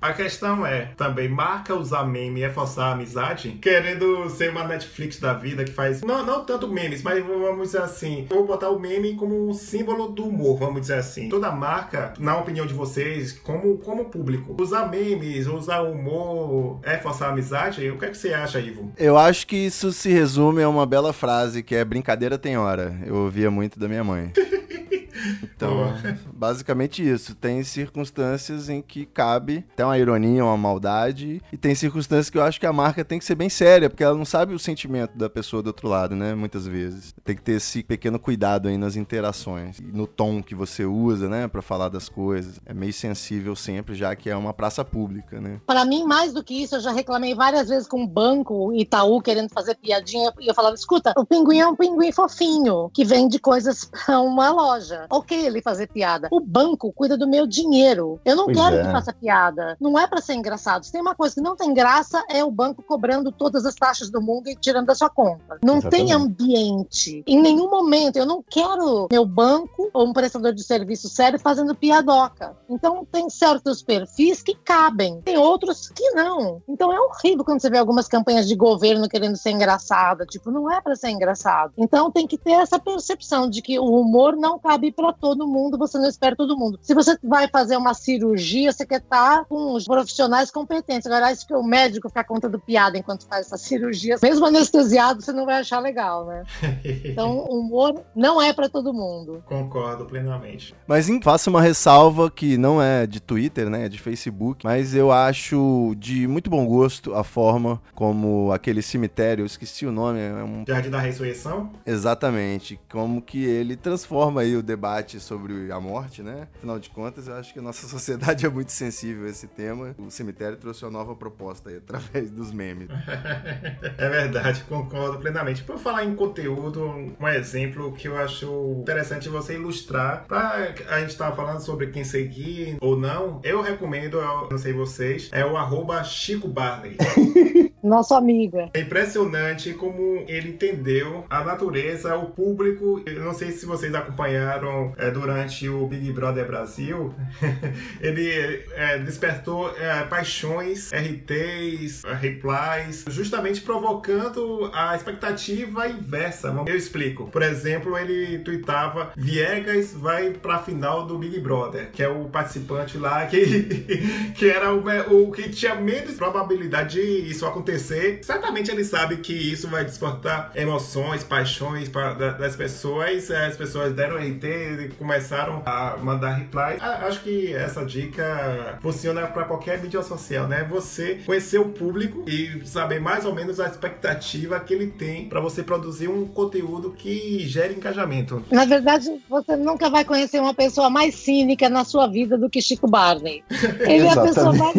A 0.03 0.11
questão 0.11 0.65
é, 0.65 0.89
também, 0.97 1.29
marca 1.29 1.73
usar 1.73 2.03
meme 2.03 2.43
é 2.43 2.49
forçar 2.49 2.89
a 2.89 2.91
amizade? 2.91 3.57
Querendo 3.61 4.29
ser 4.29 4.49
uma 4.49 4.65
Netflix 4.65 5.17
da 5.17 5.31
vida 5.31 5.63
que 5.63 5.71
faz, 5.71 6.01
não, 6.01 6.25
não 6.25 6.43
tanto 6.43 6.67
memes, 6.67 7.01
mas 7.01 7.25
vamos 7.25 7.67
dizer 7.67 7.83
assim, 7.83 8.27
vou 8.29 8.45
botar 8.45 8.69
o 8.69 8.77
meme 8.77 9.15
como 9.15 9.47
um 9.47 9.53
símbolo 9.53 10.09
do 10.09 10.27
humor, 10.27 10.59
vamos 10.59 10.81
dizer 10.81 10.95
assim. 10.95 11.29
Toda 11.29 11.49
marca, 11.53 12.13
na 12.19 12.35
opinião 12.35 12.65
de 12.65 12.73
vocês, 12.73 13.31
como, 13.31 13.77
como 13.77 14.03
público, 14.09 14.53
usar 14.61 14.89
memes, 14.89 15.47
usar 15.47 15.79
humor 15.83 16.81
é 16.83 16.97
forçar 16.97 17.29
a 17.29 17.31
amizade? 17.31 17.89
O 17.89 17.97
que 17.97 18.03
é 18.03 18.09
que 18.09 18.17
você 18.17 18.33
acha, 18.33 18.59
Ivo? 18.59 18.91
Eu 18.97 19.17
acho 19.17 19.47
que 19.47 19.55
isso 19.55 19.93
se 19.93 20.09
resume 20.09 20.61
a 20.63 20.67
uma 20.67 20.85
bela 20.85 21.13
frase, 21.13 21.63
que 21.63 21.75
é 21.75 21.85
brincadeira 21.85 22.37
tem 22.37 22.57
hora. 22.57 22.93
Eu 23.05 23.15
ouvia 23.15 23.49
muito 23.49 23.79
da 23.79 23.87
minha 23.87 24.03
mãe. 24.03 24.33
Então, 25.43 25.93
basicamente 26.33 27.07
isso. 27.07 27.35
Tem 27.35 27.63
circunstâncias 27.63 28.69
em 28.69 28.81
que 28.81 29.05
cabe 29.05 29.65
até 29.73 29.85
uma 29.85 29.97
ironia, 29.97 30.43
uma 30.43 30.57
maldade, 30.57 31.41
e 31.51 31.57
tem 31.57 31.75
circunstâncias 31.75 32.29
que 32.29 32.37
eu 32.37 32.43
acho 32.43 32.59
que 32.59 32.65
a 32.65 32.73
marca 32.73 33.03
tem 33.05 33.19
que 33.19 33.25
ser 33.25 33.35
bem 33.35 33.49
séria, 33.49 33.89
porque 33.89 34.03
ela 34.03 34.17
não 34.17 34.25
sabe 34.25 34.53
o 34.53 34.59
sentimento 34.59 35.17
da 35.17 35.29
pessoa 35.29 35.61
do 35.61 35.67
outro 35.67 35.87
lado, 35.87 36.15
né? 36.15 36.33
Muitas 36.33 36.67
vezes. 36.67 37.13
Tem 37.23 37.35
que 37.35 37.41
ter 37.41 37.53
esse 37.53 37.83
pequeno 37.83 38.19
cuidado 38.19 38.67
aí 38.67 38.77
nas 38.77 38.95
interações, 38.95 39.79
no 39.79 40.07
tom 40.07 40.41
que 40.41 40.55
você 40.55 40.85
usa, 40.85 41.29
né, 41.29 41.47
para 41.47 41.61
falar 41.61 41.89
das 41.89 42.09
coisas. 42.09 42.59
É 42.65 42.73
meio 42.73 42.93
sensível 42.93 43.55
sempre, 43.55 43.95
já 43.95 44.15
que 44.15 44.29
é 44.29 44.35
uma 44.35 44.53
praça 44.53 44.83
pública, 44.83 45.39
né? 45.39 45.59
Para 45.65 45.85
mim, 45.85 46.03
mais 46.03 46.33
do 46.33 46.43
que 46.43 46.63
isso, 46.63 46.75
eu 46.75 46.79
já 46.79 46.91
reclamei 46.91 47.33
várias 47.33 47.69
vezes 47.69 47.87
com 47.87 48.03
o 48.03 48.07
banco 48.07 48.73
Itaú 48.73 49.21
querendo 49.21 49.49
fazer 49.49 49.75
piadinha, 49.75 50.31
e 50.39 50.47
eu 50.47 50.53
falava: 50.53 50.75
escuta, 50.75 51.13
o 51.17 51.25
pinguim 51.25 51.59
é 51.59 51.67
um 51.67 51.75
pinguim 51.75 52.11
fofinho, 52.11 52.89
que 52.93 53.05
vende 53.05 53.39
coisas 53.39 53.85
pra 53.85 54.19
uma 54.19 54.51
loja 54.51 55.07
ok 55.13 55.45
ele 55.45 55.61
fazer 55.61 55.87
piada. 55.87 56.27
O 56.31 56.39
banco 56.39 56.91
cuida 56.91 57.17
do 57.17 57.27
meu 57.27 57.45
dinheiro. 57.45 58.19
Eu 58.25 58.35
não 58.35 58.45
pois 58.45 58.57
quero 58.57 58.75
é. 58.77 58.83
que 58.83 58.91
faça 58.91 59.13
piada. 59.13 59.77
Não 59.79 59.97
é 59.97 60.07
para 60.07 60.21
ser 60.21 60.33
engraçado. 60.33 60.83
Se 60.83 60.91
tem 60.91 61.01
uma 61.01 61.15
coisa 61.15 61.35
que 61.35 61.41
não 61.41 61.55
tem 61.55 61.73
graça, 61.73 62.23
é 62.29 62.43
o 62.43 62.51
banco 62.51 62.81
cobrando 62.81 63.31
todas 63.31 63.65
as 63.65 63.75
taxas 63.75 64.09
do 64.09 64.21
mundo 64.21 64.49
e 64.49 64.55
tirando 64.55 64.87
da 64.87 64.95
sua 64.95 65.09
conta. 65.09 65.59
Não 65.63 65.77
Exatamente. 65.77 66.05
tem 66.05 66.13
ambiente. 66.13 67.23
Em 67.27 67.41
nenhum 67.41 67.69
momento. 67.69 68.17
Eu 68.17 68.25
não 68.25 68.43
quero 68.43 69.07
meu 69.11 69.25
banco 69.25 69.89
ou 69.93 70.07
um 70.07 70.13
prestador 70.13 70.53
de 70.53 70.63
serviço 70.63 71.07
sério 71.07 71.39
fazendo 71.39 71.75
piadoca. 71.75 72.55
Então, 72.69 73.05
tem 73.11 73.29
certos 73.29 73.83
perfis 73.83 74.41
que 74.41 74.55
cabem. 74.55 75.21
Tem 75.21 75.37
outros 75.37 75.89
que 75.89 76.11
não. 76.11 76.61
Então, 76.67 76.91
é 76.91 76.99
horrível 76.99 77.43
quando 77.43 77.61
você 77.61 77.69
vê 77.69 77.77
algumas 77.77 78.07
campanhas 78.07 78.47
de 78.47 78.55
governo 78.55 79.07
querendo 79.07 79.35
ser 79.35 79.51
engraçada. 79.51 80.25
Tipo, 80.25 80.49
não 80.49 80.71
é 80.71 80.81
para 80.81 80.95
ser 80.95 81.09
engraçado. 81.09 81.73
Então, 81.77 82.11
tem 82.11 82.25
que 82.25 82.37
ter 82.37 82.53
essa 82.53 82.79
percepção 82.79 83.49
de 83.49 83.61
que 83.61 83.77
o 83.77 83.85
humor 83.85 84.35
não 84.35 84.57
cabe 84.57 84.91
para 84.91 85.02
todo 85.11 85.47
mundo, 85.47 85.77
você 85.77 85.97
não 85.97 86.07
espera 86.07 86.35
todo 86.35 86.57
mundo. 86.57 86.79
Se 86.81 86.93
você 86.93 87.17
vai 87.23 87.47
fazer 87.47 87.75
uma 87.75 87.93
cirurgia, 87.93 88.71
você 88.71 88.85
quer 88.85 89.01
estar 89.01 89.45
com 89.45 89.73
os 89.73 89.85
profissionais 89.85 90.51
competentes. 90.51 91.07
Agora, 91.07 91.31
isso 91.31 91.47
que 91.47 91.53
o 91.53 91.63
médico 91.63 92.07
ficar 92.07 92.23
contando 92.23 92.59
piada 92.59 92.97
enquanto 92.97 93.25
faz 93.27 93.47
essa 93.47 93.57
cirurgia, 93.57 94.17
mesmo 94.21 94.45
anestesiado, 94.45 95.21
você 95.21 95.31
não 95.31 95.45
vai 95.45 95.59
achar 95.59 95.79
legal, 95.79 96.25
né? 96.25 96.43
Então, 97.03 97.37
o 97.37 97.59
humor 97.59 98.03
não 98.15 98.41
é 98.41 98.53
para 98.53 98.69
todo 98.69 98.93
mundo. 98.93 99.43
Concordo 99.45 100.05
plenamente. 100.05 100.75
Mas 100.87 101.07
faço 101.21 101.49
uma 101.49 101.61
ressalva 101.61 102.29
que 102.29 102.57
não 102.57 102.81
é 102.81 103.07
de 103.07 103.19
Twitter, 103.19 103.69
né? 103.69 103.85
É 103.85 103.89
de 103.89 103.99
Facebook, 103.99 104.65
mas 104.65 104.93
eu 104.93 105.11
acho 105.11 105.95
de 105.97 106.27
muito 106.27 106.49
bom 106.49 106.65
gosto 106.65 107.13
a 107.13 107.23
forma 107.23 107.81
como 107.95 108.51
aquele 108.51 108.81
cemitério, 108.81 109.43
eu 109.43 109.45
esqueci 109.45 109.85
o 109.85 109.91
nome, 109.91 110.19
é 110.19 110.43
um 110.43 110.63
Jardim 110.67 110.89
da 110.89 110.99
Ressurreição? 110.99 111.71
Exatamente, 111.85 112.79
como 112.91 113.21
que 113.21 113.43
ele 113.43 113.75
transforma 113.75 114.41
aí 114.41 114.55
o 114.55 114.63
debate 114.63 114.92
debate 114.93 115.19
sobre 115.19 115.71
a 115.71 115.79
morte, 115.79 116.21
né? 116.21 116.47
Afinal 116.55 116.79
de 116.79 116.89
contas, 116.89 117.27
eu 117.27 117.33
acho 117.35 117.51
que 117.51 117.59
a 117.59 117.61
nossa 117.61 117.87
sociedade 117.89 118.45
é 118.45 118.49
muito 118.49 118.71
sensível 118.71 119.25
a 119.25 119.29
esse 119.29 119.47
tema. 119.47 119.95
O 119.97 120.11
cemitério 120.11 120.57
trouxe 120.57 120.85
uma 120.85 120.91
nova 120.91 121.15
proposta 121.15 121.69
aí, 121.69 121.77
através 121.77 122.29
dos 122.29 122.51
memes. 122.51 122.87
é 123.97 124.09
verdade, 124.09 124.63
concordo 124.69 125.17
plenamente. 125.17 125.63
Por 125.63 125.77
falar 125.77 126.05
em 126.05 126.15
conteúdo, 126.15 127.15
um 127.19 127.27
exemplo 127.27 127.91
que 127.93 128.07
eu 128.07 128.17
acho 128.17 128.77
interessante 128.81 129.29
você 129.29 129.55
ilustrar, 129.55 130.25
para 130.27 130.73
a 130.89 130.99
gente 130.99 131.11
estar 131.11 131.31
falando 131.31 131.59
sobre 131.59 131.87
quem 131.87 132.03
seguir 132.03 132.77
ou 132.79 132.95
não, 132.95 133.39
eu 133.43 133.61
recomendo, 133.61 134.17
eu 134.17 134.49
não 134.49 134.57
sei 134.57 134.73
vocês, 134.73 135.29
é 135.31 135.45
o 135.45 135.57
arroba 135.57 136.03
Chico 136.03 136.47
Barney. 136.47 136.97
Nosso 137.83 138.13
amigo. 138.13 138.71
É 138.73 138.79
impressionante 138.79 139.73
como 139.73 140.23
ele 140.25 140.51
entendeu 140.51 141.25
a 141.29 141.43
natureza, 141.43 142.15
o 142.15 142.27
público. 142.27 143.03
Eu 143.05 143.21
não 143.21 143.33
sei 143.33 143.51
se 143.51 143.65
vocês 143.65 143.93
acompanharam 143.93 144.72
é, 144.97 145.11
durante 145.11 145.67
o 145.67 145.85
Big 145.87 146.11
Brother 146.11 146.45
Brasil. 146.45 147.13
ele 148.01 148.63
é, 148.73 148.97
despertou 148.99 149.75
é, 149.77 150.03
paixões, 150.03 150.91
RTs, 150.91 152.03
replies, 152.19 153.05
justamente 153.09 153.61
provocando 153.61 154.69
a 154.73 154.95
expectativa 154.95 155.87
inversa. 155.87 156.53
Eu 156.65 156.75
explico. 156.75 157.27
Por 157.27 157.41
exemplo, 157.41 157.97
ele 157.97 158.39
tweetava: 158.39 159.11
Viegas 159.15 159.93
vai 159.93 160.31
pra 160.31 160.59
final 160.59 161.05
do 161.05 161.17
Big 161.17 161.39
Brother, 161.39 161.89
que 161.91 162.01
é 162.01 162.07
o 162.07 162.25
participante 162.25 162.97
lá 162.97 163.25
que, 163.25 163.41
que 164.35 164.49
era 164.49 164.73
o, 164.73 164.83
o 165.23 165.31
que 165.31 165.49
tinha 165.49 165.75
menos 165.75 166.15
probabilidade 166.15 166.93
de 166.93 167.29
isso 167.29 167.45
acontecer. 167.45 168.19
Certamente 168.21 168.69
ele 168.69 168.83
sabe 168.83 169.17
que 169.17 169.33
isso 169.33 169.67
vai 169.67 169.83
despertar 169.83 170.51
emoções, 170.55 171.23
paixões 171.23 171.89
pra, 171.89 172.13
das 172.13 172.55
pessoas. 172.55 173.31
As 173.31 173.57
pessoas 173.57 173.93
deram 173.93 174.17
RT 174.17 174.43
e 174.63 174.89
começaram 174.89 175.61
a 175.65 175.97
mandar 175.97 176.33
reply. 176.33 176.77
Acho 176.79 177.21
que 177.21 177.53
essa 177.53 177.85
dica 177.85 178.77
funciona 178.81 179.27
para 179.27 179.45
qualquer 179.45 179.81
mídia 179.81 180.01
social, 180.01 180.47
né? 180.47 180.63
Você 180.69 181.21
conhecer 181.25 181.59
o 181.59 181.69
público 181.69 182.23
e 182.27 182.65
saber 182.65 182.99
mais 182.99 183.25
ou 183.25 183.33
menos 183.33 183.59
a 183.59 183.67
expectativa 183.67 184.59
que 184.59 184.73
ele 184.73 184.87
tem 184.87 185.27
para 185.27 185.39
você 185.39 185.63
produzir 185.63 186.07
um 186.07 186.25
conteúdo 186.25 186.91
que 186.91 187.39
gere 187.47 187.73
engajamento. 187.73 188.43
Na 188.51 188.65
verdade, 188.65 189.21
você 189.29 189.55
nunca 189.55 189.89
vai 189.89 190.05
conhecer 190.05 190.39
uma 190.39 190.53
pessoa 190.53 190.89
mais 190.89 191.15
cínica 191.15 191.69
na 191.69 191.83
sua 191.83 192.07
vida 192.07 192.37
do 192.37 192.49
que 192.49 192.61
Chico 192.61 192.87
Barney. 192.87 193.43
Ele 193.81 194.05
é 194.05 194.11
a 194.11 194.21
pessoa 194.21 194.53
mais 194.53 194.73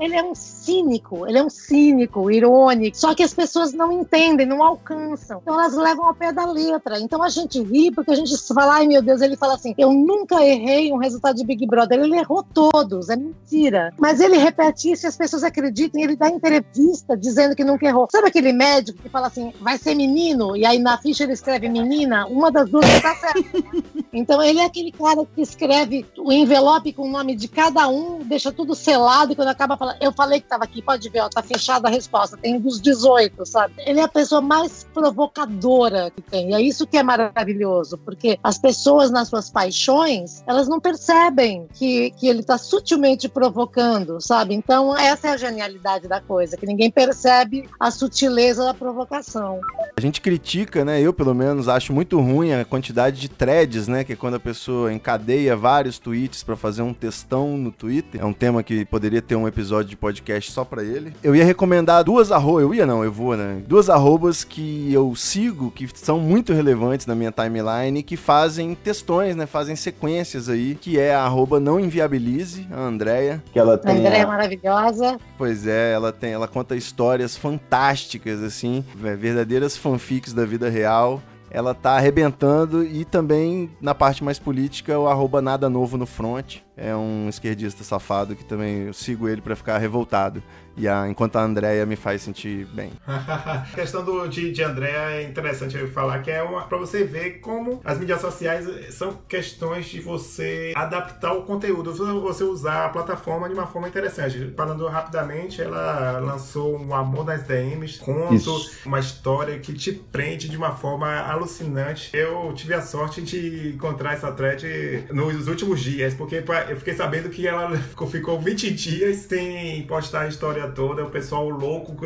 ele 0.00 0.14
é 0.14 0.22
um 0.22 0.34
cínico, 0.34 1.26
ele 1.26 1.38
é 1.38 1.42
um 1.42 1.50
cínico, 1.50 2.30
irônico. 2.30 2.96
Só 2.96 3.14
que 3.14 3.22
as 3.22 3.34
pessoas 3.34 3.72
não 3.72 3.92
entendem, 3.92 4.46
não 4.46 4.62
alcançam. 4.62 5.40
Então 5.42 5.54
elas 5.54 5.74
levam 5.74 6.06
ao 6.06 6.14
pé 6.14 6.32
da 6.32 6.50
letra. 6.50 6.98
Então 7.00 7.22
a 7.22 7.28
gente 7.28 7.62
ri 7.62 7.90
porque 7.90 8.12
a 8.12 8.14
gente 8.14 8.36
fala, 8.54 8.76
ai 8.76 8.86
meu 8.86 9.02
Deus, 9.02 9.15
ele 9.22 9.36
fala 9.36 9.54
assim: 9.54 9.74
eu 9.76 9.92
nunca 9.92 10.44
errei 10.44 10.92
um 10.92 10.98
resultado 10.98 11.36
de 11.36 11.44
Big 11.44 11.66
Brother. 11.66 12.00
Ele 12.00 12.16
errou 12.16 12.42
todos, 12.42 13.08
é 13.08 13.16
mentira. 13.16 13.92
Mas 13.98 14.20
ele 14.20 14.36
repete 14.36 14.92
isso 14.92 15.06
e 15.06 15.08
as 15.08 15.16
pessoas 15.16 15.44
acreditam. 15.44 16.00
Ele 16.00 16.16
dá 16.16 16.28
entrevista 16.28 17.16
dizendo 17.16 17.54
que 17.54 17.64
nunca 17.64 17.86
errou. 17.86 18.08
Sabe 18.10 18.28
aquele 18.28 18.52
médico 18.52 19.02
que 19.02 19.08
fala 19.08 19.26
assim, 19.26 19.52
vai 19.60 19.78
ser 19.78 19.94
menino? 19.94 20.56
E 20.56 20.64
aí 20.64 20.78
na 20.78 20.98
ficha 20.98 21.24
ele 21.24 21.32
escreve 21.32 21.68
menina? 21.68 22.26
Uma 22.26 22.50
das 22.50 22.68
duas 22.68 22.86
está 22.88 23.14
certa. 23.14 23.36
Então 24.12 24.42
ele 24.42 24.60
é 24.60 24.64
aquele 24.64 24.90
cara 24.90 25.26
que 25.26 25.42
escreve 25.42 26.06
o 26.16 26.32
envelope 26.32 26.90
com 26.92 27.02
o 27.02 27.10
nome 27.10 27.36
de 27.36 27.48
cada 27.48 27.86
um, 27.86 28.20
deixa 28.20 28.50
tudo 28.50 28.74
selado 28.74 29.32
e 29.32 29.36
quando 29.36 29.48
acaba 29.48 29.76
falando, 29.76 29.98
eu 30.00 30.10
falei 30.10 30.40
que 30.40 30.46
estava 30.46 30.64
aqui, 30.64 30.80
pode 30.80 31.08
ver, 31.10 31.20
ó, 31.20 31.28
tá 31.28 31.42
fechada 31.42 31.88
a 31.88 31.90
resposta, 31.90 32.36
tem 32.36 32.58
dos 32.58 32.80
18, 32.80 33.44
sabe? 33.44 33.74
Ele 33.78 34.00
é 34.00 34.04
a 34.04 34.08
pessoa 34.08 34.40
mais 34.40 34.84
provocadora 34.94 36.10
que 36.10 36.22
tem. 36.22 36.50
E 36.50 36.54
é 36.54 36.60
isso 36.60 36.86
que 36.86 36.96
é 36.96 37.02
maravilhoso, 37.02 37.98
porque 37.98 38.38
as 38.42 38.58
pessoas 38.58 39.05
nas 39.10 39.28
suas 39.28 39.50
paixões, 39.50 40.42
elas 40.46 40.68
não 40.68 40.80
percebem 40.80 41.66
que, 41.74 42.10
que 42.12 42.28
ele 42.28 42.40
está 42.40 42.58
sutilmente 42.58 43.28
provocando, 43.28 44.20
sabe? 44.20 44.54
Então 44.54 44.96
essa 44.96 45.28
é 45.28 45.30
a 45.32 45.36
genialidade 45.36 46.08
da 46.08 46.20
coisa, 46.20 46.56
que 46.56 46.66
ninguém 46.66 46.90
percebe 46.90 47.68
a 47.78 47.90
sutileza 47.90 48.64
da 48.64 48.74
provocação. 48.74 49.60
A 49.96 50.00
gente 50.00 50.20
critica, 50.20 50.84
né? 50.84 51.00
Eu 51.00 51.12
pelo 51.12 51.34
menos 51.34 51.68
acho 51.68 51.92
muito 51.92 52.20
ruim 52.20 52.52
a 52.52 52.64
quantidade 52.64 53.20
de 53.20 53.28
threads, 53.28 53.88
né? 53.88 54.04
Que 54.04 54.12
é 54.12 54.16
quando 54.16 54.34
a 54.34 54.40
pessoa 54.40 54.92
encadeia 54.92 55.56
vários 55.56 55.98
tweets 55.98 56.42
para 56.42 56.56
fazer 56.56 56.82
um 56.82 56.92
textão 56.92 57.56
no 57.56 57.72
Twitter. 57.72 58.20
É 58.20 58.24
um 58.24 58.32
tema 58.32 58.62
que 58.62 58.84
poderia 58.84 59.22
ter 59.22 59.36
um 59.36 59.48
episódio 59.48 59.90
de 59.90 59.96
podcast 59.96 60.50
só 60.52 60.64
para 60.64 60.82
ele. 60.82 61.12
Eu 61.22 61.34
ia 61.34 61.44
recomendar 61.44 62.04
duas 62.04 62.30
arrobas, 62.30 62.62
eu 62.62 62.74
ia 62.74 62.86
não, 62.86 63.04
eu 63.04 63.12
vou, 63.12 63.36
né? 63.36 63.62
Duas 63.66 63.88
arrobas 63.88 64.44
que 64.44 64.92
eu 64.92 65.14
sigo, 65.14 65.70
que 65.70 65.88
são 65.94 66.18
muito 66.20 66.52
relevantes 66.52 67.06
na 67.06 67.14
minha 67.14 67.32
timeline, 67.32 68.02
que 68.02 68.16
fazem 68.16 68.74
textões, 68.74 68.95
né? 69.34 69.46
Fazem 69.46 69.76
sequências 69.76 70.48
aí, 70.48 70.74
que 70.74 70.98
é 70.98 71.14
a 71.14 71.22
arroba 71.22 71.58
não 71.60 71.78
inviabilize, 71.80 72.66
a 72.70 72.80
Andrea. 72.80 73.42
Que 73.52 73.58
ela 73.58 73.76
tem. 73.78 73.92
A 73.92 73.98
Andrea 73.98 74.22
é 74.22 74.26
maravilhosa. 74.26 75.18
Pois 75.38 75.66
é, 75.66 75.92
ela 75.92 76.12
tem, 76.12 76.32
ela 76.32 76.48
conta 76.48 76.76
histórias 76.76 77.36
fantásticas, 77.36 78.42
assim, 78.42 78.84
verdadeiras 78.94 79.76
fanfics 79.76 80.32
da 80.32 80.44
vida 80.44 80.68
real 80.68 81.22
ela 81.48 81.72
tá 81.72 81.92
arrebentando 81.92 82.84
e 82.84 83.04
também 83.04 83.70
na 83.80 83.94
parte 83.94 84.22
mais 84.22 84.38
política 84.38 84.98
o 84.98 85.06
arroba 85.06 85.40
nada 85.40 85.70
novo 85.70 85.96
no 85.96 86.04
front 86.04 86.58
é 86.76 86.94
um 86.94 87.28
esquerdista 87.28 87.82
safado 87.82 88.36
que 88.36 88.44
também 88.44 88.82
eu 88.86 88.92
sigo 88.92 89.28
ele 89.28 89.40
para 89.40 89.56
ficar 89.56 89.78
revoltado. 89.78 90.42
E 90.76 90.86
a, 90.86 91.08
enquanto 91.08 91.36
a 91.36 91.42
Andrea 91.42 91.86
me 91.86 91.96
faz 91.96 92.20
sentir 92.20 92.66
bem. 92.66 92.92
a 93.06 93.66
questão 93.74 94.04
do, 94.04 94.28
de, 94.28 94.52
de 94.52 94.62
Andrea 94.62 95.10
é 95.12 95.22
interessante 95.22 95.76
eu 95.76 95.88
falar, 95.88 96.18
que 96.20 96.30
é 96.30 96.44
para 96.68 96.76
você 96.76 97.02
ver 97.02 97.40
como 97.40 97.80
as 97.82 97.98
mídias 97.98 98.20
sociais 98.20 98.94
são 98.94 99.18
questões 99.26 99.86
de 99.86 100.00
você 100.00 100.74
adaptar 100.76 101.32
o 101.32 101.44
conteúdo, 101.44 101.94
você 101.94 102.44
usar 102.44 102.84
a 102.84 102.88
plataforma 102.90 103.48
de 103.48 103.54
uma 103.54 103.66
forma 103.66 103.88
interessante. 103.88 104.52
Falando 104.54 104.86
rapidamente, 104.86 105.62
ela 105.62 106.18
lançou 106.20 106.78
um 106.78 106.94
Amor 106.94 107.24
nas 107.24 107.42
DMs, 107.44 107.98
conto, 107.98 108.34
Isso. 108.34 108.80
uma 108.84 108.98
história 109.00 109.58
que 109.58 109.72
te 109.72 109.92
prende 109.92 110.48
de 110.48 110.56
uma 110.56 110.72
forma 110.72 111.20
alucinante. 111.20 112.10
Eu 112.12 112.52
tive 112.54 112.74
a 112.74 112.82
sorte 112.82 113.22
de 113.22 113.72
encontrar 113.74 114.12
essa 114.12 114.30
thread 114.30 115.06
nos 115.10 115.48
últimos 115.48 115.80
dias, 115.80 116.12
porque 116.12 116.42
eu 116.68 116.76
fiquei 116.76 116.94
sabendo 116.94 117.28
que 117.28 117.46
ela 117.46 117.76
ficou 118.10 118.40
20 118.40 118.70
dias 118.70 119.16
sem 119.16 119.82
postar 119.86 120.22
a 120.22 120.28
história 120.28 120.68
toda, 120.68 121.04
o 121.04 121.10
pessoal 121.10 121.48
louco 121.48 121.96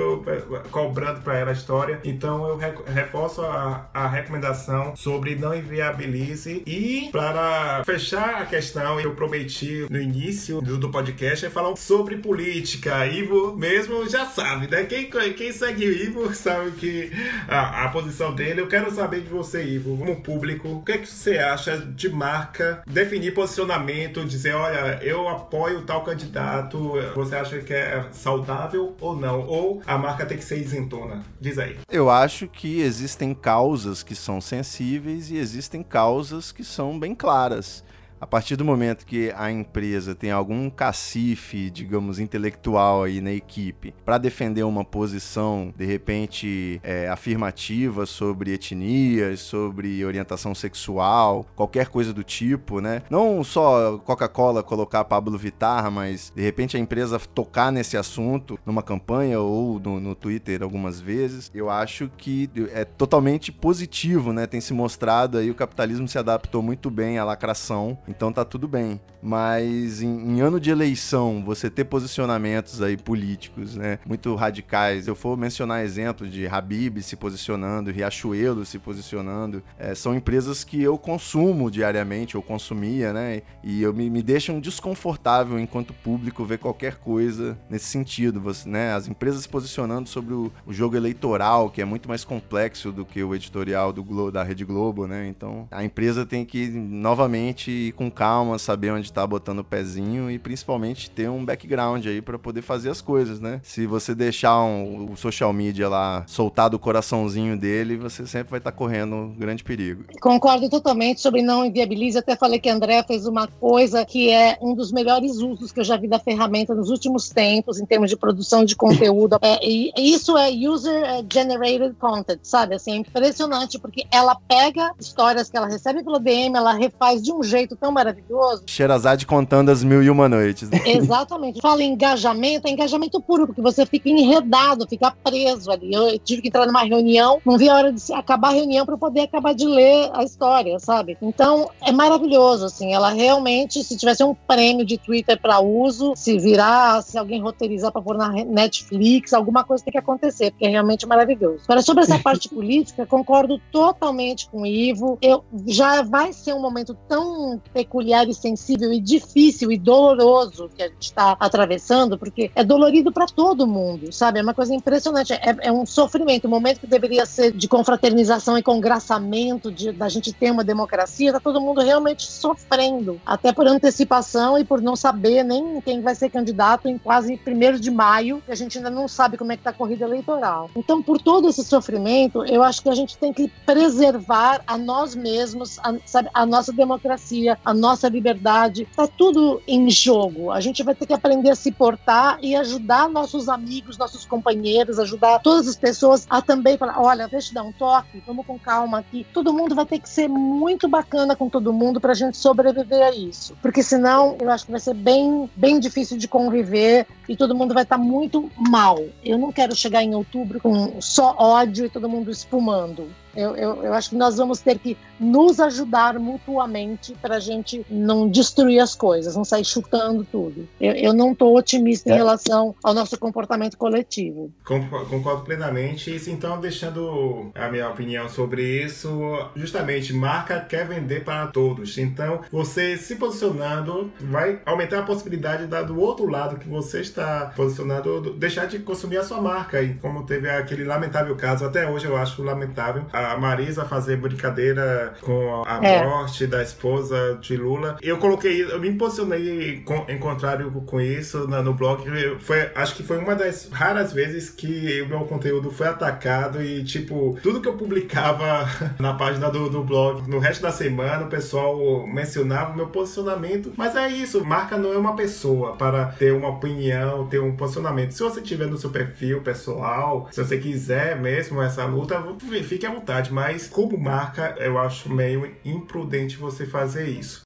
cobrando 0.71 1.21
pra 1.21 1.39
ela 1.39 1.51
a 1.51 1.55
história. 1.55 2.01
Então 2.05 2.49
eu 2.49 2.57
reforço 2.87 3.43
a, 3.43 3.89
a 3.93 4.09
recomendação 4.09 4.95
sobre 4.97 5.35
não 5.35 5.55
inviabilize. 5.55 6.63
E 6.67 7.09
para 7.13 7.83
fechar 7.85 8.43
a 8.43 8.47
questão, 8.47 9.01
eu 9.01 9.15
prometi 9.15 9.87
no 9.91 10.01
início 10.01 10.61
do, 10.61 10.79
do 10.79 10.91
podcast 10.91 11.47
é 11.47 11.51
falar 11.51 11.77
sobre 11.77 12.17
política. 12.17 13.07
Ivo 13.07 13.57
mesmo 13.57 14.09
já 14.09 14.27
sabe, 14.27 14.69
né? 14.69 14.85
Quem, 14.85 15.11
quem 15.35 15.53
segue 15.53 15.87
o 15.87 15.93
Ivo 15.93 16.35
sabe 16.35 16.73
que 16.73 17.11
a, 17.49 17.85
a 17.85 17.89
posição 17.89 18.35
dele. 18.35 18.61
Eu 18.61 18.69
quero 18.69 18.91
saber 18.91 19.21
de 19.21 19.29
você, 19.29 19.63
Ivo, 19.63 19.97
como 19.97 20.21
público, 20.23 20.69
o 20.69 20.83
que, 20.83 20.93
é 20.93 20.99
que 20.99 21.07
você 21.07 21.39
acha 21.39 21.79
de 21.79 22.09
marca 22.09 22.83
definir 22.87 23.35
posicionamento, 23.35 24.25
dizer 24.25 24.50
dizer, 24.51 24.55
olha, 24.55 24.99
eu 25.03 25.29
apoio 25.29 25.83
tal 25.83 26.03
candidato, 26.03 26.95
você 27.15 27.37
acha 27.37 27.61
que 27.61 27.73
é 27.73 28.05
saudável 28.13 28.95
ou 29.01 29.17
não? 29.17 29.47
Ou 29.47 29.83
a 29.87 29.97
marca 29.97 30.27
tem 30.27 30.37
que 30.37 30.45
ser 30.45 30.59
isentona? 30.59 31.23
Diz 31.41 31.59
aí. 31.59 31.77
Eu 31.91 32.11
acho 32.11 32.49
que 32.49 32.81
existem 32.81 33.35
causas 33.35 34.03
que 34.03 34.15
são 34.15 34.41
sensíveis 34.41 35.31
e 35.31 35.37
existem 35.37 35.83
causas 35.83 36.53
que 36.53 36.65
são 36.65 36.99
bem 36.99 37.15
claras. 37.15 37.85
A 38.21 38.27
partir 38.27 38.55
do 38.55 38.67
momento 38.67 39.07
que 39.07 39.33
a 39.35 39.51
empresa 39.51 40.15
tem 40.15 40.31
algum 40.31 40.69
cacife, 40.69 41.71
digamos, 41.71 42.19
intelectual 42.19 43.05
aí 43.05 43.19
na 43.19 43.33
equipe 43.33 43.95
para 44.05 44.19
defender 44.19 44.63
uma 44.63 44.85
posição, 44.85 45.73
de 45.75 45.87
repente, 45.87 46.79
é, 46.85 47.09
afirmativa 47.09 48.05
sobre 48.05 48.53
etnias, 48.53 49.41
sobre 49.41 50.05
orientação 50.05 50.55
sexual, 50.55 51.47
qualquer 51.57 51.89
coisa 51.89 52.13
do 52.13 52.23
tipo, 52.23 52.79
né? 52.83 53.01
Não 53.09 53.43
só 53.43 53.97
Coca-Cola 54.05 54.63
colocar 54.63 55.03
Pablo 55.05 55.39
Vittar, 55.39 55.91
mas 55.91 56.31
de 56.37 56.43
repente 56.43 56.77
a 56.77 56.81
empresa 56.81 57.19
tocar 57.19 57.73
nesse 57.73 57.97
assunto 57.97 58.59
numa 58.67 58.83
campanha 58.83 59.41
ou 59.41 59.81
no, 59.81 59.99
no 59.99 60.15
Twitter 60.15 60.63
algumas 60.63 61.01
vezes, 61.01 61.51
eu 61.55 61.71
acho 61.71 62.11
que 62.19 62.51
é 62.75 62.85
totalmente 62.85 63.51
positivo, 63.51 64.31
né? 64.31 64.47
Tem 64.47 64.61
se 64.61 64.75
mostrado 64.75 65.39
aí 65.39 65.51
o 65.51 65.55
capitalismo 65.55 66.07
se 66.07 66.19
adaptou 66.19 66.63
muito 66.63 66.91
bem 66.91 67.19
à 67.19 67.25
lacração 67.25 67.97
então 68.11 68.33
tá 68.33 68.45
tudo 68.45 68.67
bem. 68.67 69.01
Mas 69.23 70.03
em, 70.03 70.09
em, 70.09 70.41
ano 70.41 70.59
de 70.59 70.71
eleição, 70.71 71.43
você 71.45 71.71
ter 71.71 71.85
posicionamentos 71.85 72.83
aí 72.83 72.97
políticos, 72.97 73.77
né, 73.77 73.99
muito 74.07 74.35
radicais. 74.35 75.07
Eu 75.07 75.15
for 75.15 75.37
mencionar 75.37 75.85
exemplos 75.85 76.33
de 76.33 76.47
Habib 76.47 77.03
se 77.03 77.17
posicionando, 77.17 77.91
Riachuelo 77.91 78.65
se 78.65 78.79
posicionando, 78.79 79.63
é, 79.79 79.95
são 79.95 80.15
empresas 80.15 80.65
que 80.65 80.83
eu 80.83 80.97
consumo 80.99 81.71
diariamente, 81.71 82.37
ou 82.37 82.43
consumia, 82.43 83.13
né, 83.13 83.43
e 83.63 83.83
eu 83.83 83.93
me, 83.93 84.09
me 84.09 84.23
deixam 84.23 84.59
desconfortável 84.59 85.59
enquanto 85.59 85.93
público 85.93 86.45
ver 86.45 86.59
qualquer 86.59 86.97
coisa 86.97 87.59
nesse 87.69 87.87
sentido, 87.87 88.41
você, 88.41 88.69
né, 88.69 88.95
as 88.95 89.07
empresas 89.07 89.43
se 89.43 89.49
posicionando 89.49 90.09
sobre 90.09 90.35
o, 90.35 90.51
o 90.67 90.73
jogo 90.73 90.97
eleitoral, 90.97 91.71
que 91.71 91.83
é 91.83 91.85
muito 91.85 92.09
mais 92.09 92.25
complexo 92.25 92.91
do 92.91 93.05
que 93.05 93.23
o 93.23 93.35
editorial 93.35 93.93
do 93.93 94.03
Glo 94.03 94.31
da 94.31 94.43
Rede 94.43 94.65
Globo, 94.65 95.07
né, 95.07 95.29
então 95.29 95.69
a 95.71 95.85
empresa 95.85 96.25
tem 96.25 96.45
que 96.45 96.69
novamente 96.69 97.93
com 98.01 98.11
calma, 98.11 98.59
saber 98.59 98.93
onde 98.93 99.13
tá 99.13 99.27
botando 99.27 99.59
o 99.59 99.65
pezinho 99.65 100.31
e 100.31 100.39
principalmente 100.39 101.11
ter 101.11 101.29
um 101.29 101.45
background 101.45 102.07
aí 102.07 102.23
para 102.23 102.39
poder 102.39 102.63
fazer 102.63 102.89
as 102.89 103.03
coisas, 103.03 103.39
né? 103.41 103.61
Se 103.63 103.87
você 103.87 104.15
deixar 104.15 104.59
um, 104.63 105.13
o 105.13 105.17
social 105.19 105.53
media 105.53 105.87
lá 105.87 106.25
soltar 106.27 106.71
do 106.71 106.79
coraçãozinho 106.79 107.59
dele, 107.59 107.99
você 107.99 108.27
sempre 108.27 108.53
vai 108.53 108.59
estar 108.59 108.73
tá 108.73 108.77
correndo 108.79 109.15
um 109.15 109.35
grande 109.35 109.63
perigo. 109.63 110.05
Concordo 110.19 110.71
totalmente 110.71 111.21
sobre 111.21 111.43
não 111.43 111.63
inviabilize. 111.63 112.17
Até 112.17 112.35
falei 112.35 112.59
que 112.59 112.71
a 112.71 112.75
André 112.75 113.03
fez 113.03 113.27
uma 113.27 113.47
coisa 113.47 114.03
que 114.07 114.31
é 114.31 114.57
um 114.63 114.75
dos 114.75 114.91
melhores 114.91 115.37
usos 115.37 115.71
que 115.71 115.81
eu 115.81 115.85
já 115.85 115.99
vi 115.99 116.09
da 116.09 116.19
ferramenta 116.19 116.75
nos 116.75 116.89
últimos 116.89 117.29
tempos, 117.29 117.79
em 117.79 117.85
termos 117.85 118.09
de 118.09 118.17
produção 118.17 118.65
de 118.65 118.75
conteúdo. 118.75 119.39
É, 119.43 119.59
e 119.67 119.93
isso 119.97 120.37
é 120.37 120.51
user 120.51 121.25
generated 121.33 121.95
content, 121.99 122.41
sabe? 122.43 122.75
Assim, 122.75 122.93
é 122.93 122.97
impressionante, 122.97 123.79
porque 123.79 124.07
ela 124.11 124.35
pega 124.35 124.93
histórias 125.01 125.49
que 125.49 125.57
ela 125.57 125.67
recebe 125.67 126.05
pelo 126.05 126.19
DM, 126.19 126.57
ela 126.57 126.73
refaz 126.73 127.23
de 127.23 127.33
um 127.33 127.43
jeito 127.43 127.75
tão 127.75 127.90
tão 127.91 127.93
maravilhoso. 127.93 128.63
Sherazade 128.67 129.27
contando 129.27 129.71
as 129.71 129.83
mil 129.83 130.03
e 130.03 130.09
uma 130.09 130.29
noites. 130.29 130.71
Exatamente. 130.87 131.61
Fala 131.61 131.83
em 131.83 131.93
engajamento, 131.93 132.67
é 132.67 132.71
engajamento 132.71 133.21
puro, 133.21 133.47
porque 133.47 133.61
você 133.61 133.85
fica 133.85 134.09
enredado, 134.09 134.87
fica 134.89 135.11
preso 135.11 135.71
ali. 135.71 135.93
Eu 135.93 136.19
tive 136.19 136.43
que 136.43 136.49
entrar 136.49 136.67
numa 136.67 136.85
reunião, 136.85 137.41
não 137.45 137.59
vi 137.59 137.69
a 137.69 137.75
hora 137.75 137.93
de 137.93 138.01
acabar 138.13 138.49
a 138.49 138.53
reunião 138.53 138.87
para 138.87 138.97
poder 138.97 139.23
acabar 139.23 139.53
de 139.53 139.67
ler 139.67 140.11
a 140.15 140.23
história, 140.23 140.79
sabe? 140.79 141.19
Então, 141.21 141.71
é 141.83 141.93
maravilhoso, 141.93 142.65
assim. 142.65 142.95
Ela 142.95 143.11
realmente, 143.11 143.83
se 143.83 143.97
tivesse 143.97 144.23
um 144.23 144.35
prêmio 144.35 144.87
de 144.87 144.97
Twitter 144.97 145.41
para 145.41 145.61
uso, 145.61 146.15
se 146.15 146.39
virar, 146.39 147.03
se 147.03 147.19
alguém 147.19 147.43
roteirizar 147.43 147.91
para 147.91 148.03
pôr 148.03 148.17
na 148.17 148.31
Netflix, 148.31 149.33
alguma 149.33 149.65
coisa 149.65 149.85
tem 149.85 149.93
que 149.93 149.99
acontecer, 149.99 150.53
porque 150.53 150.67
é 150.67 150.71
realmente 150.71 151.07
maravilhoso. 151.07 151.63
Agora, 151.65 151.83
sobre 151.83 152.05
essa 152.05 152.19
parte 152.21 152.49
política, 152.49 153.05
concordo 153.05 153.61
totalmente 153.73 154.49
com 154.49 154.63
o 154.63 154.67
Ivo. 154.67 155.19
Eu, 155.21 155.45
já 155.67 156.03
vai 156.03 156.33
ser 156.33 156.55
um 156.55 156.61
momento 156.61 156.97
tão 157.09 157.61
peculiar 157.73 158.29
e 158.29 158.35
sensível 158.35 158.93
e 158.93 159.01
difícil 159.01 159.73
e 159.73 159.79
doloroso 159.79 160.71
que 160.75 160.83
a 160.83 160.89
gente 160.89 161.03
está 161.03 161.37
atravessando, 161.39 162.19
porque 162.19 162.51
é 162.55 162.65
dolorido 162.65 163.13
para 163.13 163.27
todo 163.27 163.67
mundo, 163.67 164.13
sabe? 164.13 164.39
É 164.39 164.43
uma 164.43 164.55
coisa 164.55 164.75
impressionante. 164.75 165.33
É, 165.33 165.57
é, 165.61 165.73
um 165.73 165.87
sofrimento. 165.87 166.47
O 166.47 166.51
momento 166.51 166.81
que 166.81 166.87
deveria 166.87 167.27
ser 167.27 167.53
de 167.53 167.69
confraternização 167.69 168.57
e 168.59 168.63
congraçamento, 168.63 169.71
de, 169.71 169.93
da 169.93 170.09
gente 170.09 170.33
ter 170.33 170.51
uma 170.51 170.65
democracia, 170.65 171.29
está 171.29 171.41
todo 171.41 171.61
mundo 171.61 171.81
realmente 171.81 172.31
sofrendo, 172.31 173.21
até 173.25 173.53
por 173.53 173.67
antecipação 173.67 174.59
e 174.59 174.65
por 174.65 174.81
não 174.81 174.97
saber 174.97 175.43
nem 175.43 175.81
quem 175.81 176.01
vai 176.01 176.15
ser 176.15 176.31
candidato 176.31 176.89
em 176.89 176.99
quase 176.99 177.37
primeiro 177.37 177.79
de 177.79 177.91
maio, 177.91 178.43
que 178.45 178.53
a 178.53 178.55
gente 178.55 178.79
ainda 178.79 178.91
não 178.91 179.09
sabe 179.09 179.37
como 179.37 179.53
é 179.53 179.57
que 179.57 179.61
está 179.61 179.71
a 179.71 179.75
corrida 179.75 180.05
eleitoral. 180.05 180.71
Então, 180.75 181.03
por 181.03 181.21
todo 181.21 181.49
esse 181.49 181.65
sofrimento, 181.65 182.45
eu 182.45 182.63
acho 182.63 182.83
que 182.83 182.89
a 182.89 182.95
gente 182.95 183.17
tem 183.17 183.33
que 183.33 183.49
preservar 183.65 184.63
a 184.67 184.77
nós 184.77 185.15
mesmos, 185.15 185.79
a, 185.79 185.95
sabe, 186.07 186.29
a 186.33 186.45
nossa 186.45 186.73
democracia, 186.73 187.59
a 187.65 187.75
nossa 187.75 188.09
liberdade. 188.09 188.83
Está 188.83 189.07
tudo 189.07 189.63
em 189.67 189.91
jogo. 189.91 190.51
A 190.51 190.61
gente 190.61 190.83
vai 190.83 190.95
ter 190.95 191.07
que 191.07 191.13
aprender 191.13 191.51
a 191.51 191.55
se 191.55 191.71
portar 191.71 192.39
e 192.43 192.57
ajudar 192.57 193.09
nossos 193.09 193.49
amigos, 193.49 193.99
nossos 193.99 194.25
companheiros, 194.25 194.99
ajudar 194.99 195.39
todas 195.41 195.69
as 195.69 195.77
pessoas 195.77 196.27
a 196.29 196.41
também 196.41 196.77
falar: 196.77 197.01
olha, 197.01 197.29
deixa 197.29 197.51
eu 197.51 197.55
dar 197.55 197.63
um 197.63 197.73
toque, 197.73 198.23
vamos 198.27 198.47
com 198.47 198.59
calma 198.59 198.99
aqui. 198.99 199.27
Todo 199.33 199.53
mundo 199.53 199.75
vai 199.75 199.87
ter 199.87 199.99
que 199.99 200.09
ser 200.09 200.29
muito 200.29 200.89
bacana 200.89 201.37
com 201.37 201.49
todo 201.49 201.73
mundo 201.73 202.01
para 202.01 202.13
a 202.13 202.15
gente 202.15 202.37
sobreviver 202.37 203.03
a 203.03 203.11
isso. 203.11 203.57
Porque 203.63 203.83
senão 203.83 204.37
eu 204.41 204.51
acho 204.51 204.65
que 204.65 204.71
vai 204.71 204.81
ser 204.81 204.95
bem, 204.95 205.49
bem 205.57 205.79
difícil 205.79 206.17
de 206.17 206.29
conviver 206.29 207.07
e 207.29 207.37
todo 207.37 207.55
mundo 207.55 207.75
vai 207.75 207.83
estar 207.83 207.99
tá 207.99 208.03
muito 208.03 208.51
mal. 208.57 208.99
Eu 209.25 209.39
não 209.39 209.53
quero 209.53 209.75
chegar 209.75 210.03
em 210.03 210.15
outubro 210.15 210.61
com 210.61 211.01
só 211.01 211.35
ódio 211.39 211.87
e 211.87 211.91
todo 211.91 212.09
mundo 212.09 212.31
espumando. 212.31 213.09
Eu, 213.35 213.57
eu, 213.57 213.83
eu, 213.85 213.95
acho 213.95 214.11
que 214.11 214.17
nós 214.17 214.37
vamos 214.37 214.61
ter 214.61 214.79
que 214.79 214.97
nos 215.19 215.61
ajudar 215.61 216.19
mutuamente 216.19 217.15
para 217.21 217.37
a 217.37 217.41
gente 217.41 217.85
não 217.89 218.29
destruir 218.29 218.81
as 218.81 218.95
coisas, 218.95 219.37
não 219.37 219.45
sair 219.45 219.65
chutando 219.65 220.25
tudo. 220.25 220.69
Eu, 220.81 220.93
eu 220.95 221.13
não 221.13 221.33
estou 221.33 221.57
otimista 221.57 222.11
é. 222.11 222.15
em 222.15 222.17
relação 222.17 222.75
ao 222.83 222.95
nosso 222.95 223.19
comportamento 223.19 223.77
coletivo. 223.77 224.51
Concordo 224.65 225.43
plenamente. 225.45 226.15
Isso, 226.15 226.31
então, 226.31 226.61
deixando 226.61 227.51
a 227.55 227.69
minha 227.69 227.89
opinião 227.89 228.29
sobre 228.29 228.63
isso, 228.85 229.11
justamente, 229.55 230.13
marca 230.13 230.61
quer 230.61 230.87
vender 230.87 231.25
para 231.25 231.47
todos. 231.49 231.99
Então, 231.99 232.41
você 232.51 232.97
se 232.97 233.17
posicionando 233.17 234.13
vai 234.21 234.61
aumentar 234.65 235.01
a 235.01 235.03
possibilidade 235.03 235.67
da, 235.67 235.83
do 235.83 235.99
outro 236.01 236.27
lado 236.27 236.57
que 236.57 236.69
você 236.69 237.01
está 237.01 237.53
posicionado 237.57 238.33
deixar 238.35 238.67
de 238.67 238.79
consumir 238.79 239.19
a 239.19 239.25
sua 239.25 239.41
marca. 239.41 239.83
E 239.83 239.95
como 239.95 240.25
teve 240.25 240.49
aquele 240.49 240.85
lamentável 240.85 241.35
caso, 241.37 241.65
até 241.65 241.89
hoje 241.89 242.07
eu 242.07 242.17
acho 242.17 242.43
lamentável, 242.43 243.05
a 243.13 243.30
Marisa 243.37 243.85
fazer 243.85 244.17
brincadeira 244.17 245.15
com 245.21 245.63
a 245.67 245.85
é. 245.85 246.05
morte 246.05 246.47
da 246.47 246.63
esposa 246.63 247.39
de 247.41 247.57
Lula. 247.57 247.97
Eu 248.03 248.19
coloquei, 248.19 248.63
eu 248.63 248.81
me 248.81 248.93
posicionei 248.93 249.81
com, 249.85 250.05
em 250.09 250.19
contrário 250.19 250.71
com 250.87 251.01
isso 251.01 251.47
no, 251.49 251.63
no 251.63 251.75
blog. 251.75 252.05
Foi, 252.39 252.71
acho 252.75 252.95
que 252.95 253.03
foi 253.03 253.19
uma 253.19 253.35
das 253.35 253.69
raras 253.71 254.13
vezes 254.13 254.51
que 254.51 255.03
o 255.03 255.09
meu 255.09 255.21
conteúdo 255.21 255.71
foi 255.71 255.89
atacado 255.89 256.63
e, 256.63 256.85
tipo, 256.85 257.39
tudo 257.43 257.61
que 257.61 257.69
eu 257.69 257.75
publicava 257.75 258.69
na 258.99 259.15
página 259.15 259.51
do, 259.51 259.69
do 259.69 259.83
blog, 259.83 260.29
no 260.29 260.39
resto 260.39 260.63
da 260.63 260.73
semana, 260.73 261.25
o 261.25 261.29
pessoal 261.29 262.07
mencionava 262.07 262.73
o 262.73 262.77
meu 262.77 262.89
posicionamento. 262.89 263.73
Mas 263.77 263.97
é 263.97 264.09
isso, 264.09 264.45
marca 264.45 264.77
não 264.77 264.93
é 264.93 264.97
uma 264.97 265.15
pessoa 265.15 265.77
para 265.77 266.07
ter 266.07 266.33
uma 266.33 266.49
opinião, 266.49 267.27
ter 267.27 267.41
um 267.41 267.57
posicionamento. 267.57 268.13
Se 268.13 268.23
você 268.23 268.41
tiver 268.41 268.67
no 268.67 268.79
seu 268.79 268.91
perfil 268.91 269.41
pessoal, 269.41 270.29
se 270.31 270.43
você 270.43 270.59
quiser 270.59 271.17
mesmo 271.17 271.61
essa 271.63 271.85
luta, 271.85 272.23
fique 272.65 272.87
à 272.87 272.91
vontade 272.91 273.10
vontade, 273.11 273.33
mas 273.33 273.67
como 273.67 273.99
marca, 273.99 274.55
eu 274.59 274.79
acho 274.79 275.13
meio 275.13 275.53
imprudente 275.65 276.37
você 276.37 276.65
fazer 276.65 277.09
isso. 277.09 277.43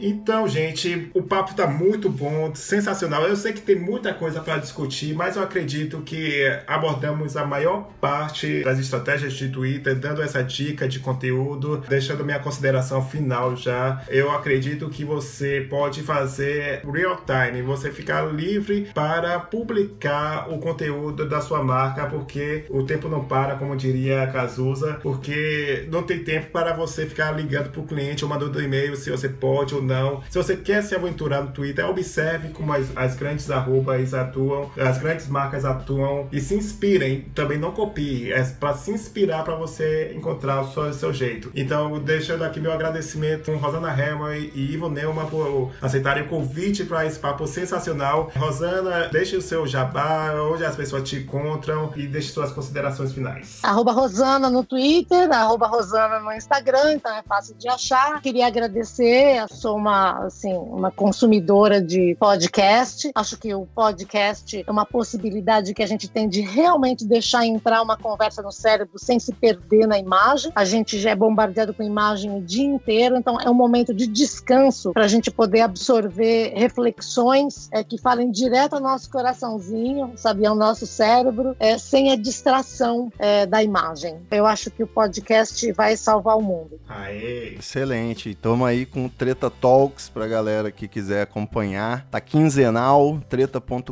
Então, 0.00 0.46
gente, 0.46 1.10
o 1.14 1.22
papo 1.22 1.54
tá 1.54 1.66
muito 1.66 2.08
bom, 2.08 2.54
sensacional. 2.54 3.24
Eu 3.24 3.36
sei 3.36 3.52
que 3.52 3.60
tem 3.60 3.76
muita 3.76 4.12
coisa 4.12 4.40
para 4.40 4.58
discutir, 4.58 5.14
mas 5.14 5.36
eu 5.36 5.42
acredito 5.42 6.00
que 6.02 6.44
abordamos 6.66 7.36
a 7.36 7.44
maior 7.44 7.88
parte 8.00 8.62
das 8.62 8.78
estratégias 8.78 9.32
de 9.32 9.48
Twitter, 9.48 9.94
dando 9.96 10.22
essa 10.22 10.42
dica 10.42 10.88
de 10.88 10.98
conteúdo, 10.98 11.82
deixando 11.88 12.24
minha 12.24 12.38
consideração 12.38 13.02
final 13.02 13.56
já. 13.56 14.02
Eu 14.08 14.30
acredito 14.30 14.88
que 14.88 15.04
você 15.04 15.66
pode 15.68 16.02
fazer 16.02 16.82
real 16.84 17.22
time, 17.24 17.62
você 17.62 17.90
ficar 17.90 18.22
livre 18.32 18.88
para 18.94 19.38
publicar 19.40 20.50
o 20.50 20.58
conteúdo 20.58 21.28
da 21.28 21.40
sua 21.40 21.62
marca, 21.62 22.06
porque 22.06 22.64
o 22.68 22.82
tempo 22.82 23.08
não 23.08 23.24
para, 23.24 23.56
como 23.56 23.76
diria 23.76 24.22
a 24.22 24.26
Cazuza, 24.26 24.98
porque 25.02 25.86
não 25.90 26.02
tem 26.02 26.22
tempo 26.22 26.50
para 26.50 26.72
você 26.74 27.06
ficar 27.06 27.32
ligando 27.32 27.70
pro 27.70 27.82
cliente 27.82 28.24
ou 28.24 28.30
mandando 28.30 28.62
e-mail 28.62 28.96
se 28.96 29.10
você 29.10 29.28
pode 29.28 29.74
ou 29.74 29.82
não. 29.86 30.22
Se 30.28 30.36
você 30.36 30.56
quer 30.56 30.82
se 30.82 30.94
aventurar 30.94 31.42
no 31.42 31.52
Twitter, 31.52 31.88
observe 31.88 32.48
como 32.48 32.72
as, 32.72 32.86
as 32.96 33.16
grandes 33.16 33.50
arrobas 33.50 34.12
atuam, 34.12 34.70
as 34.76 34.98
grandes 34.98 35.28
marcas 35.28 35.64
atuam 35.64 36.28
e 36.32 36.40
se 36.40 36.54
inspirem. 36.54 37.22
Também 37.34 37.58
não 37.58 37.72
copie, 37.72 38.32
é 38.32 38.42
para 38.44 38.74
se 38.74 38.90
inspirar 38.90 39.44
para 39.44 39.54
você 39.54 40.12
encontrar 40.14 40.62
o 40.62 40.72
seu, 40.72 40.92
seu, 40.92 41.12
jeito. 41.12 41.50
Então, 41.54 41.98
deixando 42.00 42.44
aqui 42.44 42.60
meu 42.60 42.72
agradecimento 42.72 43.50
com 43.50 43.56
Rosana 43.56 43.90
Herman 43.90 44.50
e 44.54 44.72
Ivo 44.72 44.88
Neumann 44.88 45.26
por 45.26 45.72
aceitarem 45.80 46.24
o 46.24 46.28
convite 46.28 46.84
para 46.84 47.06
esse 47.06 47.18
papo 47.18 47.46
sensacional. 47.46 48.30
Rosana, 48.36 49.08
deixe 49.08 49.36
o 49.36 49.42
seu 49.42 49.66
jabá, 49.66 50.32
onde 50.52 50.64
as 50.64 50.76
pessoas 50.76 51.08
te 51.08 51.16
encontram 51.16 51.92
e 51.96 52.06
deixe 52.06 52.30
suas 52.30 52.52
considerações 52.52 53.12
finais. 53.12 53.60
Arroba 53.62 53.92
Rosana 53.92 54.50
no 54.50 54.64
Twitter, 54.64 55.30
arroba 55.30 55.66
Rosana 55.66 56.20
no 56.20 56.32
Instagram, 56.32 56.94
então 56.94 57.14
é 57.14 57.22
fácil 57.22 57.54
de 57.56 57.68
achar. 57.68 58.20
Queria 58.20 58.46
agradecer 58.46 59.38
a 59.38 59.48
sua 59.48 59.72
uma, 59.76 60.26
assim, 60.26 60.52
uma 60.54 60.90
consumidora 60.90 61.80
de 61.80 62.16
podcast. 62.18 63.10
Acho 63.14 63.36
que 63.36 63.54
o 63.54 63.66
podcast 63.66 64.64
é 64.66 64.70
uma 64.70 64.84
possibilidade 64.84 65.74
que 65.74 65.82
a 65.82 65.86
gente 65.86 66.08
tem 66.08 66.28
de 66.28 66.40
realmente 66.40 67.04
deixar 67.04 67.44
entrar 67.46 67.82
uma 67.82 67.96
conversa 67.96 68.42
no 68.42 68.52
cérebro 68.52 68.98
sem 68.98 69.18
se 69.18 69.32
perder 69.32 69.86
na 69.86 69.98
imagem. 69.98 70.52
A 70.54 70.64
gente 70.64 70.98
já 70.98 71.10
é 71.10 71.14
bombardeado 71.14 71.74
com 71.74 71.82
imagem 71.82 72.36
o 72.36 72.42
dia 72.42 72.64
inteiro, 72.64 73.16
então 73.16 73.40
é 73.40 73.50
um 73.50 73.54
momento 73.54 73.92
de 73.92 74.06
descanso 74.06 74.92
para 74.92 75.04
a 75.04 75.08
gente 75.08 75.30
poder 75.30 75.60
absorver 75.60 76.52
reflexões 76.54 77.68
é, 77.72 77.82
que 77.82 77.98
falem 77.98 78.30
direto 78.30 78.74
ao 78.74 78.80
nosso 78.80 79.10
coraçãozinho, 79.10 80.12
sabe, 80.16 80.46
ao 80.46 80.54
nosso 80.54 80.86
cérebro, 80.86 81.56
é, 81.58 81.78
sem 81.78 82.10
a 82.12 82.16
distração 82.16 83.12
é, 83.18 83.46
da 83.46 83.62
imagem. 83.62 84.16
Eu 84.30 84.46
acho 84.46 84.70
que 84.70 84.82
o 84.82 84.86
podcast 84.86 85.70
vai 85.72 85.96
salvar 85.96 86.36
o 86.36 86.42
mundo. 86.42 86.80
Aê. 86.88 87.56
Excelente. 87.58 88.34
Toma 88.34 88.68
aí 88.68 88.86
com 88.86 89.08
Treta 89.08 89.50
Talks 89.66 90.08
pra 90.08 90.28
galera 90.28 90.70
que 90.70 90.86
quiser 90.86 91.22
acompanhar. 91.22 92.06
Tá 92.08 92.20
quinzenal, 92.20 93.20
treta.com.br 93.28 93.90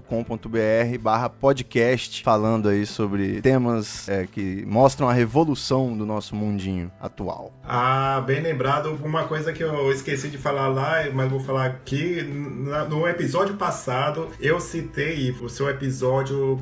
barra 1.01 1.29
podcast, 1.29 2.23
falando 2.23 2.69
aí 2.69 2.87
sobre 2.87 3.41
temas 3.41 4.09
é, 4.09 4.25
que 4.25 4.65
mostram 4.67 5.09
a 5.09 5.13
revolução 5.13 5.97
do 5.97 6.07
nosso 6.07 6.37
mundinho 6.37 6.93
atual. 7.01 7.53
Ah, 7.65 8.23
bem 8.25 8.41
lembrado. 8.41 8.97
Uma 9.03 9.25
coisa 9.25 9.53
que 9.53 9.65
eu 9.65 9.91
esqueci 9.91 10.29
de 10.29 10.39
falar 10.39 10.69
lá, 10.69 11.11
mas 11.13 11.29
vou 11.29 11.41
falar 11.41 11.67
aqui. 11.67 12.23
No 12.23 13.09
episódio 13.09 13.57
passado, 13.57 14.29
eu 14.41 14.61
citei 14.61 15.33
o 15.43 15.49
seu 15.49 15.69
episódio 15.69 16.57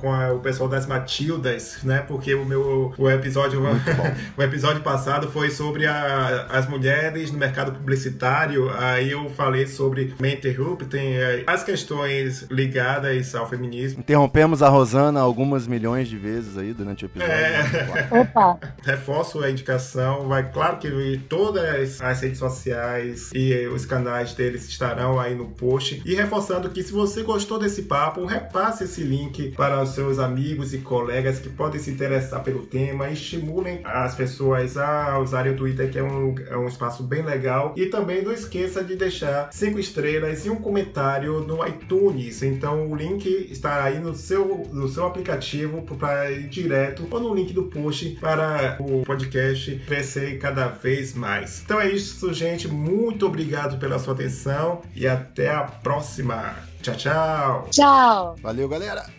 com 0.00 0.08
o 0.34 0.40
pessoal 0.40 0.68
das 0.68 0.84
Matildas, 0.84 1.78
né? 1.84 2.00
Porque 2.00 2.34
o 2.34 2.44
meu 2.44 2.92
o 2.98 3.08
episódio, 3.08 3.62
o 4.36 4.42
episódio 4.42 4.82
passado 4.82 5.30
foi 5.30 5.48
sobre 5.48 5.86
a, 5.86 6.48
as 6.50 6.68
mulheres 6.68 7.30
no 7.30 7.38
mercado 7.38 7.70
publicitário 7.70 8.47
aí 8.78 9.12
eu 9.12 9.28
falei 9.30 9.66
sobre 9.66 10.14
Menterrup, 10.20 10.82
tem 10.82 11.16
é, 11.16 11.44
as 11.46 11.62
questões 11.62 12.46
ligadas 12.50 13.34
ao 13.34 13.48
feminismo. 13.48 14.00
Interrompemos 14.00 14.62
a 14.62 14.68
Rosana 14.68 15.20
algumas 15.20 15.66
milhões 15.66 16.08
de 16.08 16.16
vezes 16.16 16.56
aí 16.56 16.72
durante 16.72 17.04
o 17.04 17.06
episódio. 17.06 17.32
É. 17.32 18.08
Opa! 18.10 18.58
Reforço 18.82 19.42
a 19.42 19.50
indicação, 19.50 20.28
vai 20.28 20.50
claro 20.50 20.78
que 20.78 21.20
todas 21.28 22.00
as 22.00 22.20
redes 22.20 22.38
sociais 22.38 23.30
e 23.34 23.66
os 23.66 23.84
canais 23.84 24.34
deles 24.34 24.68
estarão 24.68 25.18
aí 25.18 25.34
no 25.34 25.46
post. 25.46 26.02
E 26.04 26.14
reforçando 26.14 26.70
que 26.70 26.82
se 26.82 26.92
você 26.92 27.22
gostou 27.22 27.58
desse 27.58 27.82
papo, 27.82 28.24
repasse 28.24 28.84
esse 28.84 29.02
link 29.02 29.52
para 29.52 29.82
os 29.82 29.90
seus 29.90 30.18
amigos 30.18 30.74
e 30.74 30.78
colegas 30.78 31.38
que 31.38 31.48
podem 31.48 31.80
se 31.80 31.90
interessar 31.90 32.42
pelo 32.42 32.66
tema 32.66 33.08
e 33.08 33.12
estimulem 33.12 33.80
as 33.84 34.14
pessoas 34.14 34.76
a 34.76 35.18
usarem 35.18 35.52
o 35.52 35.56
Twitter, 35.56 35.90
que 35.90 35.98
é 35.98 36.02
um, 36.02 36.34
é 36.48 36.56
um 36.56 36.66
espaço 36.66 37.02
bem 37.02 37.22
legal. 37.22 37.74
E 37.76 37.86
também 37.86 38.22
não 38.22 38.32
esqueça 38.38 38.82
de 38.82 38.96
deixar 38.96 39.50
cinco 39.52 39.78
estrelas 39.78 40.44
e 40.46 40.50
um 40.50 40.56
comentário 40.56 41.40
no 41.40 41.66
iTunes. 41.66 42.42
Então 42.42 42.90
o 42.90 42.96
link 42.96 43.26
está 43.50 43.84
aí 43.84 43.98
no 43.98 44.14
seu, 44.14 44.68
no 44.72 44.88
seu 44.88 45.06
aplicativo 45.06 45.82
para 45.96 46.30
ir 46.30 46.48
direto 46.48 47.06
ou 47.10 47.20
no 47.20 47.34
link 47.34 47.52
do 47.52 47.64
post 47.64 48.10
para 48.20 48.76
o 48.80 49.02
podcast 49.02 49.76
crescer 49.86 50.38
cada 50.38 50.68
vez 50.68 51.14
mais. 51.14 51.62
Então 51.64 51.80
é 51.80 51.90
isso, 51.90 52.32
gente. 52.32 52.68
Muito 52.68 53.26
obrigado 53.26 53.78
pela 53.78 53.98
sua 53.98 54.14
atenção 54.14 54.82
e 54.94 55.06
até 55.06 55.50
a 55.50 55.62
próxima. 55.62 56.56
Tchau, 56.82 56.94
tchau. 56.94 57.68
Tchau. 57.70 58.36
Valeu, 58.40 58.68
galera. 58.68 59.17